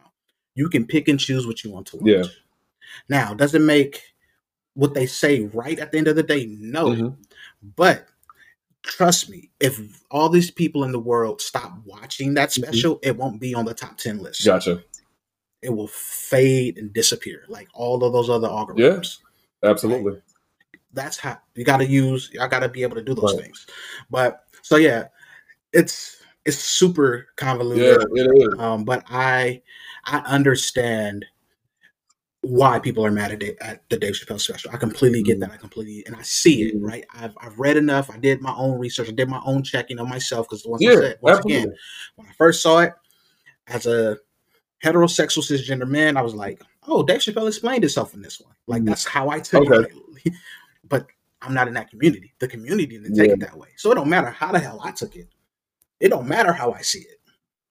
You 0.55 0.69
can 0.69 0.85
pick 0.85 1.07
and 1.07 1.19
choose 1.19 1.47
what 1.47 1.63
you 1.63 1.71
want 1.71 1.87
to 1.87 1.97
watch. 1.97 2.07
Yeah. 2.07 2.23
Now, 3.09 3.33
does 3.33 3.53
it 3.55 3.61
make 3.61 4.01
what 4.75 4.93
they 4.93 5.05
say 5.05 5.41
right 5.41 5.79
at 5.79 5.91
the 5.91 5.97
end 5.97 6.07
of 6.07 6.15
the 6.15 6.23
day? 6.23 6.45
No. 6.59 6.87
Mm-hmm. 6.87 7.07
But 7.75 8.07
trust 8.83 9.29
me, 9.29 9.49
if 9.59 10.03
all 10.11 10.29
these 10.29 10.51
people 10.51 10.83
in 10.83 10.91
the 10.91 10.99
world 10.99 11.41
stop 11.41 11.73
watching 11.85 12.35
that 12.35 12.49
mm-hmm. 12.49 12.63
special, 12.63 12.95
mm-hmm. 12.95 13.09
it 13.09 13.17
won't 13.17 13.41
be 13.41 13.55
on 13.55 13.65
the 13.65 13.73
top 13.73 13.97
10 13.97 14.19
list. 14.19 14.45
Gotcha. 14.45 14.83
It 15.61 15.69
will 15.69 15.87
fade 15.87 16.77
and 16.77 16.93
disappear 16.93 17.43
like 17.47 17.67
all 17.73 18.03
of 18.03 18.13
those 18.13 18.29
other 18.29 18.47
algorithms. 18.47 19.19
Yeah, 19.63 19.69
absolutely. 19.69 20.13
Right? 20.13 20.21
That's 20.93 21.17
how 21.17 21.39
you 21.55 21.65
got 21.65 21.77
to 21.77 21.87
use, 21.87 22.31
I 22.39 22.47
got 22.47 22.59
to 22.59 22.69
be 22.69 22.83
able 22.83 22.95
to 22.95 23.03
do 23.03 23.15
those 23.15 23.33
right. 23.33 23.43
things. 23.43 23.65
But 24.09 24.45
so, 24.61 24.77
yeah, 24.77 25.07
it's, 25.73 26.21
it's 26.45 26.57
super 26.57 27.27
convoluted. 27.35 28.05
Yeah, 28.13 28.23
it 28.23 28.53
is. 28.53 28.59
Um, 28.59 28.83
but 28.85 29.03
I, 29.09 29.61
I 30.05 30.19
understand 30.19 31.25
why 32.45 32.79
people 32.79 33.03
are 33.03 33.11
mad 33.11 33.31
at, 33.31 33.43
at 33.59 33.89
the 33.89 33.97
Dave 33.97 34.13
Chappelle 34.13 34.39
special. 34.39 34.71
I 34.71 34.77
completely 34.77 35.23
get 35.23 35.39
that. 35.39 35.47
Mm-hmm. 35.47 35.55
I 35.55 35.57
completely 35.57 36.05
and 36.05 36.15
I 36.15 36.21
see 36.21 36.63
it. 36.63 36.75
Mm-hmm. 36.75 36.85
Right. 36.85 37.05
I've 37.13 37.35
I've 37.39 37.59
read 37.59 37.75
enough. 37.75 38.09
I 38.11 38.17
did 38.17 38.41
my 38.41 38.53
own 38.55 38.79
research. 38.79 39.09
I 39.09 39.13
did 39.13 39.29
my 39.29 39.41
own 39.45 39.63
checking 39.63 39.99
on 39.99 40.07
myself 40.07 40.47
because 40.47 40.65
once 40.65 40.83
yeah, 40.83 40.91
I 40.91 40.95
said 40.95 41.17
once 41.21 41.37
absolutely. 41.37 41.63
again, 41.63 41.75
when 42.15 42.27
I 42.27 42.31
first 42.33 42.61
saw 42.61 42.79
it 42.79 42.93
as 43.67 43.87
a 43.87 44.17
heterosexual 44.83 45.43
cisgender 45.43 45.87
man, 45.87 46.17
I 46.17 46.21
was 46.21 46.35
like, 46.35 46.61
oh, 46.87 47.01
Dave 47.03 47.19
Chappelle 47.19 47.47
explained 47.47 47.83
himself 47.83 48.13
in 48.13 48.21
this 48.21 48.39
one. 48.39 48.53
Like 48.67 48.81
mm-hmm. 48.81 48.89
that's 48.89 49.05
how 49.05 49.29
I 49.29 49.39
took 49.39 49.69
okay. 49.71 49.91
it. 50.25 50.33
but 50.87 51.07
I'm 51.41 51.53
not 51.53 51.67
in 51.67 51.73
that 51.73 51.89
community. 51.89 52.33
The 52.39 52.47
community 52.47 52.85
didn't 52.85 53.15
take 53.15 53.27
yeah. 53.27 53.33
it 53.33 53.39
that 53.39 53.57
way. 53.57 53.69
So 53.77 53.91
it 53.91 53.95
don't 53.95 54.09
matter 54.09 54.29
how 54.29 54.51
the 54.51 54.59
hell 54.59 54.79
I 54.83 54.91
took 54.91 55.15
it. 55.15 55.29
It 55.99 56.09
don't 56.09 56.27
matter 56.27 56.53
how 56.53 56.73
I 56.73 56.81
see 56.81 56.99
it. 56.99 57.19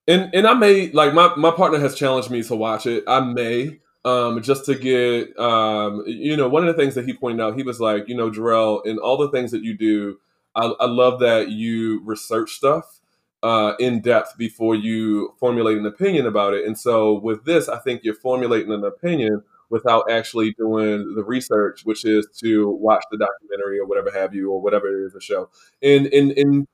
And 0.09 0.35
and 0.35 0.47
I 0.47 0.55
may 0.55 0.91
like 0.91 1.15
my 1.15 1.33
my 1.37 1.53
partner 1.53 1.79
has 1.79 1.95
challenged 1.95 2.31
me 2.31 2.43
to 2.43 2.57
watch 2.57 2.87
it. 2.87 3.05
I 3.07 3.21
may 3.21 3.79
um, 4.05 4.43
just 4.43 4.65
to 4.67 4.75
get, 4.75 5.37
um, 5.39 6.05
you 6.07 6.37
know, 6.37 6.49
one 6.49 6.67
of 6.67 6.75
the 6.75 6.81
things 6.81 6.95
that 6.95 7.07
he 7.07 7.15
pointed 7.15 7.43
out, 7.43 7.57
he 7.57 7.63
was 7.63 7.81
like, 7.81 8.09
you 8.09 8.15
know, 8.15 8.31
Jarrell, 8.31 8.85
in 8.85 8.99
all 8.99 9.17
the 9.17 9.31
things 9.31 9.51
that 9.53 9.63
you 9.63 9.77
do, 9.77 10.19
I, 10.55 10.67
I 10.81 10.87
love 10.87 11.21
that 11.21 11.51
you 11.51 12.03
research 12.05 12.53
stuff 12.53 13.01
uh, 13.43 13.75
in 13.79 14.01
depth 14.01 14.37
before 14.37 14.75
you 14.75 15.35
formulate 15.39 15.79
an 15.79 15.87
opinion 15.87 16.27
about 16.27 16.55
it. 16.55 16.67
And 16.67 16.79
so 16.79 17.15
with 17.19 17.45
this, 17.45 17.69
I 17.69 17.79
think 17.79 18.05
you're 18.05 18.15
formulating 18.15 18.73
an 18.73 18.85
opinion 18.85 19.43
without 19.71 20.11
actually 20.11 20.53
doing 20.53 21.15
the 21.15 21.25
research, 21.25 21.85
which 21.85 22.05
is 22.05 22.27
to 22.41 22.69
watch 22.69 23.05
the 23.11 23.19
documentary 23.19 23.79
or 23.79 23.87
whatever 23.87 24.11
have 24.13 24.35
you, 24.35 24.51
or 24.51 24.61
whatever 24.61 24.87
it 24.89 25.07
is, 25.07 25.15
a 25.15 25.21
show. 25.21 25.49
And, 25.83 26.07
and, 26.07 26.31
and, 26.33 26.69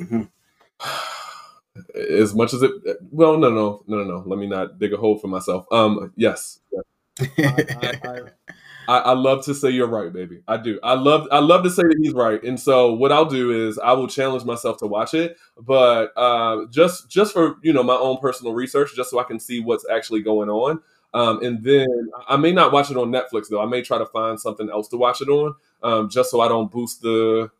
mm-hmm. 0.00 0.22
as 1.94 2.34
much 2.34 2.52
as 2.52 2.62
it 2.62 2.72
well 3.10 3.36
no 3.38 3.50
no 3.50 3.82
no 3.86 3.98
no 3.98 4.04
no 4.04 4.22
let 4.26 4.38
me 4.38 4.46
not 4.46 4.78
dig 4.78 4.92
a 4.92 4.96
hole 4.96 5.18
for 5.18 5.28
myself 5.28 5.66
um 5.72 6.12
yes 6.16 6.60
I, 6.78 7.66
I, 8.02 8.20
I, 8.90 8.98
I, 8.98 9.12
love 9.12 9.44
to 9.44 9.54
say 9.54 9.70
you're 9.70 9.86
right, 9.86 10.12
baby. 10.12 10.42
I 10.48 10.56
do. 10.56 10.80
I 10.82 10.94
love 10.94 11.28
I 11.30 11.38
love 11.38 11.62
to 11.62 11.70
say 11.70 11.82
that 11.82 11.98
he's 12.02 12.12
right. 12.12 12.42
And 12.42 12.58
so 12.58 12.92
what 12.92 13.12
I'll 13.12 13.24
do 13.24 13.68
is 13.68 13.78
I 13.78 13.92
will 13.92 14.08
challenge 14.08 14.44
myself 14.44 14.78
to 14.78 14.86
watch 14.86 15.14
it, 15.14 15.36
but 15.56 16.12
uh, 16.16 16.66
just 16.70 17.08
just 17.08 17.32
for 17.32 17.56
you 17.62 17.72
know 17.72 17.84
my 17.84 17.94
own 17.94 18.18
personal 18.18 18.52
research, 18.52 18.96
just 18.96 19.10
so 19.10 19.20
I 19.20 19.24
can 19.24 19.38
see 19.38 19.60
what's 19.60 19.86
actually 19.88 20.22
going 20.22 20.48
on. 20.48 20.80
Um, 21.14 21.42
and 21.42 21.62
then 21.62 21.86
I 22.28 22.36
may 22.36 22.52
not 22.52 22.72
watch 22.72 22.90
it 22.90 22.96
on 22.96 23.12
Netflix 23.12 23.48
though. 23.48 23.60
I 23.60 23.66
may 23.66 23.82
try 23.82 23.98
to 23.98 24.06
find 24.06 24.40
something 24.40 24.68
else 24.68 24.88
to 24.88 24.96
watch 24.96 25.20
it 25.20 25.28
on, 25.28 25.54
um, 25.84 26.08
just 26.08 26.30
so 26.30 26.40
I 26.40 26.48
don't 26.48 26.70
boost 26.70 27.02
the 27.02 27.50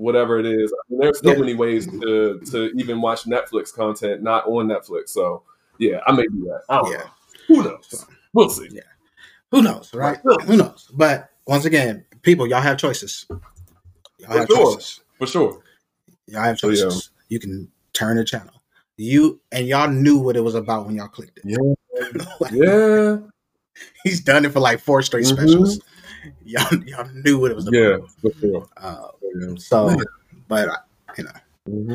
whatever 0.00 0.38
it 0.38 0.46
is. 0.46 0.72
I 0.72 0.82
mean, 0.88 1.00
there's 1.00 1.20
so 1.20 1.32
yeah. 1.32 1.38
many 1.38 1.54
ways 1.54 1.86
to 1.86 2.40
to 2.50 2.72
even 2.76 3.00
watch 3.00 3.24
Netflix 3.24 3.72
content 3.72 4.22
not 4.22 4.46
on 4.46 4.66
Netflix. 4.66 5.10
So 5.10 5.42
yeah, 5.78 6.00
I 6.06 6.12
may 6.12 6.24
do 6.24 6.44
that. 6.44 6.62
I 6.68 6.76
don't 6.78 6.90
yeah. 6.90 6.98
know. 6.98 7.04
Who 7.48 7.62
knows? 7.64 8.06
We'll 8.32 8.50
see. 8.50 8.68
Yeah. 8.70 8.82
Who 9.50 9.62
knows, 9.62 9.92
right? 9.92 10.18
Who 10.44 10.56
knows? 10.56 10.90
But 10.94 11.30
once 11.46 11.64
again, 11.64 12.04
people, 12.22 12.46
y'all 12.46 12.60
have 12.60 12.78
choices. 12.78 13.26
Y'all 13.28 13.40
For 14.30 14.38
have 14.38 14.46
sure. 14.46 14.74
choices. 14.74 15.00
For 15.18 15.26
sure. 15.26 15.62
Y'all 16.26 16.42
have 16.42 16.58
choices. 16.58 17.04
So, 17.04 17.10
yeah. 17.10 17.16
You 17.28 17.40
can 17.40 17.68
turn 17.92 18.16
the 18.16 18.24
channel. 18.24 18.54
You 18.96 19.40
and 19.50 19.66
y'all 19.66 19.88
knew 19.88 20.18
what 20.18 20.36
it 20.36 20.40
was 20.40 20.54
about 20.54 20.86
when 20.86 20.94
y'all 20.94 21.08
clicked 21.08 21.38
it. 21.38 21.44
Yeah. 21.46 22.24
like, 22.40 22.52
yeah. 22.52 23.16
He's 24.04 24.20
done 24.20 24.44
it 24.44 24.52
for 24.52 24.60
like 24.60 24.80
four 24.80 25.02
straight 25.02 25.24
mm-hmm. 25.24 25.36
specials. 25.36 25.80
Y'all, 26.44 26.84
y'all 26.84 27.08
knew 27.24 27.38
what 27.38 27.50
it 27.50 27.54
was 27.54 27.68
about. 27.68 27.78
Yeah, 27.78 27.96
for 28.20 28.32
sure. 28.40 28.68
Uh, 28.76 29.08
yeah. 29.40 29.54
So, 29.56 29.96
but 30.48 30.68
uh, 30.68 30.76
you 31.16 31.24
know. 31.24 31.30
Mm-hmm. 31.68 31.94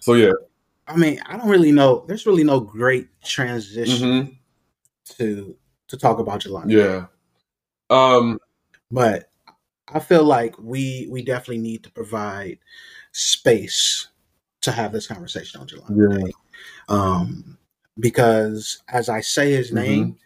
So 0.00 0.14
yeah. 0.14 0.32
I 0.88 0.96
mean, 0.96 1.20
I 1.26 1.36
don't 1.36 1.48
really 1.48 1.72
know. 1.72 2.04
There's 2.06 2.26
really 2.26 2.44
no 2.44 2.60
great 2.60 3.08
transition 3.24 4.08
mm-hmm. 4.08 4.32
to 5.16 5.56
to 5.88 5.96
talk 5.96 6.18
about 6.18 6.42
Jelani. 6.42 6.72
Yeah. 6.72 7.06
Um, 7.90 8.38
but 8.90 9.28
I 9.88 9.98
feel 10.00 10.24
like 10.24 10.56
we 10.58 11.08
we 11.10 11.22
definitely 11.22 11.58
need 11.58 11.82
to 11.84 11.90
provide 11.90 12.58
space 13.12 14.08
to 14.60 14.72
have 14.72 14.92
this 14.92 15.06
conversation 15.06 15.60
on 15.60 15.66
Jelani. 15.66 16.26
Yeah. 16.26 16.32
Um, 16.88 17.58
because 17.98 18.82
as 18.88 19.08
I 19.08 19.20
say 19.20 19.52
his 19.52 19.68
mm-hmm. 19.68 19.76
name, 19.76 20.18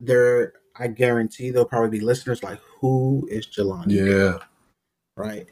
there 0.00 0.52
I 0.78 0.88
guarantee 0.88 1.50
there'll 1.50 1.68
probably 1.68 1.98
be 1.98 2.04
listeners 2.04 2.42
like, 2.42 2.60
"Who 2.80 3.26
is 3.30 3.46
Jelani?" 3.46 3.92
Yeah. 3.92 4.38
Right. 5.16 5.46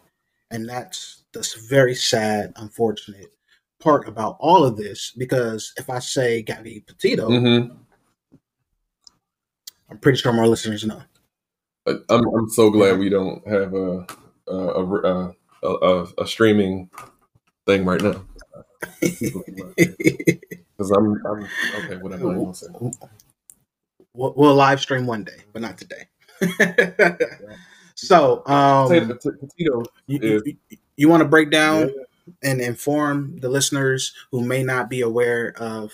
And 0.51 0.69
that's 0.69 1.25
that's 1.33 1.55
very 1.69 1.95
sad, 1.95 2.53
unfortunate 2.57 3.33
part 3.81 4.09
about 4.09 4.37
all 4.41 4.65
of 4.65 4.77
this 4.77 5.13
because 5.17 5.73
if 5.77 5.91
I 5.91 5.99
say 5.99 6.43
Gabby 6.43 6.83
Petito, 6.87 7.29
mm-hmm. 7.29 7.75
I'm 9.91 9.99
pretty 9.99 10.19
sure 10.19 10.33
more 10.33 10.47
listeners 10.47 10.85
know. 10.85 11.03
I'm 11.87 12.03
I'm 12.09 12.49
so 12.51 12.71
glad 12.71 12.99
we 12.99 13.09
don't 13.09 13.47
have 13.47 13.75
a 13.75 14.07
a, 14.49 14.55
a, 14.55 15.35
a, 15.63 16.07
a 16.19 16.27
streaming 16.27 16.91
thing 17.67 17.85
right 17.85 18.03
now. 18.03 18.25
Because 20.79 20.91
I'm, 20.91 21.27
I'm 21.27 21.49
okay. 21.85 21.97
Whatever 21.97 22.33
I 22.33 22.37
want 22.37 22.55
to 22.57 22.67
say. 22.67 23.09
We'll, 24.17 24.33
we'll 24.37 24.55
live 24.55 24.81
stream 24.81 25.07
one 25.07 25.25
day, 25.25 25.43
but 25.53 25.63
not 25.63 25.79
today. 25.79 26.09
so, 27.95 28.47
um, 28.47 28.89
Petito 28.89 29.85
you, 30.07 30.43
you, 30.45 30.57
you 30.97 31.09
want 31.09 31.23
to 31.23 31.29
break 31.29 31.51
down 31.51 31.89
yeah. 31.89 32.51
and 32.51 32.61
inform 32.61 33.39
the 33.39 33.49
listeners 33.49 34.15
who 34.33 34.45
may 34.45 34.63
not 34.63 34.89
be 34.89 35.03
aware 35.03 35.55
of 35.59 35.93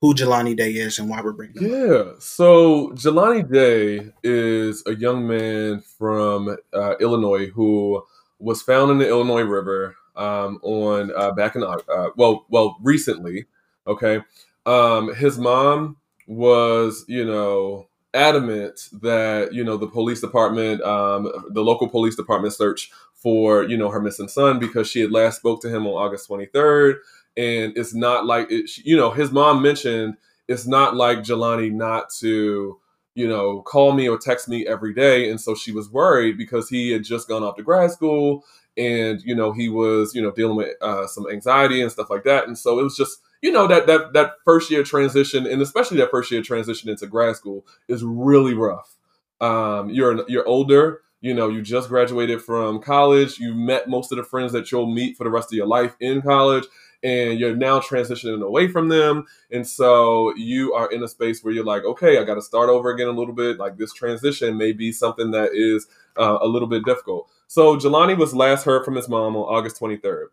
who 0.00 0.14
Jelani 0.14 0.56
Day 0.56 0.72
is 0.72 0.98
and 0.98 1.08
why 1.08 1.20
we're 1.22 1.32
bringing 1.32 1.62
him. 1.62 1.70
Yeah. 1.70 1.94
Up. 1.94 2.22
So 2.22 2.90
Jelani 2.90 3.50
Day 3.50 4.12
is 4.22 4.82
a 4.86 4.94
young 4.94 5.26
man 5.26 5.80
from 5.80 6.56
uh, 6.72 6.96
Illinois 7.00 7.48
who 7.48 8.04
was 8.38 8.62
found 8.62 8.90
in 8.90 8.98
the 8.98 9.08
Illinois 9.08 9.42
River 9.42 9.96
um, 10.14 10.58
on 10.62 11.12
uh, 11.16 11.32
back 11.32 11.56
in 11.56 11.62
uh, 11.62 11.76
well 12.16 12.46
well 12.48 12.76
recently. 12.82 13.46
Okay. 13.86 14.20
Um, 14.66 15.14
his 15.14 15.38
mom 15.38 15.96
was 16.26 17.04
you 17.08 17.24
know 17.24 17.88
adamant 18.14 18.88
that 19.02 19.52
you 19.52 19.62
know 19.62 19.76
the 19.76 19.86
police 19.86 20.20
department 20.20 20.82
um, 20.82 21.30
the 21.50 21.62
local 21.62 21.88
police 21.88 22.16
department 22.16 22.54
search 22.54 22.90
for 23.14 23.64
you 23.64 23.76
know 23.76 23.90
her 23.90 24.00
missing 24.00 24.28
son 24.28 24.58
because 24.58 24.88
she 24.88 25.00
had 25.00 25.12
last 25.12 25.38
spoke 25.38 25.60
to 25.60 25.68
him 25.68 25.86
on 25.86 25.92
august 25.92 26.28
23rd 26.28 26.96
and 27.36 27.76
it's 27.76 27.94
not 27.94 28.24
like 28.24 28.50
it, 28.50 28.70
you 28.84 28.96
know 28.96 29.10
his 29.10 29.30
mom 29.30 29.62
mentioned 29.62 30.16
it's 30.48 30.66
not 30.66 30.96
like 30.96 31.18
Jelani 31.18 31.72
not 31.72 32.10
to 32.20 32.78
you 33.14 33.28
know 33.28 33.62
call 33.62 33.92
me 33.92 34.08
or 34.08 34.18
text 34.18 34.48
me 34.48 34.66
every 34.66 34.94
day. 34.94 35.30
And 35.30 35.40
so 35.40 35.54
she 35.54 35.72
was 35.72 35.90
worried 35.90 36.36
because 36.36 36.68
he 36.68 36.90
had 36.90 37.04
just 37.04 37.28
gone 37.28 37.42
off 37.42 37.56
to 37.56 37.62
grad 37.62 37.90
school 37.90 38.44
and 38.76 39.20
you 39.22 39.34
know 39.34 39.52
he 39.52 39.68
was 39.68 40.14
you 40.14 40.22
know 40.22 40.30
dealing 40.30 40.56
with 40.56 40.70
uh, 40.82 41.06
some 41.06 41.26
anxiety 41.30 41.82
and 41.82 41.90
stuff 41.90 42.10
like 42.10 42.24
that. 42.24 42.46
And 42.46 42.56
so 42.56 42.78
it 42.78 42.82
was 42.82 42.96
just 42.96 43.20
you 43.46 43.52
know 43.52 43.68
that 43.68 43.86
that 43.86 44.12
that 44.12 44.32
first 44.44 44.72
year 44.72 44.82
transition 44.82 45.46
and 45.46 45.62
especially 45.62 45.96
that 45.98 46.10
first 46.10 46.32
year 46.32 46.42
transition 46.42 46.90
into 46.90 47.06
grad 47.06 47.36
school 47.36 47.64
is 47.86 48.02
really 48.02 48.54
rough 48.54 48.96
um, 49.40 49.88
you're 49.88 50.28
you're 50.28 50.46
older 50.48 51.02
you 51.20 51.32
know 51.32 51.48
you 51.48 51.62
just 51.62 51.88
graduated 51.88 52.42
from 52.42 52.82
college 52.82 53.38
you 53.38 53.54
met 53.54 53.88
most 53.88 54.10
of 54.10 54.18
the 54.18 54.24
friends 54.24 54.50
that 54.50 54.72
you'll 54.72 54.92
meet 54.92 55.16
for 55.16 55.22
the 55.22 55.30
rest 55.30 55.52
of 55.52 55.56
your 55.56 55.66
life 55.66 55.94
in 56.00 56.20
college 56.20 56.64
and 57.02 57.38
you're 57.38 57.54
now 57.54 57.78
transitioning 57.78 58.42
away 58.42 58.66
from 58.66 58.88
them. 58.88 59.26
And 59.52 59.68
so 59.68 60.34
you 60.34 60.72
are 60.72 60.90
in 60.90 61.04
a 61.04 61.08
space 61.08 61.44
where 61.44 61.54
you're 61.54 61.64
like, 61.64 61.84
okay, 61.84 62.18
I 62.18 62.24
got 62.24 62.34
to 62.34 62.42
start 62.42 62.68
over 62.68 62.90
again 62.90 63.06
a 63.06 63.12
little 63.12 63.34
bit. 63.34 63.58
Like 63.58 63.76
this 63.76 63.92
transition 63.92 64.56
may 64.56 64.72
be 64.72 64.90
something 64.90 65.30
that 65.30 65.50
is 65.52 65.86
uh, 66.18 66.38
a 66.40 66.48
little 66.48 66.66
bit 66.66 66.84
difficult. 66.84 67.28
So 67.46 67.76
Jelani 67.76 68.16
was 68.16 68.34
last 68.34 68.64
heard 68.64 68.84
from 68.84 68.96
his 68.96 69.08
mom 69.08 69.36
on 69.36 69.42
August 69.42 69.78
23rd. 69.78 70.26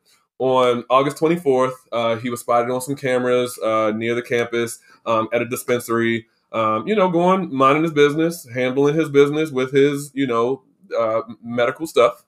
On 0.44 0.84
August 0.90 1.16
24th, 1.16 1.72
uh, 1.94 2.18
he 2.18 2.30
was 2.30 2.42
spotted 2.42 2.70
on 2.70 2.82
some 2.82 2.98
cameras 2.98 3.58
uh, 3.60 3.94
near 3.96 4.14
the 4.14 4.22
campus 4.22 4.80
um, 5.06 5.30
at 5.32 5.42
a 5.42 5.46
dispensary. 5.46 6.26
Um, 6.52 6.86
you 6.86 6.98
know, 6.98 7.10
going 7.10 7.56
minding 7.56 7.84
his 7.84 7.94
business, 7.94 8.46
handling 8.54 8.94
his 8.96 9.08
business 9.08 9.52
with 9.52 9.72
his, 9.72 10.12
you 10.14 10.28
know, 10.28 10.64
uh, 11.00 11.22
medical 11.42 11.88
stuff. 11.88 12.26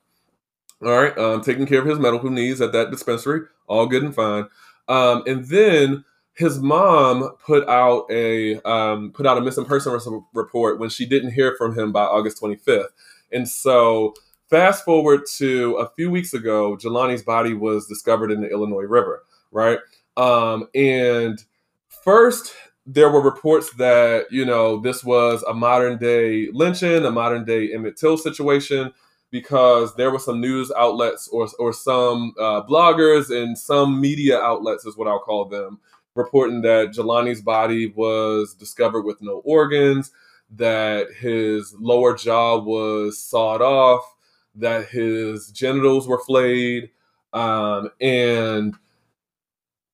All 0.82 0.98
right, 0.98 1.16
um, 1.18 1.42
taking 1.42 1.66
care 1.66 1.80
of 1.80 1.86
his 1.86 1.98
medical 1.98 2.30
needs 2.30 2.62
at 2.62 2.72
that 2.72 2.90
dispensary, 2.90 3.42
all 3.66 3.86
good 3.86 4.02
and 4.02 4.14
fine. 4.14 4.46
Um, 4.88 5.22
and 5.26 5.44
then 5.44 6.02
his 6.32 6.58
mom 6.58 7.36
put 7.44 7.68
out 7.68 8.06
a 8.10 8.62
um, 8.62 9.12
put 9.12 9.26
out 9.26 9.36
a 9.36 9.42
missing 9.42 9.66
person 9.66 10.24
report 10.32 10.78
when 10.80 10.88
she 10.88 11.04
didn't 11.04 11.32
hear 11.32 11.54
from 11.58 11.78
him 11.78 11.92
by 11.92 12.04
August 12.04 12.40
25th. 12.40 12.86
And 13.30 13.46
so, 13.46 14.14
fast 14.48 14.84
forward 14.84 15.22
to 15.36 15.74
a 15.76 15.90
few 15.96 16.10
weeks 16.10 16.34
ago, 16.34 16.76
Jelani's 16.76 17.22
body 17.22 17.54
was 17.54 17.86
discovered 17.86 18.30
in 18.30 18.40
the 18.40 18.50
Illinois 18.50 18.82
River, 18.82 19.24
right? 19.50 19.78
Um, 20.16 20.68
and 20.74 21.42
first, 21.88 22.54
there 22.86 23.10
were 23.10 23.20
reports 23.20 23.72
that 23.74 24.26
you 24.30 24.44
know 24.44 24.80
this 24.80 25.02
was 25.04 25.42
a 25.42 25.54
modern 25.54 25.98
day 25.98 26.48
lynching, 26.52 27.04
a 27.04 27.10
modern 27.10 27.44
day 27.44 27.72
Emmett 27.72 27.96
Till 27.96 28.16
situation 28.16 28.92
because 29.30 29.94
there 29.96 30.10
were 30.10 30.18
some 30.18 30.40
news 30.40 30.70
outlets 30.76 31.28
or, 31.28 31.48
or 31.58 31.72
some 31.72 32.32
uh, 32.38 32.62
bloggers 32.62 33.30
and 33.30 33.58
some 33.58 34.00
media 34.00 34.38
outlets, 34.38 34.86
is 34.86 34.96
what 34.96 35.08
I'll 35.08 35.18
call 35.18 35.46
them, 35.46 35.80
reporting 36.14 36.62
that 36.62 36.92
Jelani's 36.92 37.42
body 37.42 37.88
was 37.88 38.54
discovered 38.54 39.02
with 39.02 39.20
no 39.20 39.42
organs, 39.44 40.10
that 40.50 41.08
his 41.18 41.74
lower 41.78 42.16
jaw 42.16 42.58
was 42.58 43.18
sawed 43.18 43.60
off, 43.60 44.15
that 44.56 44.88
his 44.88 45.50
genitals 45.50 46.08
were 46.08 46.18
flayed. 46.18 46.90
Um, 47.32 47.90
and 48.00 48.74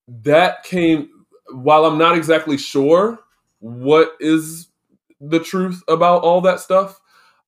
that 0.08 0.62
came, 0.64 1.08
while 1.52 1.84
I'm 1.84 1.98
not 1.98 2.16
exactly 2.16 2.56
sure 2.56 3.18
what 3.60 4.12
is 4.20 4.68
the 5.20 5.40
truth 5.40 5.82
about 5.88 6.22
all 6.22 6.40
that 6.42 6.60
stuff, 6.60 7.00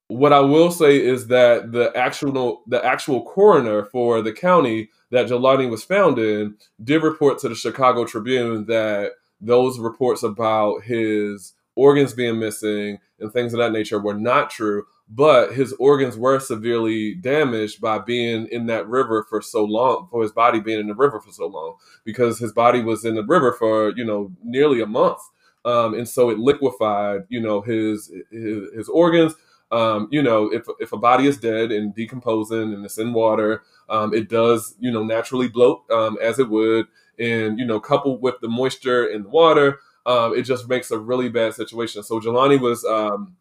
what 0.09 0.33
I 0.33 0.41
will 0.41 0.71
say 0.71 1.03
is 1.03 1.29
that 1.29 1.73
the 1.73 1.91
actual 1.97 2.63
the 2.67 2.85
actual 2.85 3.25
coroner 3.25 3.85
for 3.85 4.21
the 4.21 4.33
county 4.33 4.91
that 5.11 5.27
Jelani 5.27 5.71
was 5.71 5.85
found 5.85 6.19
in 6.19 6.57
did 6.83 7.03
report 7.03 7.39
to 7.39 7.49
the 7.49 7.55
Chicago 7.55 8.05
Tribune 8.05 8.67
that 8.67 9.13
those 9.41 9.79
reports 9.79 10.23
about 10.23 10.83
his 10.83 11.55
organs 11.75 12.13
being 12.13 12.39
missing 12.39 12.99
and 13.19 13.33
things 13.33 13.53
of 13.53 13.59
that 13.59 13.73
nature 13.73 13.99
were 13.99 14.15
not 14.15 14.51
true, 14.51 14.85
but 15.09 15.55
his 15.55 15.73
organs 15.75 16.17
were 16.17 16.41
severely 16.41 17.15
damaged 17.15 17.81
by 17.81 17.99
being 17.99 18.47
in 18.51 18.67
that 18.67 18.89
river 18.89 19.25
for 19.29 19.43
so 19.43 19.65
long, 19.65 20.09
for 20.11 20.23
his 20.23 20.33
body 20.33 20.61
being 20.61 20.81
in 20.81 20.87
the 20.87 20.95
river 20.95 21.21
for 21.21 21.31
so 21.31 21.47
long, 21.47 21.77
because 22.05 22.39
his 22.39 22.53
body 22.53 22.83
was 22.83 23.05
in 23.05 23.15
the 23.15 23.25
river 23.25 23.53
for 23.53 23.93
you 23.97 24.05
know 24.05 24.33
nearly 24.43 24.81
a 24.81 24.87
month, 24.87 25.19
um, 25.65 25.95
and 25.95 26.09
so 26.09 26.31
it 26.31 26.39
liquefied 26.39 27.23
you 27.29 27.41
know 27.41 27.61
his 27.61 28.11
his, 28.31 28.73
his 28.75 28.89
organs. 28.89 29.35
Um, 29.71 30.09
you 30.11 30.23
know, 30.23 30.53
if 30.53 30.67
if 30.79 30.93
a 30.93 30.97
body 30.99 31.27
is 31.27 31.39
dead 31.39 31.73
and 31.73 31.95
decomposing 31.95 32.73
and 32.73 32.85
it's 32.85 32.99
in 32.99 33.13
water, 33.13 33.63
um, 33.89 34.15
it 34.15 34.29
does, 34.29 34.77
you 34.79 34.91
know, 34.91 35.03
naturally 35.03 35.49
bloat 35.49 35.83
um, 35.91 36.17
as 36.23 36.39
it 36.39 36.49
would, 36.49 36.87
and 37.19 37.59
you 37.59 37.65
know, 37.65 37.81
coupled 37.81 38.23
with 38.23 38.37
the 38.41 38.49
moisture 38.49 39.07
in 39.07 39.25
the 39.25 39.29
water, 39.29 39.81
um, 40.07 40.35
it 40.35 40.43
just 40.43 40.69
makes 40.69 40.91
a 40.91 40.99
really 40.99 41.29
bad 41.29 41.55
situation. 41.55 42.03
So 42.03 42.21
Jelani 42.21 42.61
was 42.61 42.85
um, 42.85 43.37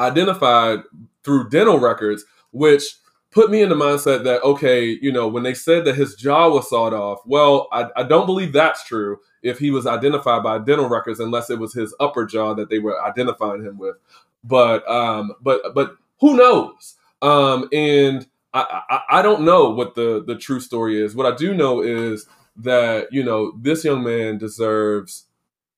identified 0.00 0.80
through 1.22 1.50
dental 1.50 1.78
records, 1.78 2.24
which 2.52 2.82
put 3.30 3.50
me 3.50 3.62
in 3.62 3.68
the 3.68 3.74
mindset 3.74 4.24
that 4.24 4.42
okay, 4.42 4.98
you 5.00 5.12
know, 5.12 5.28
when 5.28 5.42
they 5.42 5.54
said 5.54 5.84
that 5.84 5.94
his 5.94 6.14
jaw 6.14 6.48
was 6.48 6.68
sawed 6.68 6.92
off, 6.94 7.20
well, 7.26 7.68
I, 7.72 7.86
I 7.96 8.02
don't 8.02 8.26
believe 8.26 8.52
that's 8.52 8.84
true. 8.84 9.18
If 9.42 9.58
he 9.58 9.70
was 9.70 9.86
identified 9.86 10.42
by 10.42 10.58
dental 10.58 10.88
records, 10.88 11.20
unless 11.20 11.48
it 11.48 11.58
was 11.58 11.72
his 11.72 11.94
upper 12.00 12.26
jaw 12.26 12.54
that 12.54 12.68
they 12.68 12.78
were 12.78 13.02
identifying 13.02 13.64
him 13.64 13.78
with, 13.78 13.96
but 14.44 14.88
um, 14.88 15.32
but 15.40 15.74
but 15.74 15.96
who 16.20 16.36
knows? 16.36 16.96
Um, 17.22 17.68
and 17.72 18.26
I, 18.52 18.82
I 18.90 19.18
I 19.18 19.22
don't 19.22 19.42
know 19.42 19.70
what 19.70 19.94
the 19.94 20.22
the 20.26 20.36
true 20.36 20.60
story 20.60 21.00
is. 21.00 21.14
What 21.14 21.32
I 21.32 21.36
do 21.36 21.54
know 21.54 21.82
is 21.82 22.26
that 22.56 23.12
you 23.12 23.22
know 23.22 23.52
this 23.60 23.84
young 23.84 24.02
man 24.02 24.38
deserves 24.38 25.26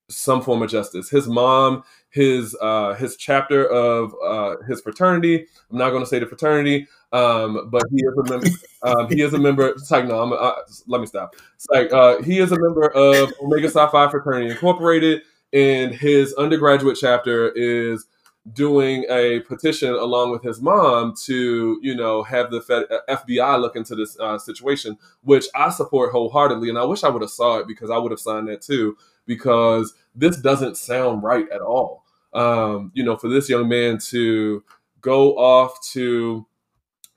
some 0.08 0.42
form 0.42 0.62
of 0.62 0.70
justice. 0.70 1.10
His 1.10 1.26
mom, 1.26 1.84
his 2.12 2.54
uh, 2.60 2.94
his 2.94 3.16
chapter 3.16 3.66
of 3.66 4.14
uh, 4.24 4.56
his 4.68 4.80
fraternity. 4.80 5.46
I'm 5.70 5.78
not 5.78 5.90
going 5.90 6.02
to 6.02 6.08
say 6.08 6.18
the 6.18 6.26
fraternity, 6.26 6.86
um, 7.12 7.70
but 7.70 7.82
he 7.90 7.96
is 7.96 8.16
a 8.18 8.30
member. 8.30 8.46
Um, 8.84 9.08
he 9.08 9.22
is 9.22 9.32
a 9.32 9.38
member. 9.38 9.68
It's 9.68 9.92
like 9.92 10.06
no, 10.06 10.20
I'm, 10.20 10.32
uh, 10.32 10.54
let 10.88 11.00
me 11.00 11.06
stop. 11.06 11.36
It's 11.54 11.68
like 11.68 11.92
uh, 11.92 12.20
he 12.22 12.40
is 12.40 12.50
a 12.50 12.58
member 12.58 12.88
of 12.88 13.32
Omega 13.40 13.70
Psi 13.70 13.86
Phi 13.86 14.10
Fraternity 14.10 14.50
Incorporated, 14.50 15.22
and 15.52 15.94
his 15.94 16.34
undergraduate 16.34 16.98
chapter 17.00 17.50
is 17.50 18.06
doing 18.54 19.04
a 19.08 19.38
petition 19.40 19.90
along 19.90 20.32
with 20.32 20.42
his 20.42 20.60
mom 20.60 21.14
to 21.26 21.78
you 21.80 21.94
know 21.94 22.24
have 22.24 22.50
the 22.50 22.60
FBI 23.08 23.60
look 23.60 23.76
into 23.76 23.94
this 23.94 24.18
uh, 24.18 24.36
situation, 24.36 24.98
which 25.22 25.46
I 25.54 25.70
support 25.70 26.10
wholeheartedly, 26.10 26.68
and 26.68 26.76
I 26.76 26.84
wish 26.84 27.04
I 27.04 27.08
would 27.08 27.22
have 27.22 27.30
saw 27.30 27.58
it 27.58 27.68
because 27.68 27.88
I 27.88 27.98
would 27.98 28.10
have 28.10 28.18
signed 28.18 28.48
that 28.48 28.62
too 28.62 28.96
because 29.26 29.94
this 30.14 30.36
doesn't 30.36 30.76
sound 30.76 31.22
right 31.22 31.48
at 31.50 31.60
all. 31.60 32.01
Um, 32.34 32.92
you 32.94 33.04
know, 33.04 33.16
for 33.16 33.28
this 33.28 33.48
young 33.48 33.68
man 33.68 33.98
to 34.10 34.64
go 35.00 35.36
off 35.36 35.80
to, 35.92 36.46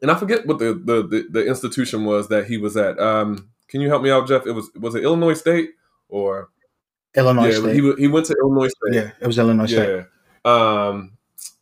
and 0.02 0.12
I 0.12 0.16
forget 0.16 0.46
what 0.46 0.60
the 0.60 0.74
the, 0.74 1.08
the, 1.08 1.28
the 1.30 1.48
institution 1.48 2.06
was 2.06 2.28
that 2.30 2.46
he 2.48 2.58
was 2.58 2.76
at. 2.76 3.00
Um, 3.00 3.50
can 3.68 3.82
you 3.82 3.90
help 3.90 4.04
me 4.04 4.12
out, 4.12 4.28
Jeff? 4.28 4.46
It 4.46 4.52
was 4.52 4.70
was 4.76 4.96
it 4.96 5.04
Illinois 5.04 5.34
State 5.34 5.72
or 6.10 6.50
Illinois 7.16 7.52
yeah, 7.52 7.60
State? 7.60 7.76
He 7.76 7.94
he 7.98 8.08
went 8.08 8.26
to 8.28 8.36
Illinois 8.42 8.68
State. 8.68 8.94
Yeah, 8.94 9.12
it 9.20 9.28
was 9.28 9.38
Illinois 9.38 9.68
State. 9.68 9.90
Yeah. 9.90 10.04
Um, 10.46 11.16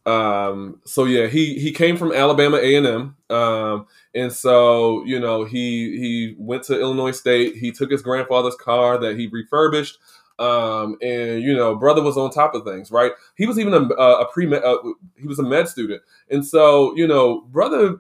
um, 0.06 0.82
so 0.86 1.06
yeah, 1.06 1.28
he 1.28 1.60
he 1.60 1.72
came 1.72 1.96
from 1.96 2.12
Alabama 2.12 2.58
A 2.58 2.76
and 2.76 2.86
M, 2.86 3.16
um, 3.30 3.88
and 4.14 4.34
so 4.34 5.04
you 5.06 5.20
know 5.20 5.46
he 5.46 5.98
he 5.98 6.36
went 6.38 6.64
to 6.64 6.80
Illinois 6.80 7.12
State. 7.12 7.56
He 7.56 7.72
took 7.72 7.90
his 7.90 8.02
grandfather's 8.02 8.56
car 8.56 8.98
that 8.98 9.18
he 9.18 9.28
refurbished. 9.28 9.98
Um, 10.44 10.98
and 11.02 11.42
you 11.42 11.56
know, 11.56 11.76
brother 11.76 12.02
was 12.02 12.18
on 12.18 12.30
top 12.30 12.54
of 12.54 12.66
things, 12.66 12.92
right? 12.92 13.14
He 13.38 13.46
was 13.46 13.58
even 13.58 13.74
a, 13.74 13.80
a 13.80 14.26
pre 14.32 14.54
uh, 14.54 14.76
he 15.16 15.28
was 15.28 15.40
a 15.40 15.44
med 15.44 15.70
student, 15.70 16.02
and 16.30 16.46
so 16.46 16.96
you 16.98 17.08
know, 17.08 17.42
brother, 17.50 17.98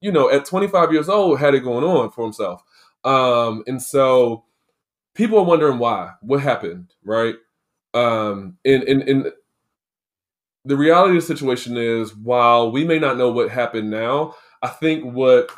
you 0.00 0.10
know, 0.10 0.30
at 0.30 0.46
25 0.46 0.92
years 0.92 1.08
old, 1.08 1.38
had 1.38 1.54
it 1.54 1.64
going 1.64 1.84
on 1.84 2.10
for 2.10 2.24
himself. 2.24 2.62
Um, 3.04 3.64
and 3.66 3.82
so 3.82 4.44
people 5.14 5.38
are 5.38 5.44
wondering 5.44 5.78
why, 5.78 6.12
what 6.22 6.40
happened, 6.40 6.94
right? 7.04 7.34
Um, 7.92 8.56
and 8.64 8.82
and 8.84 9.02
and 9.02 9.32
the 10.64 10.76
reality 10.76 11.16
of 11.16 11.22
the 11.22 11.26
situation 11.26 11.76
is, 11.76 12.16
while 12.16 12.72
we 12.72 12.84
may 12.84 12.98
not 12.98 13.18
know 13.18 13.30
what 13.30 13.50
happened 13.50 13.90
now, 13.90 14.34
I 14.62 14.68
think 14.68 15.04
what 15.04 15.50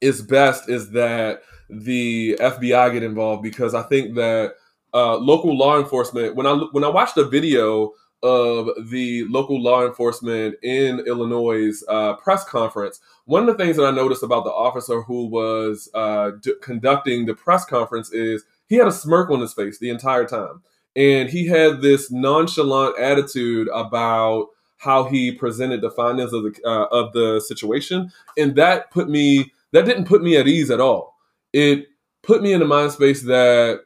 is 0.00 0.22
best 0.22 0.68
is 0.68 0.90
that 0.90 1.42
the 1.70 2.36
FBI 2.40 2.92
get 2.92 3.02
involved 3.02 3.42
because 3.42 3.74
I 3.74 3.82
think 3.82 4.14
that 4.16 4.54
uh, 4.96 5.18
local 5.18 5.56
law 5.56 5.78
enforcement. 5.78 6.34
When 6.34 6.46
I 6.46 6.54
when 6.72 6.82
I 6.82 6.88
watched 6.88 7.18
a 7.18 7.24
video 7.24 7.92
of 8.22 8.70
the 8.88 9.24
local 9.28 9.62
law 9.62 9.86
enforcement 9.86 10.56
in 10.62 11.00
Illinois 11.00 11.72
uh, 11.86 12.14
press 12.14 12.44
conference, 12.44 12.98
one 13.26 13.46
of 13.46 13.56
the 13.56 13.62
things 13.62 13.76
that 13.76 13.84
I 13.84 13.90
noticed 13.90 14.22
about 14.22 14.44
the 14.44 14.50
officer 14.50 15.02
who 15.02 15.26
was 15.26 15.90
uh, 15.92 16.30
d- 16.40 16.54
conducting 16.62 17.26
the 17.26 17.34
press 17.34 17.66
conference 17.66 18.10
is 18.10 18.44
he 18.68 18.76
had 18.76 18.88
a 18.88 18.92
smirk 18.92 19.30
on 19.30 19.40
his 19.40 19.52
face 19.52 19.78
the 19.78 19.90
entire 19.90 20.24
time, 20.24 20.62
and 20.96 21.28
he 21.28 21.46
had 21.46 21.82
this 21.82 22.10
nonchalant 22.10 22.98
attitude 22.98 23.68
about 23.74 24.46
how 24.78 25.04
he 25.04 25.30
presented 25.30 25.82
the 25.82 25.90
findings 25.90 26.32
of 26.32 26.42
the 26.42 26.58
uh, 26.64 26.86
of 26.90 27.12
the 27.12 27.38
situation, 27.40 28.10
and 28.38 28.56
that 28.56 28.90
put 28.90 29.10
me 29.10 29.52
that 29.72 29.84
didn't 29.84 30.06
put 30.06 30.22
me 30.22 30.38
at 30.38 30.48
ease 30.48 30.70
at 30.70 30.80
all. 30.80 31.16
It 31.52 31.86
put 32.22 32.42
me 32.42 32.54
in 32.54 32.62
a 32.62 32.66
mind 32.66 32.92
space 32.92 33.22
that 33.24 33.80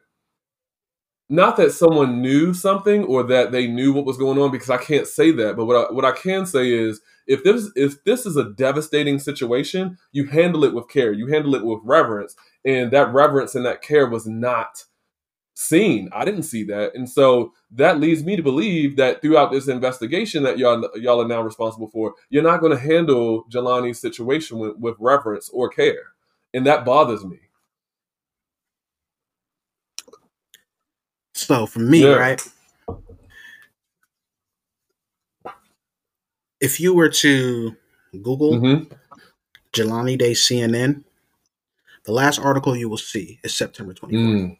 not 1.31 1.55
that 1.55 1.71
someone 1.71 2.21
knew 2.21 2.53
something 2.53 3.05
or 3.05 3.23
that 3.23 3.53
they 3.53 3.65
knew 3.65 3.93
what 3.93 4.05
was 4.05 4.17
going 4.17 4.37
on 4.37 4.51
because 4.51 4.69
I 4.69 4.75
can't 4.75 5.07
say 5.07 5.31
that, 5.31 5.55
but 5.55 5.65
what 5.65 5.77
I, 5.77 5.93
what 5.93 6.03
I 6.03 6.11
can 6.11 6.45
say 6.45 6.69
is 6.73 6.99
if 7.25 7.41
this 7.45 7.71
if 7.77 8.03
this 8.03 8.25
is 8.25 8.35
a 8.35 8.51
devastating 8.51 9.17
situation, 9.17 9.97
you 10.11 10.25
handle 10.25 10.65
it 10.65 10.73
with 10.73 10.89
care, 10.89 11.13
you 11.13 11.27
handle 11.27 11.55
it 11.55 11.63
with 11.63 11.79
reverence, 11.83 12.35
and 12.65 12.91
that 12.91 13.13
reverence 13.13 13.55
and 13.55 13.65
that 13.65 13.81
care 13.81 14.09
was 14.09 14.27
not 14.27 14.83
seen. 15.53 16.09
I 16.11 16.25
didn't 16.25 16.43
see 16.43 16.65
that, 16.65 16.93
and 16.95 17.09
so 17.09 17.53
that 17.71 18.01
leads 18.01 18.25
me 18.25 18.35
to 18.35 18.43
believe 18.43 18.97
that 18.97 19.21
throughout 19.21 19.53
this 19.53 19.69
investigation 19.69 20.43
that 20.43 20.57
y'all 20.57 20.89
y'all 20.95 21.21
are 21.21 21.27
now 21.29 21.41
responsible 21.41 21.89
for, 21.91 22.13
you're 22.29 22.43
not 22.43 22.59
going 22.59 22.73
to 22.73 22.77
handle 22.77 23.45
Jelani's 23.49 24.01
situation 24.01 24.59
with, 24.59 24.75
with 24.75 24.97
reverence 24.99 25.49
or 25.53 25.69
care, 25.69 26.11
and 26.53 26.65
that 26.65 26.83
bothers 26.83 27.23
me. 27.23 27.39
So 31.41 31.65
for 31.65 31.79
me, 31.79 32.03
yeah. 32.03 32.13
right? 32.13 32.41
If 36.59 36.79
you 36.79 36.93
were 36.93 37.09
to 37.09 37.75
Google 38.11 38.53
mm-hmm. 38.53 38.93
Jelani 39.73 40.17
Day 40.17 40.33
CNN, 40.33 41.03
the 42.05 42.11
last 42.11 42.39
article 42.39 42.75
you 42.75 42.87
will 42.89 42.97
see 42.97 43.39
is 43.43 43.55
September 43.55 43.93
24th. 43.93 44.11
Mm. 44.11 44.57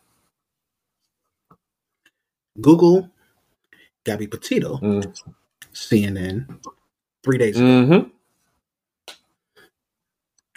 Google 2.59 3.09
Gabby 4.03 4.25
Petito, 4.25 4.77
mm. 4.77 5.21
CNN, 5.73 6.59
three 7.23 7.37
days 7.37 7.57
ago. 7.57 7.65
Mm-hmm. 7.65 8.09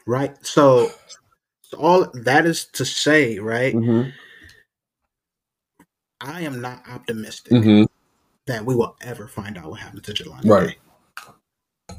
Right? 0.06 0.34
So, 0.44 0.90
so, 1.60 1.78
all 1.78 2.10
that 2.14 2.46
is 2.46 2.64
to 2.72 2.84
say, 2.86 3.38
right? 3.38 3.74
Mm-hmm. 3.74 4.10
I 6.24 6.40
am 6.40 6.60
not 6.60 6.82
optimistic 6.88 7.52
mm-hmm. 7.52 7.84
that 8.46 8.64
we 8.64 8.74
will 8.74 8.96
ever 9.02 9.28
find 9.28 9.58
out 9.58 9.70
what 9.70 9.80
happened 9.80 10.04
to 10.04 10.12
Jelani 10.12 10.48
right. 10.48 10.78
Day. 11.88 11.96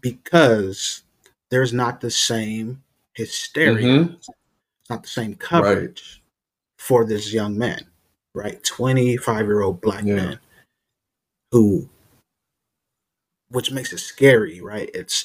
Because 0.00 1.02
there's 1.50 1.72
not 1.72 2.00
the 2.00 2.10
same 2.10 2.82
hysteria, 3.14 3.86
mm-hmm. 3.86 4.14
it's 4.14 4.28
not 4.90 5.02
the 5.02 5.08
same 5.08 5.34
coverage 5.34 6.20
right. 6.22 6.78
for 6.78 7.04
this 7.06 7.32
young 7.32 7.56
man, 7.56 7.86
right? 8.34 8.62
25 8.64 9.46
year 9.46 9.62
old 9.62 9.80
black 9.80 10.04
yeah. 10.04 10.14
man 10.14 10.40
who, 11.52 11.88
which 13.48 13.70
makes 13.72 13.92
it 13.94 13.98
scary, 13.98 14.60
right? 14.60 14.90
It's 14.92 15.24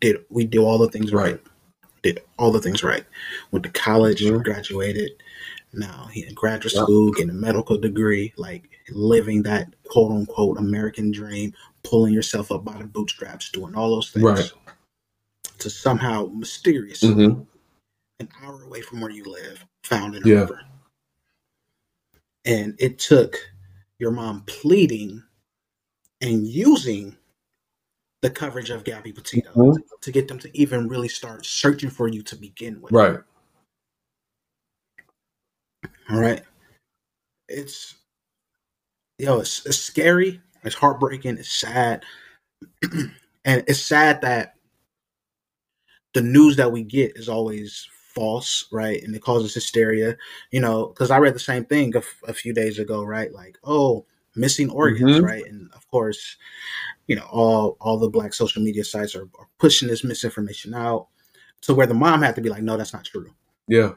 did 0.00 0.18
we 0.28 0.44
do 0.44 0.64
all 0.64 0.78
the 0.78 0.88
things 0.88 1.12
right? 1.12 1.32
right. 1.32 1.40
Did 2.02 2.22
all 2.38 2.50
the 2.50 2.60
things 2.60 2.82
right. 2.82 3.04
Went 3.50 3.64
to 3.64 3.70
college, 3.70 4.22
mm-hmm. 4.22 4.42
graduated, 4.42 5.12
now 5.72 6.08
he 6.12 6.26
in 6.26 6.34
graduate 6.34 6.74
yep. 6.74 6.82
school, 6.82 7.12
getting 7.12 7.30
a 7.30 7.34
medical 7.34 7.78
degree, 7.78 8.32
like 8.36 8.68
living 8.90 9.42
that 9.44 9.72
quote 9.84 10.12
unquote 10.12 10.58
American 10.58 11.10
dream, 11.12 11.52
pulling 11.82 12.12
yourself 12.12 12.50
up 12.50 12.64
by 12.64 12.76
the 12.78 12.84
bootstraps, 12.84 13.50
doing 13.50 13.74
all 13.74 13.94
those 13.94 14.10
things. 14.10 14.24
Right. 14.24 14.52
To 15.58 15.70
somehow 15.70 16.30
mysteriously, 16.32 17.10
mm-hmm. 17.10 17.42
an 18.18 18.28
hour 18.42 18.62
away 18.62 18.80
from 18.80 19.00
where 19.00 19.10
you 19.10 19.24
live, 19.24 19.64
found 19.84 20.16
in 20.16 20.24
a 20.24 20.26
yeah. 20.26 20.40
river. 20.40 20.60
And 22.46 22.74
it 22.78 22.98
took 22.98 23.36
your 23.98 24.10
mom 24.10 24.42
pleading 24.46 25.22
and 26.22 26.46
using 26.46 27.16
the 28.22 28.30
coverage 28.30 28.70
of 28.70 28.84
Gabby 28.84 29.12
Petito 29.12 29.50
mm-hmm. 29.50 29.80
to 30.00 30.12
get 30.12 30.28
them 30.28 30.38
to 30.38 30.58
even 30.58 30.88
really 30.88 31.08
start 31.08 31.44
searching 31.44 31.90
for 31.90 32.08
you 32.08 32.22
to 32.22 32.36
begin 32.36 32.80
with. 32.80 32.92
Right. 32.92 33.18
All 36.10 36.20
right. 36.20 36.42
It's 37.48 37.96
yo, 39.18 39.40
it's, 39.40 39.64
it's 39.66 39.78
scary, 39.78 40.40
it's 40.64 40.74
heartbreaking, 40.74 41.38
it's 41.38 41.52
sad. 41.52 42.04
and 43.44 43.64
it's 43.66 43.82
sad 43.82 44.20
that 44.22 44.54
the 46.14 46.22
news 46.22 46.56
that 46.56 46.72
we 46.72 46.82
get 46.82 47.16
is 47.16 47.28
always 47.28 47.86
false, 47.92 48.66
right? 48.72 49.02
And 49.02 49.14
it 49.14 49.22
causes 49.22 49.54
hysteria, 49.54 50.16
you 50.50 50.60
know, 50.60 50.86
because 50.86 51.10
I 51.10 51.18
read 51.18 51.34
the 51.34 51.40
same 51.40 51.64
thing 51.64 51.94
a, 51.94 51.98
f- 51.98 52.22
a 52.26 52.34
few 52.34 52.52
days 52.52 52.78
ago, 52.78 53.04
right? 53.04 53.32
Like, 53.32 53.58
oh, 53.62 54.06
missing 54.34 54.70
organs, 54.70 55.16
mm-hmm. 55.16 55.24
right? 55.24 55.44
And 55.44 55.70
of 55.74 55.86
course, 55.88 56.36
you 57.06 57.16
know, 57.16 57.26
all 57.30 57.76
all 57.80 57.98
the 57.98 58.08
black 58.08 58.34
social 58.34 58.62
media 58.62 58.84
sites 58.84 59.14
are, 59.14 59.28
are 59.38 59.48
pushing 59.58 59.88
this 59.88 60.02
misinformation 60.02 60.74
out 60.74 61.08
to 61.62 61.74
where 61.74 61.86
the 61.86 61.94
mom 61.94 62.22
had 62.22 62.34
to 62.34 62.40
be 62.40 62.48
like, 62.48 62.62
no, 62.62 62.76
that's 62.76 62.92
not 62.92 63.04
true. 63.04 63.30
Yeah 63.68 63.92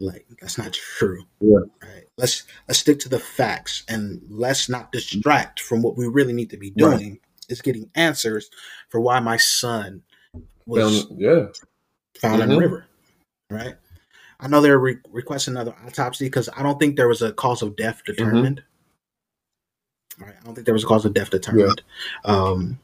Like 0.00 0.26
that's 0.40 0.58
not 0.58 0.72
true. 0.72 1.24
Yeah. 1.40 1.58
Right. 1.82 2.04
Let's 2.16 2.44
let's 2.68 2.78
stick 2.78 3.00
to 3.00 3.08
the 3.08 3.18
facts 3.18 3.82
and 3.88 4.20
let's 4.28 4.68
not 4.68 4.92
distract 4.92 5.58
from 5.60 5.82
what 5.82 5.96
we 5.96 6.06
really 6.06 6.32
need 6.32 6.50
to 6.50 6.56
be 6.56 6.68
Right. 6.78 6.98
doing 6.98 7.20
is 7.48 7.60
getting 7.60 7.90
answers 7.96 8.48
for 8.90 9.00
why 9.00 9.18
my 9.18 9.36
son 9.36 10.02
was 10.66 11.02
Found- 11.04 11.20
yeah. 11.20 11.46
found 12.20 12.42
in 12.42 12.48
the 12.50 12.54
Mhm. 12.54 12.60
river. 12.60 12.86
Right. 13.50 13.76
I 14.38 14.46
know 14.46 14.60
they're 14.60 14.78
re- 14.78 15.00
requesting 15.08 15.54
another 15.54 15.74
autopsy 15.84 16.26
because 16.26 16.48
I 16.56 16.62
don't 16.62 16.78
think 16.78 16.94
there 16.96 17.08
was 17.08 17.22
a 17.22 17.32
cause 17.32 17.62
of 17.62 17.74
death 17.74 18.02
Mm-hmm. 18.06 18.12
determined. 18.24 18.62
Right. 20.18 20.34
I 20.40 20.44
don't 20.44 20.54
think 20.54 20.64
there 20.64 20.74
was 20.74 20.84
a 20.84 20.86
cause 20.88 21.04
of 21.06 21.14
death 21.14 21.30
determined. 21.30 21.82
Um, 22.24 22.78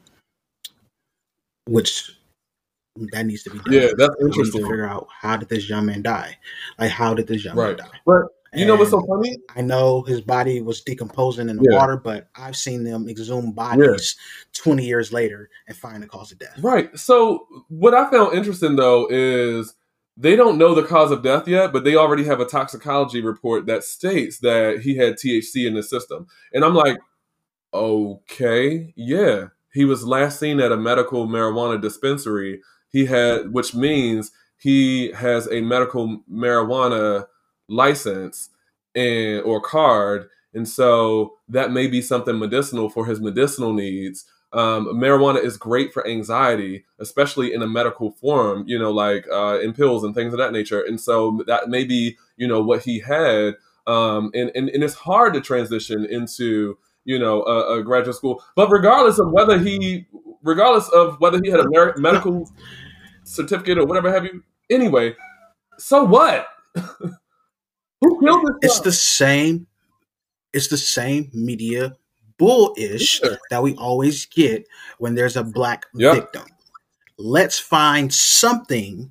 which 1.67 2.17
that 2.97 3.27
needs 3.27 3.43
to 3.45 3.51
be 3.51 3.59
done. 3.59 3.73
Yeah, 3.73 3.89
that's 3.97 4.15
need 4.21 4.21
to 4.21 4.25
interesting. 4.27 4.63
figure 4.63 4.87
out 4.87 5.09
how 5.11 5.37
did 5.37 5.49
this 5.49 5.69
young 5.69 5.87
man 5.87 6.03
die? 6.03 6.39
Like, 6.79 6.91
how 6.91 7.15
did 7.15 7.27
this 7.27 7.45
young 7.45 7.57
Right. 7.57 7.77
man 7.77 7.87
die? 7.89 7.99
But 8.07 8.23
you 8.57 8.67
know 8.67 8.77
what's 8.77 8.93
so 8.93 9.05
funny? 9.05 9.37
I 9.57 9.63
know 9.63 10.03
his 10.03 10.21
body 10.21 10.61
was 10.61 10.81
decomposing 10.81 11.49
in 11.49 11.57
the 11.57 11.67
Yeah. 11.69 11.79
water, 11.79 11.97
but 11.97 12.29
I've 12.37 12.57
seen 12.57 12.85
them 12.85 13.09
exhume 13.09 13.51
bodies 13.51 14.15
20 14.53 14.87
years 14.87 15.13
later 15.13 15.51
and 15.67 15.77
find 15.77 16.03
the 16.03 16.07
cause 16.07 16.31
of 16.31 16.39
death. 16.39 16.57
Right. 16.63 16.97
So 16.97 17.49
what 17.69 17.95
I 17.95 18.09
found 18.13 18.35
interesting 18.35 18.77
though 18.77 19.09
is 19.11 19.75
they 20.17 20.37
don't 20.37 20.57
know 20.59 20.73
the 20.73 20.85
cause 20.85 21.11
of 21.11 21.25
death 21.25 21.49
yet, 21.49 21.73
but 21.73 21.83
they 21.83 21.97
already 21.97 22.23
have 22.25 22.39
a 22.39 22.45
toxicology 22.45 23.21
report 23.21 23.67
that 23.67 23.83
states 23.83 24.39
that 24.39 24.83
he 24.83 24.97
had 24.97 25.17
THC 25.17 25.67
in 25.67 25.75
his 25.75 25.91
system. 25.91 26.29
And 26.53 26.65
I'm 26.65 26.75
like, 26.77 26.99
okay, 27.73 28.93
yeah. 28.97 29.47
He 29.73 29.85
was 29.85 30.07
last 30.07 30.39
seen 30.39 30.61
at 30.61 30.71
a 30.71 30.77
medical 30.77 31.27
marijuana 31.27 31.81
dispensary. 31.83 32.61
He 32.95 33.07
had 33.07 33.53
which 33.53 33.75
means 33.75 34.31
he 34.57 35.11
has 35.13 35.51
a 35.51 35.61
medical 35.61 36.23
marijuana 36.31 37.27
license 37.69 38.51
and 38.95 39.43
or 39.43 39.61
card. 39.61 40.29
And 40.55 40.69
so 40.69 41.35
that 41.49 41.73
may 41.73 41.89
be 41.89 42.01
something 42.01 42.39
medicinal 42.39 42.89
for 42.89 43.07
his 43.07 43.21
medicinal 43.21 43.73
needs 43.73 44.25
um, 44.55 44.87
marijuana 44.87 45.43
is 45.43 45.57
great 45.57 45.93
for 45.93 46.07
anxiety, 46.07 46.85
especially 47.01 47.53
in 47.53 47.61
a 47.63 47.67
medical 47.67 48.13
form, 48.13 48.63
you 48.67 48.79
know, 48.79 48.93
like 48.93 49.27
uh, 49.31 49.59
in 49.61 49.73
pills 49.73 50.05
and 50.05 50.15
things 50.15 50.33
of 50.33 50.39
that 50.39 50.53
nature. 50.53 50.81
And 50.81 51.01
so 51.01 51.43
that 51.49 51.69
may 51.69 51.85
be, 51.85 52.17
you 52.37 52.47
know, 52.47 52.63
what 52.63 52.85
he 52.85 53.01
had. 53.01 53.57
Um, 53.89 54.31
and, 54.33 54.53
and, 54.55 54.69
and 54.71 54.85
it's 54.85 54.95
hard 54.95 55.35
to 55.35 55.41
transition 55.41 56.07
into, 56.07 56.79
you 57.05 57.19
know, 57.19 57.43
a, 57.43 57.81
a 57.81 57.83
graduate 57.83 58.15
school. 58.15 58.45
But 58.55 58.71
regardless 58.71 59.19
of 59.19 59.33
whether 59.33 59.59
he, 59.59 60.07
regardless 60.45 60.89
of 60.91 61.21
whether 61.21 61.41
he 61.43 61.51
had 61.51 61.61
a 61.61 61.69
mer- 61.69 61.97
medical 61.97 62.49
certificate 63.25 63.79
or 63.79 63.87
whatever 63.87 64.13
have 64.13 64.25
you, 64.25 64.43
anyway, 64.71 65.15
so 65.79 66.05
what? 66.05 66.47
Who 68.01 68.21
killed 68.21 68.45
this 68.47 68.57
It's 68.71 68.79
guy? 68.79 68.85
the 68.85 68.93
same. 68.93 69.67
It's 70.53 70.69
the 70.69 70.77
same 70.77 71.31
media 71.33 71.97
bullish 72.39 73.21
Yeah. 73.23 73.37
that 73.51 73.63
we 73.63 73.75
always 73.77 74.27
get 74.27 74.67
when 74.99 75.15
there's 75.15 75.37
a 75.37 75.43
black 75.45 75.87
Yep. 75.95 76.15
victim. 76.15 76.45
Let's 77.17 77.59
find 77.59 78.13
something 78.13 79.11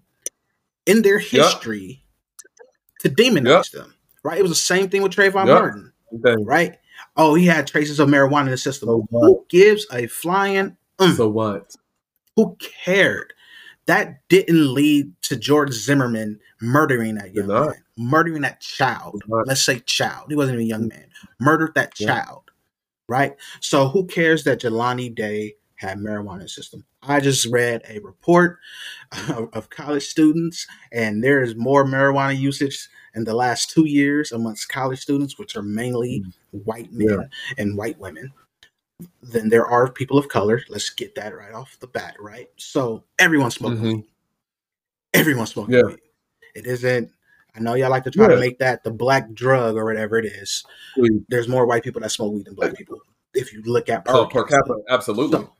in 0.85 1.01
their 1.01 1.19
history 1.19 2.03
to 2.99 3.09
demonize 3.09 3.71
them. 3.71 3.93
Right? 4.23 4.39
It 4.39 4.43
was 4.43 4.51
the 4.51 4.55
same 4.55 4.89
thing 4.89 5.01
with 5.01 5.11
Trayvon 5.13 5.47
Yep. 5.47 5.55
Martin. 5.55 5.93
Okay. 6.15 6.41
Right? 6.43 6.77
Oh, 7.17 7.33
he 7.35 7.45
had 7.45 7.67
traces 7.67 7.99
of 7.99 8.07
marijuana 8.09 8.45
in 8.45 8.51
the 8.51 8.57
system. 8.57 8.87
So? 8.87 9.07
Who 9.11 9.45
gives 9.49 9.85
a 9.91 10.07
flying? 10.07 10.77
mm? 10.99 11.15
So 11.17 11.27
what? 11.29 11.75
Who 12.35 12.55
cared? 12.59 13.33
That 13.85 14.19
didn't 14.29 14.73
lead 14.73 15.11
to 15.23 15.35
George 15.35 15.71
Zimmerman 15.73 16.39
murdering 16.61 17.15
that 17.15 17.33
young 17.33 17.47
man, 17.47 17.73
murdering 17.97 18.41
that 18.43 18.61
child. 18.61 19.21
Let's 19.45 19.63
say 19.63 19.79
child. 19.79 20.27
He 20.29 20.35
wasn't 20.35 20.55
even 20.55 20.65
a 20.65 20.69
young 20.69 20.87
man. 20.87 21.07
Murdered 21.39 21.75
that 21.75 21.99
Yeah. 21.99 22.07
child. 22.07 22.43
Right? 23.09 23.35
So 23.59 23.89
who 23.89 24.05
cares 24.05 24.45
that 24.45 24.61
Jelani 24.61 25.13
Day 25.13 25.55
had 25.75 25.97
marijuana 25.97 26.49
system? 26.49 26.85
I 27.01 27.19
just 27.19 27.45
read 27.47 27.81
a 27.89 27.99
report 27.99 28.59
of, 29.27 29.49
of 29.51 29.69
college 29.69 30.07
students, 30.07 30.65
and 30.93 31.21
there 31.21 31.43
is 31.43 31.53
more 31.55 31.83
marijuana 31.83 32.39
usage 32.39 32.87
in 33.13 33.25
the 33.25 33.35
last 33.35 33.69
two 33.69 33.85
years 33.85 34.31
amongst 34.31 34.69
college 34.69 34.99
students, 35.01 35.37
which 35.37 35.57
are 35.57 35.61
mainly 35.61 36.23
white 36.51 36.93
men 36.93 37.07
Mm. 37.09 37.21
Yeah. 37.21 37.61
and 37.61 37.77
white 37.77 37.99
women 37.99 38.31
than 39.21 39.49
there 39.49 39.65
are 39.65 39.91
people 39.91 40.17
of 40.17 40.27
color. 40.29 40.61
Let's 40.69 40.89
get 40.89 41.15
that 41.15 41.35
right 41.35 41.53
off 41.53 41.77
the 41.79 41.87
bat, 41.87 42.15
right? 42.19 42.49
So 42.57 43.03
everyone's 43.19 43.55
smoking 43.55 43.79
Mhm. 43.79 43.93
weed. 43.95 44.05
Everyone's 45.13 45.51
smoking 45.51 45.75
Yeah. 45.75 45.83
weed. 45.83 45.99
It 46.55 46.65
isn't. 46.67 47.11
I 47.55 47.59
know 47.59 47.75
y'all 47.75 47.89
like 47.91 48.03
to 48.05 48.11
try 48.11 48.27
to 48.27 48.37
make 48.39 48.59
that 48.59 48.83
the 48.83 48.91
black 48.91 49.31
drug 49.33 49.75
or 49.75 49.85
whatever 49.85 50.17
it 50.17 50.25
is. 50.25 50.63
Weed. 50.97 51.23
There's 51.29 51.47
more 51.47 51.65
white 51.65 51.83
people 51.83 52.01
that 52.01 52.09
smoke 52.11 52.33
weed 52.33 52.45
than 52.45 52.55
black 52.55 52.75
people. 52.75 52.99
If 53.33 53.51
you 53.53 53.61
look 53.63 53.89
at 53.89 54.05
per 54.05 54.13
Oh, 54.13 54.25
per 54.27 54.43
capita, 54.43 54.75
absolutely. 54.89 55.39
So, 55.39 55.53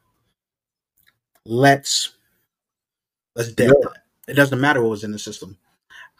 let's 1.46 2.14
let's 3.36 3.52
dead 3.52 3.74
Yeah. 3.84 3.90
It 4.28 4.34
doesn't 4.36 4.62
matter 4.62 4.82
what 4.82 4.90
was 4.92 5.04
in 5.04 5.12
the 5.12 5.20
system. 5.20 5.58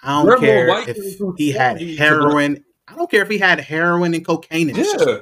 I 0.02 0.24
don't 0.24 0.40
care 0.40 0.68
if 0.86 0.98
he 1.38 1.52
had 1.54 1.80
heroin. 1.82 2.66
I 2.88 2.96
don't 2.96 3.10
care 3.10 3.22
if 3.22 3.30
he 3.30 3.38
had 3.38 3.62
heroin 3.62 4.14
and 4.14 4.26
cocaine 4.26 4.70
in 4.70 4.76
his 4.76 4.92
system. 4.92 5.10
yeah, 5.10 5.22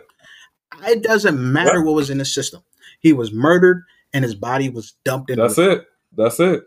It 0.86 1.04
doesn't 1.04 1.40
matter 1.40 1.80
Yeah. 1.80 1.84
what 1.84 1.96
was 1.96 2.10
in 2.10 2.18
the 2.18 2.26
system. 2.26 2.64
He 3.00 3.14
was 3.14 3.32
murdered 3.32 3.84
and 4.14 4.24
his 4.24 4.36
body 4.36 4.70
was 4.70 4.94
dumped 5.04 5.30
in. 5.30 5.38
that's 5.40 5.58
it. 5.58 5.86
That's 6.16 6.40
it. 6.40 6.64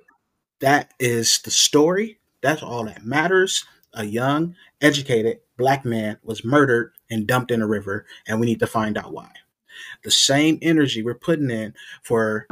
That 0.61 0.93
is 0.99 1.41
the 1.41 1.51
story. 1.51 2.19
That's 2.41 2.63
all 2.63 2.85
that 2.85 3.05
matters. 3.05 3.65
A 3.95 4.05
young, 4.05 4.57
educated 4.81 5.41
black 5.57 5.85
man 5.85 6.19
was 6.23 6.45
murdered 6.45 6.93
and 7.11 7.27
dumped 7.27 7.51
in 7.53 7.63
a 7.63 7.67
river, 7.67 8.07
and 8.27 8.41
we 8.41 8.47
need 8.47 8.59
to 8.61 8.67
find 8.67 8.97
out 8.99 9.13
why. 9.13 9.31
The 10.03 10.11
same 10.11 10.59
energy 10.63 11.03
we're 11.03 11.15
putting 11.15 11.51
in 11.51 11.75
for 12.03 12.47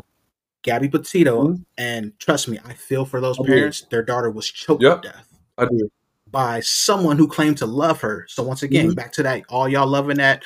Gabby 0.63 0.89
Petito, 0.89 1.49
Mhm. 1.49 1.65
and 1.79 2.19
trust 2.21 2.47
me, 2.49 2.59
I 2.65 2.75
feel 2.75 3.05
for 3.05 3.21
those 3.21 3.39
I 3.41 3.43
do. 3.43 3.49
parents. 3.49 3.85
Their 3.91 4.03
daughter 4.05 4.31
was 4.31 4.47
choked 4.49 4.83
Yep. 4.83 5.03
to 5.03 5.09
death 5.09 5.29
I 5.59 5.65
do. 5.65 5.91
by 6.31 6.61
someone 6.61 7.19
who 7.19 7.27
claimed 7.27 7.59
to 7.59 7.67
love 7.67 8.01
her. 8.03 8.27
So 8.29 8.43
once 8.45 8.63
again, 8.63 8.91
Mhm. 8.93 8.95
back 8.97 9.13
to 9.15 9.23
that, 9.25 9.43
all 9.49 9.69
y'all 9.69 9.89
loving 9.89 10.19
that 10.19 10.45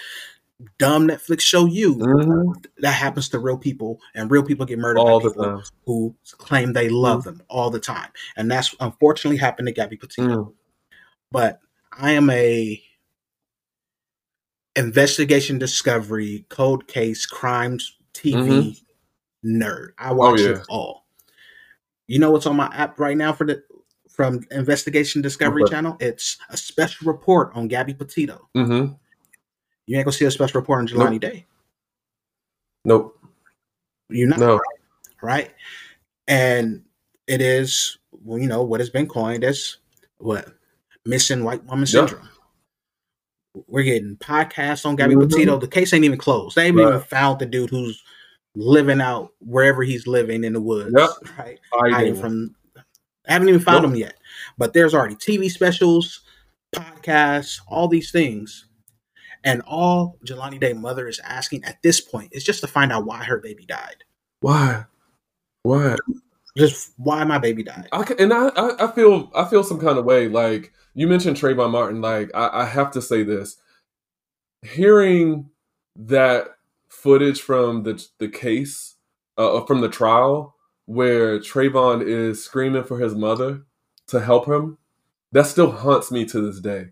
dumb 0.78 1.06
Netflix 1.08 1.40
show, 1.42 1.66
you 1.66 1.96
Mhm. 1.96 2.64
that 2.78 2.92
happens 2.92 3.28
to 3.30 3.38
real 3.38 3.58
people, 3.58 4.00
and 4.14 4.30
real 4.30 4.42
people 4.42 4.64
get 4.66 4.78
murdered 4.78 5.00
All 5.00 5.20
by 5.20 5.24
the 5.24 5.30
people 5.30 5.44
time. 5.44 5.62
who 5.84 6.14
claim 6.38 6.72
they 6.72 6.88
love 6.88 7.24
them 7.24 7.42
all 7.48 7.70
the 7.70 7.80
time, 7.80 8.10
and 8.36 8.50
that's 8.50 8.74
unfortunately 8.80 9.36
happened 9.36 9.68
to 9.68 9.72
Gabby 9.72 9.96
Petito. 9.96 10.44
Mm. 10.44 10.54
But 11.30 11.60
I 11.92 12.12
am 12.12 12.30
a 12.30 12.82
investigation, 14.76 15.58
discovery, 15.58 16.44
cold 16.48 16.86
case, 16.86 17.26
crimes 17.26 17.96
TV 18.12 18.82
nerd. 19.44 19.88
I 19.98 20.12
watch 20.12 20.40
Mm-hmm. 20.40 20.48
Oh, 20.48 20.52
yeah. 20.52 20.58
it 20.60 20.66
all. 20.68 21.06
You 22.08 22.18
know 22.18 22.30
what's 22.30 22.46
on 22.46 22.56
my 22.56 22.66
app 22.74 22.98
right 23.00 23.16
now 23.16 23.32
for 23.32 23.44
the 23.46 23.62
from 24.10 24.40
Investigation 24.50 25.20
Discovery 25.20 25.62
Okay. 25.64 25.72
Channel? 25.72 25.96
It's 26.00 26.38
a 26.48 26.56
special 26.56 27.06
report 27.12 27.50
on 27.54 27.68
Gabby 27.68 27.92
Petito. 27.92 28.48
Mm-hmm. 28.56 28.94
You 29.86 29.96
ain't 29.96 30.04
gonna 30.04 30.12
see 30.12 30.24
a 30.24 30.30
special 30.30 30.60
report 30.60 30.80
on 30.80 30.88
Jelani 30.88 31.12
Nope. 31.12 31.20
Day. 31.20 31.46
Nope. 32.84 33.24
You're 34.08 34.28
not. 34.28 34.38
No. 34.38 34.60
right? 35.22 35.50
And 36.28 36.84
it 37.26 37.40
is, 37.40 37.98
well, 38.12 38.38
you 38.38 38.46
know, 38.46 38.62
what 38.62 38.80
has 38.80 38.90
been 38.90 39.08
coined 39.08 39.42
as 39.44 39.78
what 40.18 40.48
missing 41.04 41.42
white 41.42 41.64
woman 41.64 41.80
Yeah. 41.80 42.06
syndrome. 42.06 42.28
We're 43.66 43.82
getting 43.84 44.16
podcasts 44.16 44.84
on 44.84 44.96
Gabby 44.96 45.14
Mhm. 45.14 45.28
Petito. 45.30 45.58
The 45.58 45.66
case 45.68 45.92
ain't 45.94 46.04
even 46.04 46.18
closed. 46.18 46.54
They 46.56 46.66
ain't 46.66 46.78
even 46.78 47.00
found 47.00 47.38
the 47.38 47.46
dude 47.46 47.70
who's 47.70 48.02
living 48.54 49.00
out 49.00 49.32
wherever 49.40 49.82
he's 49.82 50.06
living 50.06 50.44
in 50.44 50.52
the 50.52 50.60
woods, 50.60 50.94
Yep. 50.96 51.10
right? 51.38 51.58
I 51.72 51.90
Hiding 51.90 52.16
from. 52.16 52.54
I 53.28 53.32
haven't 53.32 53.48
even 53.48 53.60
found 53.60 53.82
Nope. 53.82 53.92
him 53.92 53.98
yet, 53.98 54.18
but 54.58 54.72
there's 54.74 54.94
already 54.94 55.16
TV 55.16 55.48
specials, 55.48 56.20
podcasts, 56.72 57.60
all 57.66 57.88
these 57.88 58.12
things, 58.12 58.65
and 59.46 59.62
all 59.62 60.18
Jelani 60.26 60.60
Day 60.60 60.74
mother 60.74 61.08
is 61.08 61.20
asking 61.20 61.64
at 61.64 61.80
this 61.80 62.00
point 62.00 62.30
is 62.32 62.44
just 62.44 62.60
to 62.60 62.66
find 62.66 62.92
out 62.92 63.06
why 63.06 63.22
her 63.24 63.38
baby 63.38 63.64
died. 63.64 64.04
Why? 64.40 64.84
Why? 65.62 65.96
Just 66.58 66.92
why 66.96 67.22
my 67.24 67.38
baby 67.38 67.62
died. 67.62 67.88
I 67.92 68.02
can, 68.02 68.20
and 68.20 68.32
I, 68.32 68.48
I, 68.48 68.84
I 68.86 68.92
feel 68.92 69.30
I 69.34 69.44
feel 69.44 69.62
some 69.62 69.78
kind 69.78 69.98
of 69.98 70.04
way. 70.04 70.28
Like 70.28 70.72
you 70.94 71.06
mentioned 71.06 71.36
Trayvon 71.36 71.70
Martin. 71.70 72.00
Like 72.00 72.30
I, 72.34 72.62
I 72.62 72.64
have 72.66 72.90
to 72.92 73.02
say 73.02 73.22
this. 73.22 73.56
Hearing 74.62 75.48
that 75.94 76.56
footage 76.88 77.40
from 77.40 77.84
the 77.84 78.04
the 78.18 78.28
case, 78.28 78.96
uh, 79.38 79.60
from 79.62 79.80
the 79.80 79.88
trial, 79.88 80.56
where 80.86 81.38
Trayvon 81.38 82.04
is 82.04 82.44
screaming 82.44 82.84
for 82.84 82.98
his 82.98 83.14
mother 83.14 83.62
to 84.08 84.20
help 84.20 84.46
him, 84.48 84.78
that 85.30 85.46
still 85.46 85.70
haunts 85.70 86.10
me 86.10 86.24
to 86.24 86.40
this 86.40 86.60
day. 86.60 86.88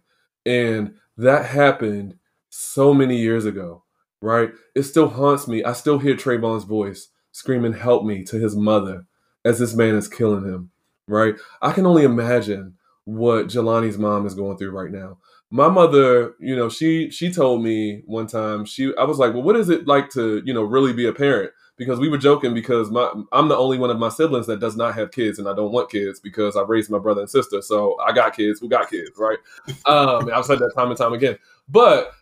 And 0.47 0.95
that 1.17 1.47
happened 1.47 2.17
so 2.57 2.95
many 2.95 3.17
years 3.17 3.45
ago, 3.45 3.83
right? 4.21 4.51
It 4.77 4.85
still 4.85 5.09
haunts 5.09 5.49
me. 5.49 5.65
I 5.65 5.73
still 5.73 5.99
hear 5.99 6.15
Trayvon's 6.15 6.65
voice 6.65 7.09
screaming, 7.33 7.73
Help 7.73 8.05
me 8.05 8.23
to 8.25 8.39
his 8.39 8.55
mother 8.55 9.07
as 9.45 9.59
this 9.59 9.75
man 9.75 9.97
is 9.97 10.07
killing 10.07 10.45
him, 10.45 10.71
right? 11.09 11.35
I 11.61 11.73
can 11.73 11.85
only 11.85 12.05
imagine 12.05 12.75
what 13.07 13.47
Jelani's 13.47 13.99
mom 13.99 14.25
is 14.25 14.35
going 14.35 14.57
through 14.57 14.71
right 14.71 14.93
now. 14.93 15.19
My 15.51 15.69
mother, 15.69 16.35
you 16.39 16.55
know, 16.55 16.69
she 16.69 17.11
she 17.11 17.33
told 17.33 17.63
me 17.63 18.03
one 18.07 18.29
time, 18.29 18.65
she 18.65 18.93
I 18.97 19.05
was 19.05 19.19
like, 19.19 19.35
Well, 19.35 19.43
what 19.43 19.57
is 19.57 19.69
it 19.69 19.89
like 19.89 20.11
to, 20.11 20.41
you 20.45 20.55
know, 20.55 20.63
really 20.63 20.93
be 20.93 21.07
a 21.07 21.13
parent? 21.13 21.51
Because 21.77 21.99
we 21.99 22.09
were 22.09 22.19
joking 22.19 22.55
because 22.55 22.89
my 22.89 23.13
I'm 23.33 23.49
the 23.49 23.57
only 23.57 23.79
one 23.79 23.91
of 23.91 23.99
my 23.99 24.09
siblings 24.09 24.47
that 24.47 24.61
does 24.61 24.77
not 24.77 24.95
have 24.95 25.11
kids 25.11 25.41
and 25.41 25.49
I 25.49 25.55
don't 25.55 25.73
want 25.73 25.91
kids 25.91 26.21
because 26.21 26.57
I 26.57 26.63
raised 26.63 26.89
my 26.89 27.01
brother 27.01 27.23
and 27.23 27.31
sister. 27.31 27.61
So 27.63 27.99
I 28.01 28.13
got 28.13 28.37
kids 28.37 28.61
who 28.61 28.69
got 28.69 28.91
kids, 28.91 29.11
right? 29.19 29.39
Um 29.87 30.31
I've 30.33 30.45
said 30.45 30.61
that 30.61 30.73
time 30.77 30.89
and 30.89 30.97
time 30.97 31.13
again. 31.13 31.37
But 31.69 32.13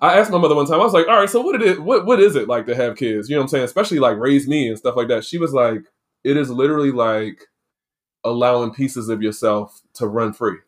I 0.00 0.18
asked 0.18 0.30
my 0.30 0.38
mother 0.38 0.54
one 0.54 0.66
time, 0.66 0.80
I 0.80 0.84
was 0.84 0.94
like, 0.94 1.08
all 1.08 1.18
right, 1.18 1.28
so 1.28 1.40
what 1.40 1.54
it 1.54 1.62
is 1.62 1.78
what 1.78 2.06
what 2.06 2.20
is 2.20 2.36
it 2.36 2.48
like 2.48 2.66
to 2.66 2.74
have 2.74 2.96
kids? 2.96 3.28
You 3.28 3.36
know 3.36 3.40
what 3.40 3.44
I'm 3.44 3.48
saying? 3.48 3.64
Especially 3.64 3.98
like 3.98 4.16
raise 4.18 4.48
me 4.48 4.68
and 4.68 4.78
stuff 4.78 4.96
like 4.96 5.08
that. 5.08 5.24
She 5.24 5.38
was 5.38 5.52
like, 5.52 5.82
it 6.24 6.36
is 6.36 6.50
literally 6.50 6.90
like 6.90 7.42
allowing 8.24 8.72
pieces 8.72 9.08
of 9.08 9.22
yourself 9.22 9.80
to 9.94 10.06
run 10.06 10.32
free. 10.32 10.58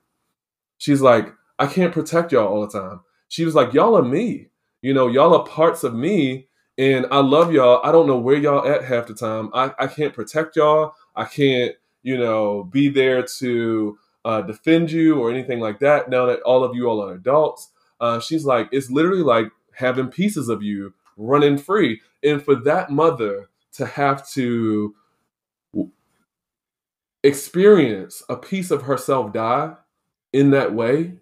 She's 0.78 1.01
like, 1.01 1.32
I 1.59 1.66
can't 1.66 1.92
protect 1.92 2.32
y'all 2.32 2.48
all 2.48 2.66
the 2.66 2.78
time. 2.78 3.01
She 3.28 3.44
was 3.44 3.55
like, 3.55 3.72
y'all 3.72 3.96
are 3.96 4.03
me. 4.03 4.48
You 4.82 4.94
know, 4.94 5.09
y'all 5.09 5.34
are 5.34 5.44
parts 5.44 5.84
of 5.84 5.94
me. 5.94 6.48
And 6.78 7.07
I 7.11 7.18
love 7.18 7.53
y'all. 7.53 7.80
I 7.84 7.92
don't 7.92 8.07
know 8.07 8.18
where 8.18 8.36
y'all 8.36 8.66
at 8.66 8.84
half 8.84 9.07
the 9.07 9.14
time. 9.14 9.51
I, 9.53 9.72
I 9.78 9.86
can't 9.86 10.14
protect 10.14 10.57
y'all. 10.57 10.94
I 11.14 11.26
can't, 11.26 11.74
you 12.03 12.16
know, 12.16 12.64
be 12.64 12.88
there 12.88 13.22
to 13.38 13.98
uh, 14.24 14.42
defend 14.42 14.90
you 14.90 15.20
or 15.20 15.30
anything 15.30 15.61
like 15.61 15.78
that 15.80 16.09
now 16.09 16.26
that 16.26 16.40
all 16.40 16.64
of 16.64 16.74
you 16.74 16.88
all 16.88 17.03
are 17.03 17.14
adults. 17.14 17.70
Uh, 18.01 18.20
she's 18.20 18.44
like, 18.44 18.68
it's 18.72 18.90
literally 18.90 19.22
like 19.22 19.48
having 19.74 20.09
pieces 20.09 20.48
of 20.48 20.62
you 20.62 20.94
running 21.16 21.59
free. 21.59 22.01
And 22.22 22.42
for 22.42 22.55
that 22.55 22.90
mother 22.90 23.48
to 23.74 23.86
have 23.86 24.28
to 24.30 24.94
experience 27.22 28.22
a 28.28 28.36
piece 28.36 28.70
of 28.70 28.82
herself 28.82 29.32
die 29.32 29.74
in 30.32 30.51
that 30.51 30.74
way, 30.74 31.14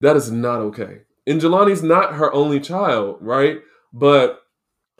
that 0.00 0.16
is 0.16 0.30
not 0.30 0.60
okay. 0.60 1.02
And 1.26 1.40
Jelani's 1.40 1.82
not 1.82 2.14
her 2.14 2.32
only 2.32 2.60
child, 2.60 3.18
right? 3.20 3.60
But 3.92 4.42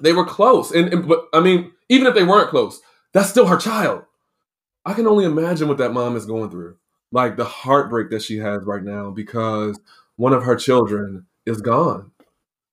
they 0.00 0.12
were 0.12 0.24
close. 0.24 0.70
And, 0.70 0.92
and 0.92 1.08
but 1.08 1.26
I 1.32 1.40
mean, 1.40 1.72
even 1.88 2.06
if 2.06 2.14
they 2.14 2.24
weren't 2.24 2.50
close, 2.50 2.80
that's 3.12 3.28
still 3.28 3.46
her 3.46 3.56
child. 3.56 4.04
I 4.84 4.94
can 4.94 5.06
only 5.06 5.24
imagine 5.24 5.68
what 5.68 5.78
that 5.78 5.92
mom 5.92 6.16
is 6.16 6.26
going 6.26 6.50
through. 6.50 6.76
Like 7.10 7.36
the 7.36 7.44
heartbreak 7.44 8.10
that 8.10 8.22
she 8.22 8.38
has 8.38 8.64
right 8.64 8.82
now 8.82 9.10
because 9.10 9.78
one 10.16 10.32
of 10.32 10.44
her 10.44 10.56
children 10.56 11.26
is 11.46 11.60
gone. 11.60 12.10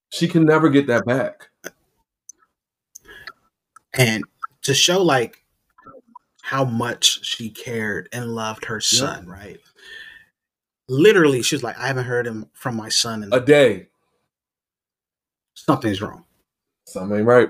She 0.09 0.27
can 0.27 0.45
never 0.45 0.69
get 0.69 0.87
that 0.87 1.05
back. 1.05 1.49
And 3.93 4.23
to 4.63 4.73
show 4.73 5.01
like 5.01 5.43
how 6.41 6.65
much 6.65 7.23
she 7.23 7.49
cared 7.49 8.09
and 8.11 8.33
loved 8.33 8.65
her 8.65 8.81
son, 8.81 9.25
yeah. 9.27 9.31
right? 9.31 9.59
Literally, 10.87 11.43
she 11.43 11.55
was 11.55 11.63
like, 11.63 11.77
I 11.77 11.87
haven't 11.87 12.05
heard 12.05 12.25
him 12.25 12.49
from 12.53 12.75
my 12.75 12.89
son 12.89 13.23
in 13.23 13.31
a 13.31 13.39
day. 13.39 13.87
Something's 15.53 16.01
wrong. 16.01 16.25
Something 16.87 17.23
right. 17.23 17.49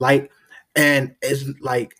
Like, 0.00 0.30
and 0.74 1.14
it's 1.20 1.44
like 1.60 1.97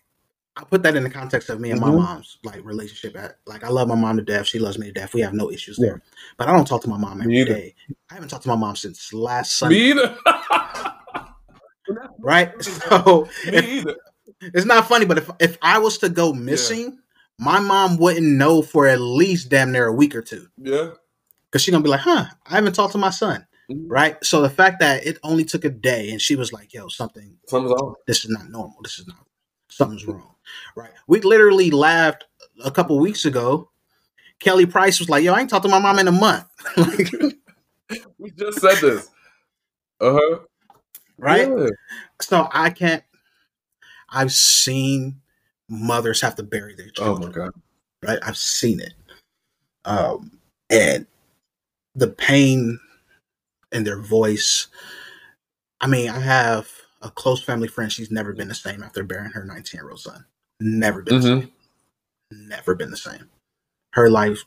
I 0.59 0.63
put 0.65 0.83
that 0.83 0.95
in 0.95 1.03
the 1.03 1.09
context 1.09 1.49
of 1.49 1.61
me 1.61 1.71
and 1.71 1.79
mm-hmm. 1.79 1.95
my 1.95 2.03
mom's 2.03 2.37
like 2.43 2.63
relationship. 2.65 3.15
At, 3.17 3.37
like, 3.45 3.63
I 3.63 3.69
love 3.69 3.87
my 3.87 3.95
mom 3.95 4.17
to 4.17 4.23
death. 4.23 4.47
She 4.47 4.59
loves 4.59 4.77
me 4.77 4.87
to 4.87 4.91
death. 4.91 5.13
We 5.13 5.21
have 5.21 5.33
no 5.33 5.49
issues 5.49 5.77
yeah. 5.79 5.87
there. 5.87 6.01
But 6.37 6.49
I 6.49 6.51
don't 6.51 6.67
talk 6.67 6.81
to 6.81 6.89
my 6.89 6.97
mom 6.97 7.21
every 7.21 7.45
day. 7.45 7.75
I 8.09 8.15
haven't 8.15 8.29
talked 8.29 8.43
to 8.43 8.49
my 8.49 8.55
mom 8.55 8.75
since 8.75 9.13
last 9.13 9.57
Sunday. 9.57 9.75
Me 9.75 9.91
either. 9.91 10.17
right? 12.19 12.51
So 12.61 13.27
me 13.45 13.57
if, 13.57 13.65
either 13.65 13.95
it's 14.41 14.65
not 14.65 14.87
funny, 14.87 15.05
but 15.05 15.17
if 15.17 15.29
if 15.39 15.57
I 15.61 15.79
was 15.79 15.97
to 15.99 16.09
go 16.09 16.33
missing, 16.33 16.83
yeah. 16.83 16.89
my 17.37 17.59
mom 17.59 17.97
wouldn't 17.97 18.25
know 18.25 18.61
for 18.61 18.87
at 18.87 19.01
least 19.01 19.49
damn 19.49 19.71
near 19.71 19.87
a 19.87 19.93
week 19.93 20.15
or 20.15 20.21
two. 20.21 20.47
Yeah. 20.57 20.91
Cause 21.51 21.61
she's 21.61 21.71
gonna 21.71 21.83
be 21.83 21.89
like, 21.89 22.01
huh, 22.01 22.25
I 22.45 22.55
haven't 22.55 22.73
talked 22.73 22.93
to 22.93 22.97
my 22.97 23.09
son. 23.09 23.45
Mm-hmm. 23.71 23.87
Right. 23.87 24.23
So 24.23 24.41
the 24.41 24.49
fact 24.49 24.79
that 24.79 25.05
it 25.05 25.17
only 25.23 25.43
took 25.43 25.65
a 25.65 25.69
day 25.69 26.11
and 26.11 26.21
she 26.21 26.35
was 26.35 26.53
like, 26.53 26.73
yo, 26.73 26.87
something 26.87 27.37
something's 27.47 27.73
wrong. 27.79 27.95
This 28.07 28.23
is 28.23 28.31
not 28.31 28.49
normal. 28.49 28.77
This 28.83 28.99
is 28.99 29.07
not 29.07 29.25
something's 29.69 30.05
wrong. 30.05 30.35
Right. 30.75 30.91
We 31.07 31.21
literally 31.21 31.71
laughed 31.71 32.25
a 32.63 32.71
couple 32.71 32.99
weeks 32.99 33.25
ago. 33.25 33.69
Kelly 34.39 34.65
Price 34.65 34.99
was 34.99 35.09
like, 35.09 35.23
yo, 35.23 35.33
I 35.33 35.41
ain't 35.41 35.49
talked 35.49 35.65
to 35.65 35.71
my 35.71 35.79
mom 35.79 35.99
in 35.99 36.07
a 36.07 36.11
month. 36.11 36.45
we 38.17 38.31
just 38.31 38.61
said 38.61 38.77
this. 38.81 39.09
Uh-huh. 39.99 40.39
Right? 41.17 41.49
Yeah. 41.49 41.67
So 42.21 42.47
I 42.53 42.69
can't 42.69 43.03
I've 44.11 44.31
seen 44.31 45.21
mothers 45.67 46.21
have 46.21 46.35
to 46.35 46.43
bury 46.43 46.75
their 46.75 46.89
children. 46.89 47.23
Oh 47.23 47.27
my 47.27 47.31
god! 47.31 47.51
Right, 48.03 48.19
I've 48.23 48.37
seen 48.37 48.79
it, 48.79 48.93
um, 49.85 50.39
and 50.69 51.05
the 51.95 52.07
pain 52.07 52.79
in 53.71 53.83
their 53.83 53.99
voice. 53.99 54.67
I 55.81 55.87
mean, 55.87 56.09
I 56.09 56.19
have 56.19 56.69
a 57.01 57.09
close 57.09 57.43
family 57.43 57.67
friend. 57.67 57.91
She's 57.91 58.11
never 58.11 58.33
been 58.33 58.47
the 58.47 58.55
same 58.55 58.83
after 58.83 59.03
burying 59.03 59.31
her 59.31 59.45
19 59.45 59.79
year 59.79 59.89
old 59.89 59.99
son. 59.99 60.25
Never 60.59 61.01
been 61.01 61.15
mm-hmm. 61.15 61.39
the 61.39 61.41
same. 61.41 61.51
Never 62.31 62.75
been 62.75 62.91
the 62.91 62.97
same. 62.97 63.29
Her 63.93 64.09
life 64.09 64.43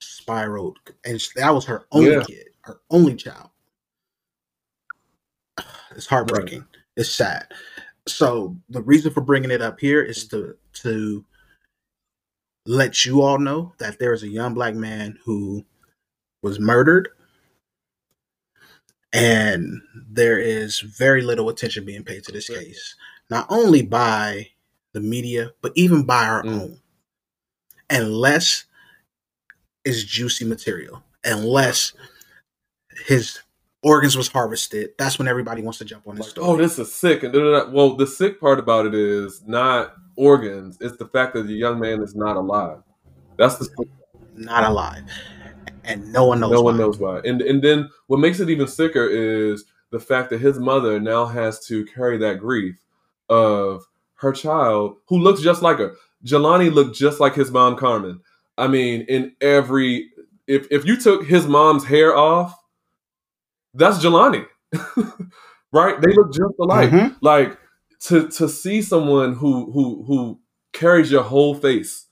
spiraled, 0.00 0.78
and 1.04 1.22
that 1.36 1.54
was 1.54 1.64
her 1.66 1.86
only 1.92 2.12
yeah. 2.12 2.24
kid, 2.24 2.48
her 2.62 2.80
only 2.90 3.14
child. 3.14 3.50
It's 5.96 6.06
heartbreaking. 6.06 6.60
Right. 6.60 6.68
It's 6.96 7.10
sad 7.10 7.48
so 8.08 8.56
the 8.68 8.82
reason 8.82 9.12
for 9.12 9.20
bringing 9.20 9.50
it 9.50 9.62
up 9.62 9.78
here 9.78 10.02
is 10.02 10.26
to 10.28 10.56
to 10.72 11.24
let 12.66 13.04
you 13.04 13.22
all 13.22 13.38
know 13.38 13.72
that 13.78 13.98
there 13.98 14.12
is 14.12 14.22
a 14.22 14.28
young 14.28 14.54
black 14.54 14.74
man 14.74 15.18
who 15.24 15.64
was 16.42 16.60
murdered 16.60 17.08
and 19.12 19.80
there 19.94 20.38
is 20.38 20.80
very 20.80 21.22
little 21.22 21.48
attention 21.48 21.84
being 21.84 22.04
paid 22.04 22.24
to 22.24 22.32
this 22.32 22.48
case 22.48 22.94
not 23.30 23.46
only 23.48 23.82
by 23.82 24.46
the 24.98 25.08
media 25.08 25.52
but 25.62 25.72
even 25.74 26.02
by 26.02 26.26
our 26.26 26.42
mm. 26.42 26.60
own 26.60 26.80
unless 27.90 28.64
it's 29.84 30.04
juicy 30.04 30.44
material 30.44 31.02
unless 31.24 31.92
his 33.06 33.40
organs 33.82 34.16
was 34.16 34.28
harvested, 34.28 34.90
that's 34.98 35.18
when 35.18 35.28
everybody 35.28 35.62
wants 35.62 35.78
to 35.78 35.84
jump 35.84 36.06
on 36.06 36.16
this 36.16 36.26
like, 36.26 36.30
story. 36.30 36.48
Oh, 36.48 36.56
this 36.56 36.78
is 36.78 36.92
sick. 36.92 37.22
And 37.22 37.32
well, 37.72 37.94
the 37.96 38.06
sick 38.06 38.40
part 38.40 38.58
about 38.58 38.86
it 38.86 38.94
is 38.94 39.42
not 39.46 39.94
organs; 40.16 40.78
it's 40.80 40.96
the 40.96 41.06
fact 41.06 41.34
that 41.34 41.46
the 41.46 41.54
young 41.54 41.78
man 41.78 42.02
is 42.02 42.14
not 42.14 42.36
alive. 42.36 42.82
That's 43.36 43.56
the 43.56 43.86
not 44.34 44.64
alive, 44.64 45.04
and 45.84 46.12
no 46.12 46.26
one 46.26 46.40
knows. 46.40 46.52
No 46.52 46.62
why. 46.62 46.70
one 46.70 46.78
knows 46.78 46.98
why. 46.98 47.20
And 47.24 47.40
and 47.42 47.62
then 47.62 47.90
what 48.06 48.20
makes 48.20 48.40
it 48.40 48.50
even 48.50 48.66
sicker 48.66 49.06
is 49.06 49.64
the 49.90 50.00
fact 50.00 50.30
that 50.30 50.40
his 50.40 50.58
mother 50.58 51.00
now 51.00 51.26
has 51.26 51.64
to 51.66 51.84
carry 51.86 52.18
that 52.18 52.38
grief 52.38 52.76
of 53.28 53.84
her 54.18 54.32
child 54.32 54.96
who 55.08 55.18
looks 55.18 55.40
just 55.40 55.62
like 55.62 55.78
her. 55.78 55.94
Jelani 56.24 56.72
looked 56.72 56.96
just 56.96 57.20
like 57.20 57.34
his 57.34 57.50
mom, 57.50 57.76
Carmen. 57.76 58.20
I 58.56 58.68
mean, 58.68 59.02
in 59.08 59.34
every 59.40 60.08
if 60.46 60.66
if 60.70 60.84
you 60.84 60.96
took 60.96 61.26
his 61.26 61.46
mom's 61.46 61.84
hair 61.84 62.16
off 62.16 62.54
that's 63.74 63.98
Jelani, 63.98 64.46
right? 65.72 66.00
They 66.00 66.12
look 66.12 66.32
just 66.32 66.54
alike. 66.60 66.90
Mm-hmm. 66.90 67.14
Like 67.20 67.58
to 68.04 68.28
to 68.28 68.48
see 68.48 68.82
someone 68.82 69.34
who 69.34 69.70
who 69.72 70.04
who 70.06 70.40
carries 70.72 71.10
your 71.10 71.22
whole 71.22 71.54
face 71.54 72.06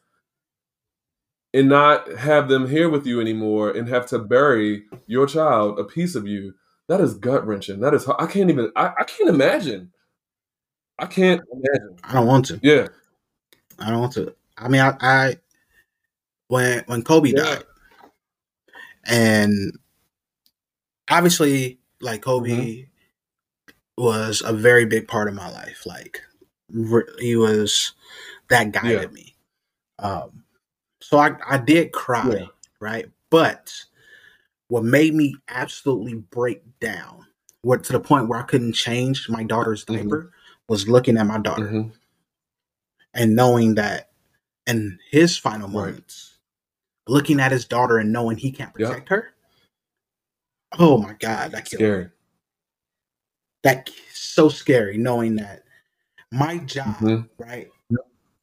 and 1.53 1.69
not 1.69 2.11
have 2.13 2.49
them 2.49 2.69
here 2.69 2.89
with 2.89 3.07
you 3.07 3.21
anymore 3.21 3.71
and 3.71 3.89
have 3.89 4.07
to 4.07 4.19
bury 4.19 4.85
your 5.07 5.27
child, 5.27 5.79
a 5.79 5.85
piece 5.85 6.15
of 6.15 6.27
you, 6.27 6.55
that 6.89 7.01
is 7.01 7.15
gut 7.15 7.47
wrenching. 7.47 7.81
that 7.81 7.95
is 7.95 8.07
i 8.19 8.27
can't 8.27 8.51
even 8.51 8.71
I, 8.77 8.93
I 9.01 9.05
can't 9.05 9.31
imagine. 9.31 9.93
I 10.99 11.07
can't 11.07 11.43
imagine. 11.53 11.99
I 12.05 12.13
don't 12.15 12.27
want 12.27 12.47
to. 12.47 12.61
Yeah. 12.63 12.89
I 13.79 13.91
don't 13.91 14.01
want 14.01 14.13
to. 14.15 14.35
I 14.57 14.69
mean 14.69 14.81
I, 14.81 14.97
I 15.01 15.37
when 16.49 16.83
when 16.87 17.03
Kobe 17.03 17.31
yeah. 17.31 17.43
died 17.43 17.65
and 19.07 19.79
obviously, 21.11 21.79
like 22.01 22.23
Kobe 22.23 22.51
mm-hmm. 22.51 24.03
was 24.03 24.43
a 24.45 24.53
very 24.53 24.85
big 24.85 25.09
part 25.09 25.29
of 25.29 25.35
my 25.35 25.51
life. 25.51 25.87
Like 25.87 26.23
he 27.19 27.37
was 27.37 27.93
that 28.49 28.73
guided 28.73 29.03
yeah. 29.03 29.09
me. 29.09 29.37
Um, 29.99 30.45
so 31.01 31.19
I 31.19 31.37
I 31.49 31.59
did 31.59 31.93
cry, 31.93 32.29
yeah. 32.29 32.47
right? 32.81 33.07
But 33.31 33.73
what 34.69 34.85
made 34.85 35.15
me 35.15 35.37
absolutely 35.49 36.15
break 36.15 36.63
down, 36.81 37.27
what 37.63 37.85
to 37.85 37.93
the 37.93 38.01
point 38.01 38.29
where 38.29 38.41
I 38.41 38.45
couldn't 38.45 38.75
change 38.75 39.29
my 39.29 39.45
daughter's 39.45 39.85
mm-hmm. 39.85 40.29
Was 40.69 40.89
looking 40.89 41.17
at 41.17 41.27
my 41.27 41.39
daughter 41.39 41.65
mm-hmm. 41.67 41.89
and 43.15 43.37
knowing 43.37 43.75
that 43.77 44.11
in 44.67 44.99
his 45.11 45.37
final 45.37 45.69
moments, 45.69 46.39
right. 47.09 47.15
looking 47.15 47.41
at 47.41 47.53
his 47.53 47.65
daughter 47.65 47.99
and 47.99 48.13
knowing 48.13 48.37
he 48.37 48.51
can't 48.53 48.75
protect 48.75 49.11
yep. 49.11 49.11
her, 49.11 49.35
Oh 50.79 50.99
my 50.99 51.15
god, 51.15 51.53
that 51.53 51.69
scary. 51.69 52.05
Me. 52.05 52.11
That 53.63 53.91
so 54.13 54.49
scary 54.49 54.99
knowing 54.99 55.37
that 55.37 55.63
my 56.33 56.59
job, 56.59 56.97
mm-hmm. 56.97 57.23
right, 57.39 57.69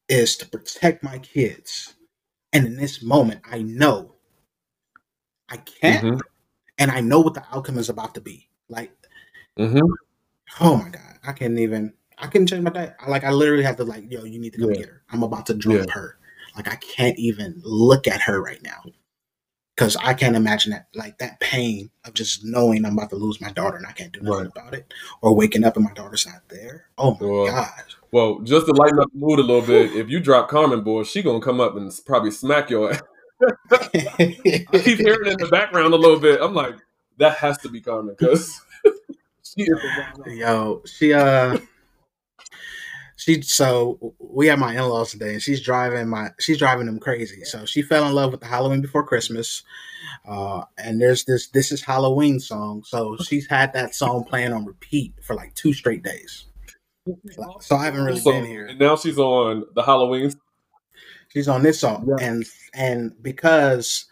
is 0.09 0.37
to 0.37 0.47
protect 0.47 1.03
my 1.03 1.19
kids 1.19 1.95
And 2.53 2.67
in 2.67 2.77
this 2.77 3.01
moment, 3.03 3.41
I 3.49 3.63
know 3.63 4.15
I 5.49 5.57
can't, 5.57 6.03
Mhm. 6.05 6.21
and 6.77 6.91
I 6.91 7.01
know 7.01 7.19
what 7.21 7.33
the 7.35 7.45
outcome 7.51 7.77
is 7.79 7.89
about 7.89 8.15
to 8.15 8.21
be. 8.21 8.49
Like, 8.69 8.91
Mhm. 9.59 9.81
oh 10.61 10.77
my 10.77 10.89
god, 10.89 11.19
I 11.23 11.33
can't 11.33 11.59
even. 11.59 11.93
I 12.23 12.27
couldn't 12.27 12.47
change 12.47 12.63
my 12.63 12.69
diet. 12.71 12.95
I, 13.01 13.09
like, 13.09 13.25
I 13.25 13.31
literally 13.31 13.63
have 13.63 13.75
to 13.77 13.83
like, 13.83 14.09
yo, 14.09 14.23
you 14.23 14.39
need 14.39 14.53
to 14.53 14.59
come 14.59 14.69
Yeah. 14.69 14.77
get 14.77 14.87
her. 14.89 15.01
I'm 15.11 15.23
about 15.23 15.45
to 15.47 15.53
drop 15.53 15.89
her. 15.91 16.17
Like, 16.55 16.69
I 16.69 16.75
can't 16.75 17.19
even 17.19 17.61
look 17.65 18.07
at 18.07 18.21
her 18.21 18.41
right 18.41 18.63
now 18.63 18.81
because 19.75 19.97
I 19.97 20.13
can't 20.13 20.35
imagine 20.37 20.71
that, 20.71 20.87
like 20.95 21.17
that 21.17 21.39
pain 21.41 21.89
of 22.05 22.13
just 22.13 22.45
knowing 22.45 22.85
I'm 22.85 22.93
about 22.97 23.09
to 23.09 23.17
lose 23.17 23.41
my 23.41 23.51
daughter 23.51 23.75
and 23.75 23.85
I 23.85 23.91
can't 23.91 24.13
do 24.13 24.21
nothing 24.21 24.39
Right. 24.43 24.47
about 24.55 24.73
it, 24.73 24.93
or 25.21 25.35
waking 25.35 25.65
up 25.65 25.75
and 25.75 25.83
my 25.83 25.91
daughter's 25.93 26.25
not 26.25 26.47
there. 26.47 26.85
Oh 26.97 27.17
my 27.19 27.27
Well, 27.27 27.45
god. 27.45 27.83
Well, 28.11 28.39
just 28.41 28.67
to 28.67 28.71
lighten 28.73 28.99
up 28.99 29.11
the 29.11 29.19
mood 29.19 29.39
a 29.39 29.41
little 29.41 29.61
bit, 29.63 29.93
if 29.95 30.09
you 30.09 30.19
drop 30.21 30.47
Carmen, 30.47 30.81
boy, 30.81 31.03
she 31.03 31.21
gonna 31.23 31.41
come 31.41 31.59
up 31.59 31.75
and 31.75 31.91
probably 32.05 32.31
smack 32.31 32.69
your 32.69 32.93
ass. 32.93 33.01
I 33.71 34.79
keep 34.83 34.99
hearing 34.99 35.25
it 35.25 35.31
in 35.33 35.37
the 35.39 35.49
background 35.51 35.93
a 35.93 35.97
little 35.97 36.19
bit. 36.19 36.39
I'm 36.39 36.53
like, 36.53 36.75
that 37.17 37.37
has 37.37 37.57
to 37.59 37.69
be 37.69 37.81
Carmen 37.81 38.15
because 38.17 38.61
she 39.43 39.63
is. 39.63 40.37
Yo, 40.37 40.83
she 40.85 41.11
uh 41.13 41.57
she 43.23 43.41
so 43.41 44.13
we 44.19 44.47
have 44.47 44.59
my 44.59 44.73
in-laws 44.75 45.11
today 45.11 45.33
and 45.33 45.41
she's 45.41 45.61
driving 45.61 46.07
my 46.09 46.29
she's 46.39 46.57
driving 46.57 46.85
them 46.87 46.99
crazy. 46.99 47.43
So 47.45 47.65
she 47.65 47.81
fell 47.81 48.05
in 48.07 48.13
love 48.13 48.31
with 48.31 48.41
the 48.41 48.47
Halloween 48.47 48.81
before 48.81 49.05
Christmas. 49.05 49.63
Uh 50.27 50.63
and 50.77 50.99
there's 51.01 51.23
this 51.25 51.47
this 51.49 51.71
is 51.71 51.81
Halloween 51.81 52.39
song. 52.39 52.83
So 52.85 53.15
she's 53.17 53.47
had 53.47 53.71
that 53.73 53.95
song 53.95 54.25
playing 54.25 54.51
on 54.53 54.65
repeat 54.65 55.13
for 55.23 55.35
like 55.35 55.53
two 55.55 55.73
straight 55.73 56.03
days. 56.03 56.45
So 57.61 57.75
I 57.75 57.85
haven't 57.85 58.03
really 58.03 58.19
So 58.19 58.31
been 58.31 58.45
here. 58.45 58.65
and 58.67 58.79
now 58.79 58.95
she's 58.95 59.17
on 59.17 59.65
the 59.75 59.83
Halloween. 59.83 60.31
She's 61.29 61.47
on 61.47 61.63
this 61.63 61.79
song, 61.79 62.07
Yeah. 62.07 62.25
and 62.27 62.45
and 62.75 63.11
because 63.23 64.05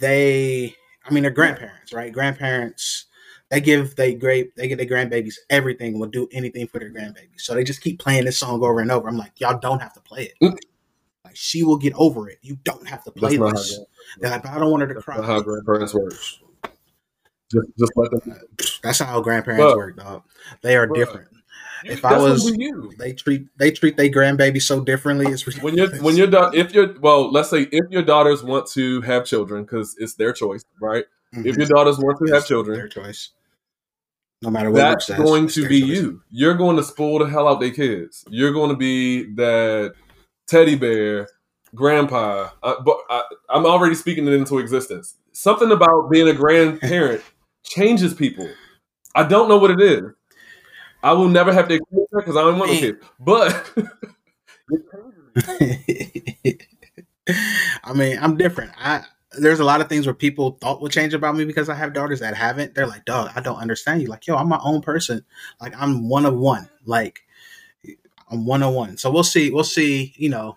they, 0.00 0.74
I 1.04 1.12
mean, 1.12 1.22
they're 1.22 1.30
grandparents, 1.30 1.92
right? 1.92 2.12
Grandparents, 2.12 3.06
they 3.52 3.60
give 3.60 3.94
they 3.96 4.14
great 4.14 4.56
they 4.56 4.66
give 4.66 4.78
their 4.78 4.86
grandbabies 4.86 5.34
everything, 5.50 5.98
will 5.98 6.08
do 6.08 6.26
anything 6.32 6.66
for 6.66 6.78
their 6.78 6.90
grandbabies. 6.90 7.42
So 7.42 7.54
they 7.54 7.64
just 7.64 7.82
keep 7.82 7.98
playing 7.98 8.24
this 8.24 8.38
song 8.38 8.62
over 8.62 8.80
and 8.80 8.90
over. 8.90 9.06
I'm 9.06 9.18
like, 9.18 9.38
y'all 9.38 9.58
don't 9.58 9.82
have 9.82 9.92
to 9.92 10.00
play 10.00 10.22
it. 10.22 10.32
Mm. 10.42 10.56
Like 11.22 11.36
she 11.36 11.62
will 11.62 11.76
get 11.76 11.92
over 11.94 12.30
it. 12.30 12.38
You 12.40 12.56
don't 12.64 12.88
have 12.88 13.04
to 13.04 13.10
play 13.10 13.36
That's 13.36 13.52
this. 13.76 13.80
They're 14.20 14.30
like, 14.30 14.46
I 14.46 14.58
don't 14.58 14.70
want 14.70 14.80
her 14.80 14.88
to 14.88 14.94
that's 14.94 15.04
cry. 15.04 15.20
how 15.20 15.42
grandparents 15.42 15.92
work. 15.92 16.14
Just, 17.52 17.68
just 17.78 17.92
let 17.94 18.10
them. 18.10 18.40
That's 18.82 19.00
how 19.00 19.20
grandparents 19.20 19.62
But- 19.62 19.76
work, 19.76 19.96
dog. 19.98 20.22
They 20.62 20.74
are 20.74 20.86
but- 20.86 20.96
different. 20.96 21.28
If 21.84 22.04
I 22.04 22.16
was, 22.16 22.48
you. 22.56 22.92
they 22.96 23.12
treat 23.12 23.48
they 23.58 23.72
treat 23.72 23.96
their 23.96 24.08
grandbaby 24.08 24.62
so 24.62 24.80
differently. 24.84 25.26
It's 25.26 25.44
when 25.60 25.76
you're 25.76 25.90
when 25.96 26.16
you're 26.16 26.28
da- 26.28 26.52
if 26.54 26.72
you're 26.72 26.94
well, 27.00 27.30
let's 27.30 27.50
say 27.50 27.62
if 27.72 27.90
your 27.90 28.02
daughters 28.02 28.44
want 28.44 28.68
to 28.68 29.00
have 29.00 29.24
children 29.24 29.64
because 29.64 29.96
it's 29.98 30.14
their 30.14 30.32
choice, 30.32 30.64
right? 30.80 31.04
If 31.32 31.56
your 31.56 31.66
daughters 31.66 31.98
want 31.98 32.18
to 32.24 32.32
have 32.32 32.46
children, 32.46 32.78
their 32.78 32.88
choice. 32.88 33.30
No 34.42 34.50
matter 34.50 34.70
what 34.70 34.78
Luke 34.78 34.92
that's 34.94 35.06
says, 35.06 35.18
going 35.18 35.46
to 35.48 35.68
be 35.68 35.78
you. 35.78 36.20
You're 36.30 36.54
going 36.54 36.76
to 36.76 36.82
spoil 36.82 37.20
the 37.20 37.26
hell 37.26 37.46
out 37.46 37.60
their 37.60 37.70
kids. 37.70 38.24
You're 38.28 38.52
going 38.52 38.70
to 38.70 38.76
be 38.76 39.34
that 39.34 39.94
teddy 40.46 40.74
bear 40.74 41.28
grandpa. 41.74 42.50
Uh, 42.62 42.80
but 42.84 42.98
I, 43.08 43.22
I'm 43.48 43.66
already 43.66 43.94
speaking 43.94 44.26
it 44.26 44.32
into 44.32 44.58
existence. 44.58 45.16
Something 45.32 45.70
about 45.70 46.10
being 46.10 46.28
a 46.28 46.34
grandparent 46.34 47.22
changes 47.64 48.14
people. 48.14 48.48
I 49.14 49.24
don't 49.24 49.48
know 49.48 49.58
what 49.58 49.70
it 49.70 49.80
is. 49.80 50.02
I 51.02 51.12
will 51.12 51.28
never 51.28 51.52
have 51.52 51.68
to 51.68 51.74
experience 51.74 52.10
that 52.12 52.18
because 52.18 52.36
I 52.36 52.42
don't 52.42 52.58
want 52.58 52.70
no 52.70 52.74
Man. 52.74 52.82
kids. 52.82 53.04
But 53.18 53.72
I 57.84 57.92
mean, 57.94 58.18
I'm 58.20 58.36
different. 58.36 58.72
I 58.78 59.04
there's 59.38 59.60
a 59.60 59.64
lot 59.64 59.80
of 59.80 59.88
things 59.88 60.06
where 60.06 60.14
people 60.14 60.58
thought 60.60 60.80
would 60.82 60.92
change 60.92 61.14
about 61.14 61.36
me 61.36 61.44
because 61.44 61.68
I 61.68 61.74
have 61.74 61.92
daughters 61.92 62.20
that 62.20 62.34
haven't. 62.34 62.74
They're 62.74 62.86
like, 62.86 63.04
dog, 63.04 63.30
I 63.34 63.40
don't 63.40 63.58
understand 63.58 64.02
you. 64.02 64.08
Like, 64.08 64.26
yo, 64.26 64.36
I'm 64.36 64.48
my 64.48 64.60
own 64.62 64.82
person. 64.82 65.24
Like, 65.60 65.74
I'm 65.76 66.08
one 66.08 66.26
of 66.26 66.36
one. 66.36 66.68
Like, 66.84 67.20
I'm 68.30 68.44
one 68.46 68.62
of 68.62 68.74
one. 68.74 68.96
So 68.96 69.10
we'll 69.10 69.24
see. 69.24 69.50
We'll 69.50 69.64
see. 69.64 70.14
You 70.16 70.30
know, 70.30 70.56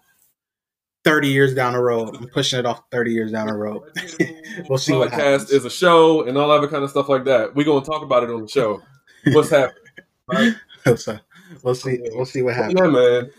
thirty 1.04 1.30
years 1.30 1.54
down 1.54 1.74
the 1.74 1.80
road. 1.80 2.16
I'm 2.16 2.28
pushing 2.30 2.60
it 2.60 2.66
off 2.66 2.84
thirty 2.92 3.12
years 3.12 3.32
down 3.32 3.48
the 3.48 3.54
road. 3.54 3.84
we'll 4.70 4.78
see 4.78 4.94
what 4.94 5.12
podcast 5.12 5.18
happens. 5.18 5.52
is 5.52 5.66
a 5.66 5.70
show 5.70 6.28
and 6.28 6.38
all 6.38 6.52
other 6.52 6.68
kind 6.68 6.84
of 6.84 6.90
stuff 6.90 7.10
like 7.10 7.26
that. 7.26 7.56
We're 7.56 7.66
gonna 7.66 7.86
talk 7.86 8.02
about 8.02 8.24
it 8.24 8.30
on 8.30 8.42
the 8.44 8.48
show. 8.48 8.82
What's 9.28 9.50
happening? 9.50 9.84
Right? 10.28 10.54
so 10.98 11.20
we'll 11.64 11.76
see. 11.76 12.00
We'll 12.14 12.26
see 12.26 12.42
what 12.42 12.56
happens. 12.56 12.80
Yeah, 12.80 12.88
man. 12.88 13.32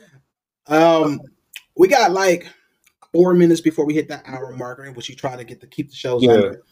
Um, 0.69 1.21
we 1.77 1.89
got 1.89 2.13
like 2.13 2.47
four 3.17 3.35
minutes 3.35 3.61
before 3.61 3.87
we 3.87 3.95
hit 3.95 4.09
that 4.09 4.23
hour 4.27 4.53
marker, 4.53 4.91
which 4.93 5.09
you 5.09 5.15
try 5.17 5.37
to 5.37 5.45
get 5.45 5.61
to 5.61 5.67
keep 5.67 5.91
the 5.91 5.97
shows 5.97 6.23
Yeah. 6.23 6.33
under. 6.33 6.63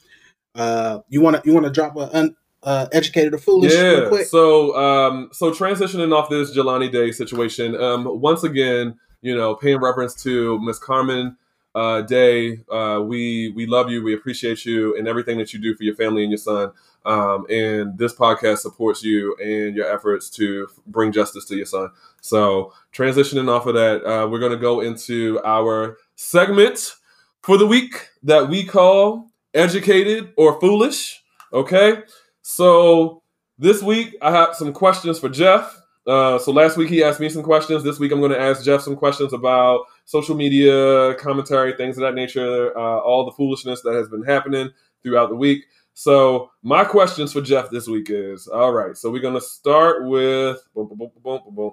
Uh, 0.54 1.00
you 1.08 1.20
want 1.20 1.36
to 1.36 1.42
you 1.44 1.52
want 1.52 1.66
to 1.66 1.72
drop 1.72 1.96
a 1.96 2.16
un, 2.16 2.36
uh, 2.62 2.86
educated 2.92 3.34
or 3.34 3.38
foolish 3.38 3.72
real 3.72 4.02
Yeah. 4.02 4.08
quick? 4.08 4.26
So, 4.26 4.76
um, 4.76 5.30
so 5.32 5.50
transitioning 5.50 6.14
off 6.14 6.28
this 6.30 6.56
Jelani 6.56 6.90
Day 6.90 7.10
situation, 7.12 7.74
um, 7.80 8.20
once 8.20 8.44
again, 8.44 8.94
you 9.22 9.34
know, 9.34 9.54
paying 9.54 9.80
reference 9.80 10.14
to 10.22 10.58
Miss 10.60 10.78
Carmen 10.78 11.36
uh, 11.74 12.02
Day. 12.02 12.60
Uh, 12.70 13.00
we 13.04 13.52
we 13.56 13.66
love 13.66 13.90
you. 13.90 14.02
We 14.04 14.14
appreciate 14.14 14.64
you 14.64 14.96
and 14.96 15.08
everything 15.08 15.38
that 15.38 15.52
you 15.52 15.60
do 15.60 15.74
for 15.74 15.82
your 15.82 15.96
family 15.96 16.22
and 16.22 16.30
your 16.30 16.38
son. 16.38 16.70
Um, 17.04 17.44
and 17.50 17.98
this 17.98 18.14
podcast 18.14 18.58
supports 18.58 19.02
you 19.02 19.36
and 19.42 19.76
your 19.76 19.92
efforts 19.92 20.30
to 20.30 20.68
bring 20.86 21.12
justice 21.12 21.44
to 21.46 21.56
your 21.56 21.66
son. 21.66 21.90
So, 22.22 22.72
transitioning 22.94 23.48
off 23.50 23.66
of 23.66 23.74
that, 23.74 24.04
uh, 24.06 24.26
we're 24.28 24.38
going 24.38 24.52
to 24.52 24.58
go 24.58 24.80
into 24.80 25.40
our 25.44 25.98
segment 26.16 26.94
for 27.42 27.58
the 27.58 27.66
week 27.66 28.08
that 28.22 28.48
we 28.48 28.64
call 28.64 29.30
educated 29.52 30.32
or 30.36 30.60
foolish. 30.60 31.22
Okay. 31.52 32.02
So 32.42 33.22
this 33.58 33.82
week 33.82 34.16
I 34.20 34.30
have 34.30 34.54
some 34.54 34.72
questions 34.72 35.18
for 35.18 35.28
Jeff. 35.28 35.80
Uh, 36.06 36.38
so 36.38 36.52
last 36.52 36.76
week 36.76 36.90
he 36.90 37.02
asked 37.02 37.20
me 37.20 37.28
some 37.28 37.42
questions. 37.42 37.82
This 37.82 37.98
week 37.98 38.12
I'm 38.12 38.20
going 38.20 38.32
to 38.32 38.40
ask 38.40 38.64
Jeff 38.64 38.82
some 38.82 38.96
questions 38.96 39.32
about 39.32 39.84
social 40.04 40.34
media, 40.34 41.14
commentary, 41.14 41.74
things 41.74 41.96
of 41.96 42.02
that 42.02 42.14
nature, 42.14 42.76
uh, 42.76 42.98
all 42.98 43.24
the 43.24 43.32
foolishness 43.32 43.80
that 43.82 43.94
has 43.94 44.08
been 44.08 44.22
happening 44.22 44.70
throughout 45.02 45.30
the 45.30 45.36
week. 45.36 45.64
So 45.94 46.50
my 46.62 46.84
questions 46.84 47.32
for 47.32 47.40
Jeff 47.40 47.70
this 47.70 47.86
week 47.86 48.08
is 48.10 48.48
all 48.48 48.72
right. 48.72 48.96
So 48.96 49.10
we're 49.10 49.22
going 49.22 49.34
to 49.34 49.40
start 49.40 50.04
with 50.04 50.58
boom, 50.74 50.90
boom, 51.22 51.40
boom. 51.50 51.72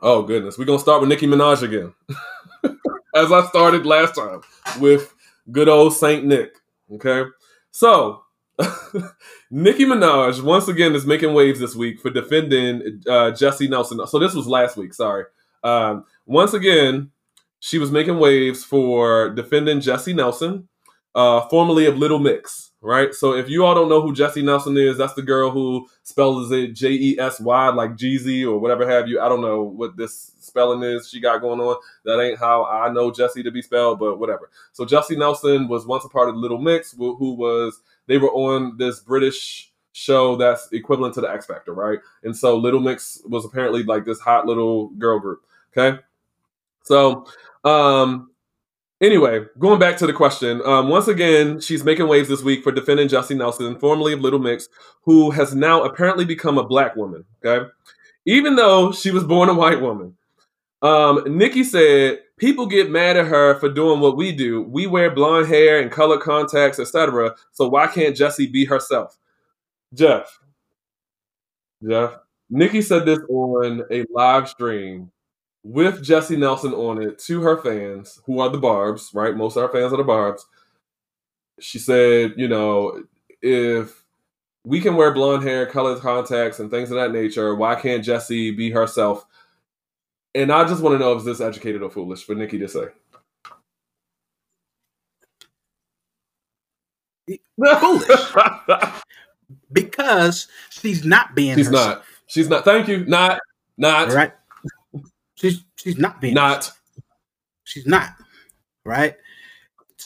Oh 0.00 0.22
goodness, 0.22 0.56
we're 0.56 0.64
going 0.64 0.78
to 0.78 0.82
start 0.82 1.00
with 1.00 1.08
Nicki 1.08 1.26
Minaj 1.26 1.62
again, 1.62 1.92
as 3.14 3.32
I 3.32 3.46
started 3.46 3.86
last 3.86 4.14
time 4.14 4.40
with 4.80 5.14
good 5.50 5.68
old 5.68 5.94
Saint 5.94 6.24
Nick. 6.24 6.54
Okay, 6.92 7.24
so 7.70 8.22
Nicki 9.50 9.84
Minaj 9.84 10.42
once 10.42 10.68
again 10.68 10.94
is 10.94 11.06
making 11.06 11.34
waves 11.34 11.60
this 11.60 11.74
week 11.74 12.00
for 12.00 12.10
defending 12.10 13.02
uh, 13.08 13.30
Jesy 13.32 13.68
Nelson. 13.68 14.04
So 14.06 14.18
this 14.18 14.34
was 14.34 14.46
last 14.46 14.76
week. 14.76 14.94
Sorry. 14.94 15.24
Um, 15.62 16.04
once 16.26 16.54
again, 16.54 17.10
she 17.60 17.78
was 17.78 17.90
making 17.90 18.18
waves 18.18 18.64
for 18.64 19.30
defending 19.30 19.80
Jesy 19.80 20.12
Nelson, 20.12 20.68
uh, 21.14 21.42
formerly 21.48 21.86
of 21.86 21.98
Little 21.98 22.18
Mix. 22.18 22.67
Right. 22.80 23.12
So 23.12 23.34
if 23.34 23.48
you 23.48 23.64
all 23.64 23.74
don't 23.74 23.88
know 23.88 24.00
who 24.00 24.14
Jesy 24.14 24.40
Nelson 24.40 24.76
is, 24.76 24.96
that's 24.96 25.14
the 25.14 25.22
girl 25.22 25.50
who 25.50 25.88
spells 26.04 26.52
it 26.52 26.74
J 26.74 26.90
E 26.90 27.18
S 27.18 27.40
Y 27.40 27.68
like 27.70 27.96
Jeezy 27.96 28.44
or 28.44 28.58
whatever 28.58 28.88
have 28.88 29.08
you. 29.08 29.20
I 29.20 29.28
don't 29.28 29.40
know 29.40 29.62
what 29.62 29.96
this 29.96 30.30
spelling 30.38 30.84
is 30.84 31.08
she 31.08 31.18
got 31.18 31.40
going 31.40 31.58
on. 31.58 31.76
That 32.04 32.20
ain't 32.20 32.38
how 32.38 32.64
I 32.66 32.88
know 32.92 33.10
Jesse 33.10 33.42
to 33.42 33.50
be 33.50 33.62
spelled, 33.62 33.98
but 33.98 34.20
whatever. 34.20 34.50
So 34.72 34.84
Jesy 34.84 35.16
Nelson 35.16 35.66
was 35.66 35.86
once 35.86 36.04
a 36.04 36.08
part 36.08 36.28
of 36.28 36.36
Little 36.36 36.58
Mix, 36.58 36.92
who, 36.92 37.16
who 37.16 37.34
was 37.34 37.80
they 38.06 38.16
were 38.16 38.32
on 38.32 38.76
this 38.76 39.00
British 39.00 39.72
show 39.90 40.36
that's 40.36 40.68
equivalent 40.70 41.14
to 41.14 41.20
the 41.20 41.28
X 41.28 41.46
Factor, 41.46 41.74
right? 41.74 41.98
And 42.22 42.36
so 42.36 42.56
Little 42.56 42.78
Mix 42.78 43.20
was 43.26 43.44
apparently 43.44 43.82
like 43.82 44.04
this 44.04 44.20
hot 44.20 44.46
little 44.46 44.90
girl 44.90 45.18
group. 45.18 45.40
Okay. 45.76 45.98
So 46.84 47.26
um 47.64 48.30
anyway, 49.00 49.44
going 49.58 49.78
back 49.78 49.96
to 49.98 50.06
the 50.06 50.12
question, 50.12 50.60
um, 50.64 50.88
once 50.88 51.08
again, 51.08 51.60
she's 51.60 51.84
making 51.84 52.08
waves 52.08 52.28
this 52.28 52.42
week 52.42 52.62
for 52.62 52.72
defending 52.72 53.08
Jesy 53.08 53.34
Nelson, 53.34 53.78
formerly 53.78 54.12
of 54.12 54.20
Little 54.20 54.38
Mix, 54.38 54.68
who 55.02 55.30
has 55.30 55.54
now 55.54 55.82
apparently 55.82 56.24
become 56.24 56.58
a 56.58 56.66
black 56.66 56.96
woman. 56.96 57.24
Okay. 57.44 57.68
Even 58.26 58.56
though 58.56 58.92
she 58.92 59.10
was 59.10 59.24
born 59.24 59.48
a 59.48 59.54
white 59.54 59.80
woman. 59.80 60.14
Um, 60.80 61.24
Nicki 61.26 61.64
said 61.64 62.20
people 62.38 62.66
get 62.66 62.90
mad 62.90 63.16
at 63.16 63.26
her 63.26 63.58
for 63.58 63.68
doing 63.68 64.00
what 64.00 64.16
we 64.16 64.30
do. 64.32 64.62
We 64.62 64.86
wear 64.86 65.10
blonde 65.10 65.48
hair 65.48 65.80
and 65.80 65.90
color 65.90 66.18
contacts, 66.18 66.78
etc. 66.78 67.34
So 67.52 67.68
why 67.68 67.88
can't 67.88 68.16
Jesy 68.16 68.46
be 68.46 68.64
herself? 68.64 69.18
Jeff. 69.92 70.38
Jeff. 71.86 72.18
Nicki 72.50 72.80
said 72.80 73.06
this 73.06 73.18
on 73.28 73.84
a 73.90 74.04
live 74.12 74.48
stream 74.48 75.10
with 75.68 76.02
Jesy 76.02 76.34
Nelson 76.34 76.72
on 76.72 77.02
it 77.02 77.18
to 77.18 77.42
her 77.42 77.58
fans, 77.58 78.22
who 78.24 78.40
are 78.40 78.48
the 78.48 78.56
Barbs, 78.56 79.10
right? 79.12 79.36
Most 79.36 79.54
of 79.54 79.64
our 79.64 79.68
fans 79.68 79.92
are 79.92 79.98
the 79.98 80.02
Barbs. 80.02 80.46
She 81.60 81.78
said, 81.78 82.32
you 82.38 82.48
know, 82.48 83.02
if 83.42 84.02
we 84.64 84.80
can 84.80 84.96
wear 84.96 85.12
blonde 85.12 85.42
hair, 85.42 85.66
colored 85.66 86.00
contacts, 86.00 86.58
and 86.58 86.70
things 86.70 86.90
of 86.90 86.96
that 86.96 87.12
nature, 87.12 87.54
why 87.54 87.74
can't 87.74 88.02
Jesse 88.02 88.50
be 88.50 88.70
herself? 88.70 89.26
And 90.34 90.50
I 90.50 90.66
just 90.66 90.82
want 90.82 90.94
to 90.94 90.98
know 90.98 91.12
if 91.18 91.24
this 91.24 91.42
educated 91.42 91.82
or 91.82 91.90
foolish 91.90 92.24
for 92.24 92.34
Nicki 92.34 92.58
to 92.60 92.68
say. 92.68 92.86
Foolish. 97.78 98.32
because 99.72 100.48
she's 100.70 101.04
not 101.04 101.34
being 101.34 101.56
she's 101.56 101.66
herself. 101.66 101.96
not. 101.96 102.04
She's 102.26 102.48
not. 102.48 102.64
Thank 102.64 102.88
you. 102.88 103.04
Not. 103.04 103.40
Not. 103.76 104.08
All 104.08 104.16
right. 104.16 104.32
She's 105.38 105.64
she's 105.76 105.98
not 105.98 106.20
being. 106.20 106.34
Not. 106.34 106.70
She's 107.64 107.86
not. 107.86 108.10
Right. 108.84 109.14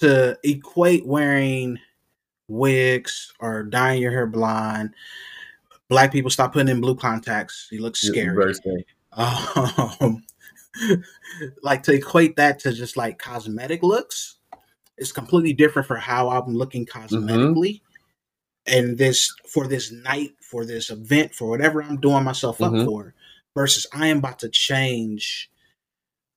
To 0.00 0.36
equate 0.44 1.06
wearing 1.06 1.78
wigs 2.48 3.32
or 3.40 3.62
dyeing 3.62 4.02
your 4.02 4.10
hair 4.10 4.26
blonde, 4.26 4.94
black 5.88 6.12
people 6.12 6.30
stop 6.30 6.52
putting 6.52 6.68
in 6.68 6.80
blue 6.80 6.94
contacts. 6.96 7.68
You 7.70 7.80
look 7.80 7.96
scary. 7.96 8.36
Very 8.36 8.54
scary. 8.54 8.86
Um, 9.12 10.22
like 11.62 11.82
to 11.84 11.92
equate 11.92 12.36
that 12.36 12.58
to 12.60 12.72
just 12.72 12.96
like 12.96 13.18
cosmetic 13.18 13.82
looks 13.82 14.36
is 14.98 15.12
completely 15.12 15.52
different 15.54 15.88
for 15.88 15.96
how 15.96 16.28
I'm 16.28 16.54
looking 16.54 16.84
cosmetically. 16.84 17.80
And 18.66 18.96
this 18.98 19.32
for 19.48 19.66
this 19.66 19.92
night, 19.92 20.32
for 20.40 20.64
this 20.66 20.90
event, 20.90 21.34
for 21.34 21.48
whatever 21.48 21.82
I'm 21.82 22.00
doing 22.00 22.22
myself 22.24 22.58
Mhm. 22.58 22.80
up 22.80 22.86
for, 22.86 23.14
versus 23.54 23.86
I 23.92 24.06
am 24.08 24.18
about 24.18 24.38
to 24.40 24.48
change 24.48 25.50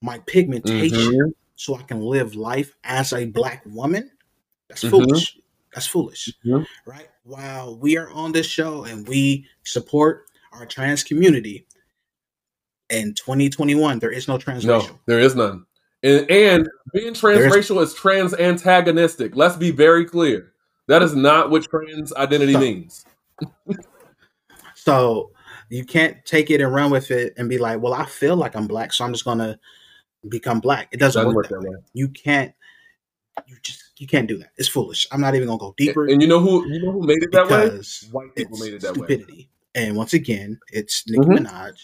my 0.02 0.20
pigmentation 0.20 1.00
Mhm. 1.14 1.34
so 1.56 1.76
I 1.76 1.84
can 1.84 2.02
live 2.02 2.36
life 2.36 2.76
as 2.84 3.14
a 3.14 3.26
black 3.26 3.64
woman. 3.66 4.12
That's 4.70 4.84
Mhm. 4.84 4.90
foolish. 4.92 5.40
That's 5.74 5.88
foolish 5.88 6.32
Mhm. 6.46 6.66
right? 6.86 7.10
While 7.24 7.78
we 7.78 7.98
are 7.98 8.10
on 8.12 8.32
this 8.32 8.46
show 8.46 8.84
and 8.84 9.08
we 9.08 9.48
support 9.64 10.26
our 10.54 10.66
trans 10.66 11.04
community, 11.04 11.66
in 12.90 13.14
2021 13.16 14.00
there 14.00 14.12
is 14.12 14.28
no 14.28 14.38
transracial. 14.38 14.90
No, 14.90 15.00
there 15.06 15.20
is 15.20 15.36
none. 15.36 15.66
And, 16.04 16.30
and 16.30 16.70
being 16.94 17.14
transracial 17.14 17.82
is 17.82 17.94
trans 17.96 18.34
antagonistic. 18.36 19.36
Let's 19.36 19.56
be 19.56 19.72
very 19.72 20.06
clear. 20.06 20.54
That 20.88 21.02
is 21.02 21.16
not 21.16 21.50
what 21.50 21.64
trans 21.64 22.14
identity 22.14 22.54
So- 22.54 22.60
means. 22.60 23.06
So 24.76 25.32
you 25.70 25.84
can't 25.86 26.24
take 26.26 26.50
it 26.52 26.62
and 26.62 26.74
run 26.74 26.92
with 26.92 27.12
it 27.12 27.34
and 27.38 27.50
be 27.50 27.58
like, 27.58 27.82
"Well, 27.82 27.94
I 27.94 28.06
feel 28.06 28.36
like 28.36 28.56
I'm 28.56 28.68
black, 28.68 28.94
so 28.94 29.06
I'm 29.06 29.14
just 29.14 29.26
gonna 29.26 29.60
become 30.30 30.60
black." 30.60 30.90
It 30.92 30.98
doesn't, 31.00 31.22
Doesn't 31.24 31.36
work, 31.36 31.50
that 31.50 31.62
way. 31.62 31.76
You 31.94 32.08
can't. 32.10 32.54
You 33.48 33.58
just 33.64 33.82
you 33.98 34.08
can't 34.08 34.28
do 34.28 34.38
that. 34.38 34.52
It's 34.58 34.68
foolish. 34.70 35.08
I'm 35.12 35.22
not 35.22 35.36
even 35.36 35.48
gonna 35.48 35.60
go 35.60 35.74
deeper 35.78 36.08
And 36.08 36.22
you 36.22 36.28
know 36.28 36.40
who 36.40 36.68
you 36.72 36.82
know 36.82 36.92
who 36.92 37.06
made 37.06 37.22
it 37.24 37.32
that 37.32 37.48
way? 37.50 37.80
White 38.12 38.34
people 38.36 38.54
it's 38.54 38.62
made 38.62 38.74
it 38.74 38.82
that 38.82 38.96
way. 38.98 39.08
stupidity. 39.08 39.50
And 39.74 39.96
once 39.98 40.14
again, 40.14 40.60
it's 40.72 41.06
Nicki 41.08 41.20
Mhm. 41.26 41.40
Minaj, 41.48 41.78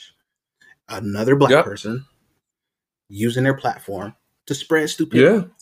another 0.88 1.36
black 1.36 1.51
Yep. 1.51 1.65
person, 1.65 2.05
using 3.09 3.43
their 3.43 3.53
platform 3.53 4.15
to 4.45 4.55
spread 4.55 4.89
stupidity. 4.89 5.47
Yeah. 5.47 5.53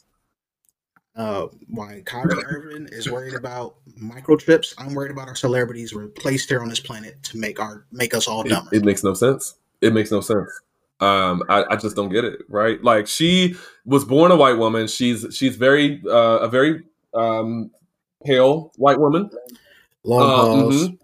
Uh, 1.19 1.47
why 1.67 2.01
Kyrie 2.05 2.41
Irving 2.45 2.87
is 2.91 3.11
worried 3.11 3.35
about 3.35 3.75
microchips. 4.01 4.73
I'm 4.77 4.93
worried 4.95 5.11
about 5.11 5.27
our 5.27 5.35
celebrities 5.35 5.93
were 5.93 6.07
placed 6.07 6.47
here 6.49 6.61
on 6.61 6.69
this 6.69 6.79
planet 6.79 7.21
to 7.23 7.37
make 7.37 7.59
our 7.59 7.85
make 7.91 8.13
us 8.13 8.27
all 8.27 8.41
It, 8.43 8.49
dumber. 8.49 8.69
it 8.73 8.83
makes 8.85 9.03
no 9.03 9.13
sense. 9.13 9.55
It 9.81 9.93
makes 9.93 10.11
no 10.11 10.21
sense. 10.21 10.49
Um, 11.01 11.43
I, 11.49 11.65
I 11.71 11.75
just 11.75 11.95
don't 11.95 12.09
get 12.09 12.25
it, 12.25 12.39
right? 12.49 12.81
Like 12.83 13.07
she 13.07 13.55
was 13.85 14.03
born 14.05 14.31
a 14.31 14.35
white 14.35 14.57
woman. 14.57 14.87
She's 14.87 15.25
she's 15.31 15.55
very 15.57 16.01
uh, 16.07 16.39
a 16.39 16.47
very 16.47 16.83
um, 17.13 17.69
pale 18.25 18.71
white 18.77 18.99
woman. 18.99 19.29
Long 20.05 20.21
Uh, 20.21 20.63
pause. 20.63 20.87
mhm. 20.89 20.97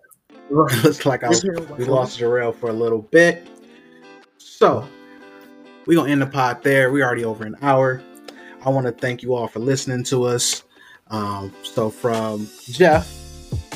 Looks 0.83 1.05
like 1.05 1.23
I 1.23 1.29
was, 1.29 1.43
we 1.77 1.85
lost 1.85 2.19
Jarrell 2.19 2.55
for 2.55 2.69
a 2.69 2.73
little 2.73 3.01
bit. 3.01 3.47
So 4.37 4.87
we're 5.85 5.95
gonna 5.95 6.11
end 6.11 6.21
the 6.21 6.27
pod 6.27 6.61
there. 6.63 6.91
We're 6.91 7.03
already 7.05 7.25
over 7.25 7.45
an 7.45 7.55
hour. 7.61 8.01
I 8.65 8.69
want 8.69 8.87
to 8.87 8.91
thank 8.91 9.21
you 9.21 9.35
all 9.35 9.47
for 9.47 9.59
listening 9.59 10.03
to 10.05 10.23
us. 10.23 10.63
Um, 11.11 11.53
so 11.61 11.91
from 11.91 12.49
Jeff 12.63 13.07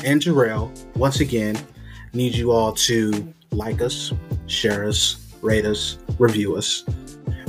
and 0.04 0.20
Jarrell, 0.20 0.68
once 0.96 1.20
again, 1.20 1.56
need 2.12 2.34
you 2.34 2.50
all 2.50 2.72
to 2.72 3.32
like 3.52 3.80
us, 3.80 4.12
share 4.48 4.84
us, 4.84 5.32
rate 5.42 5.64
us, 5.64 5.98
review 6.18 6.56
us. 6.56 6.84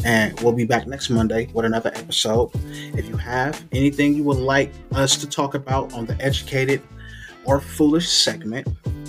And 0.05 0.39
we'll 0.41 0.53
be 0.53 0.65
back 0.65 0.85
next 0.85 1.09
Monday 1.09 1.47
with 1.53 1.65
another 1.65 1.91
episode. 1.95 2.51
If 2.95 3.07
you 3.07 3.17
have 3.17 3.63
anything 3.71 4.13
you 4.13 4.23
would 4.23 4.37
like 4.37 4.71
us 4.93 5.17
to 5.17 5.27
talk 5.27 5.55
about 5.55 5.93
on 5.93 6.05
the 6.05 6.19
educated 6.21 6.83
or 7.45 7.59
foolish 7.59 8.07
segment, 8.07 8.67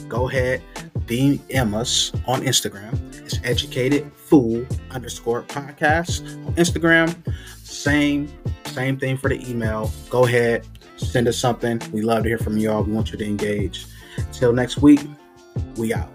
go 0.08 0.28
ahead, 0.30 0.62
DM 1.06 1.74
us 1.74 2.12
on 2.26 2.40
Instagram. 2.42 2.98
It's 3.26 3.38
educated 3.44 4.10
fool 4.14 4.66
underscore 4.90 5.42
podcast 5.42 6.22
on 6.46 6.54
Instagram. 6.54 7.14
Same, 7.72 8.28
same 8.66 8.98
thing 8.98 9.16
for 9.16 9.28
the 9.28 9.50
email. 9.50 9.90
Go 10.10 10.26
ahead, 10.26 10.66
send 10.98 11.26
us 11.26 11.38
something. 11.38 11.80
We 11.90 12.02
love 12.02 12.24
to 12.24 12.28
hear 12.28 12.38
from 12.38 12.58
y'all. 12.58 12.82
We 12.82 12.92
want 12.92 13.10
you 13.10 13.18
to 13.18 13.24
engage. 13.24 13.86
Till 14.30 14.52
next 14.52 14.78
week, 14.82 15.00
we 15.76 15.94
out. 15.94 16.10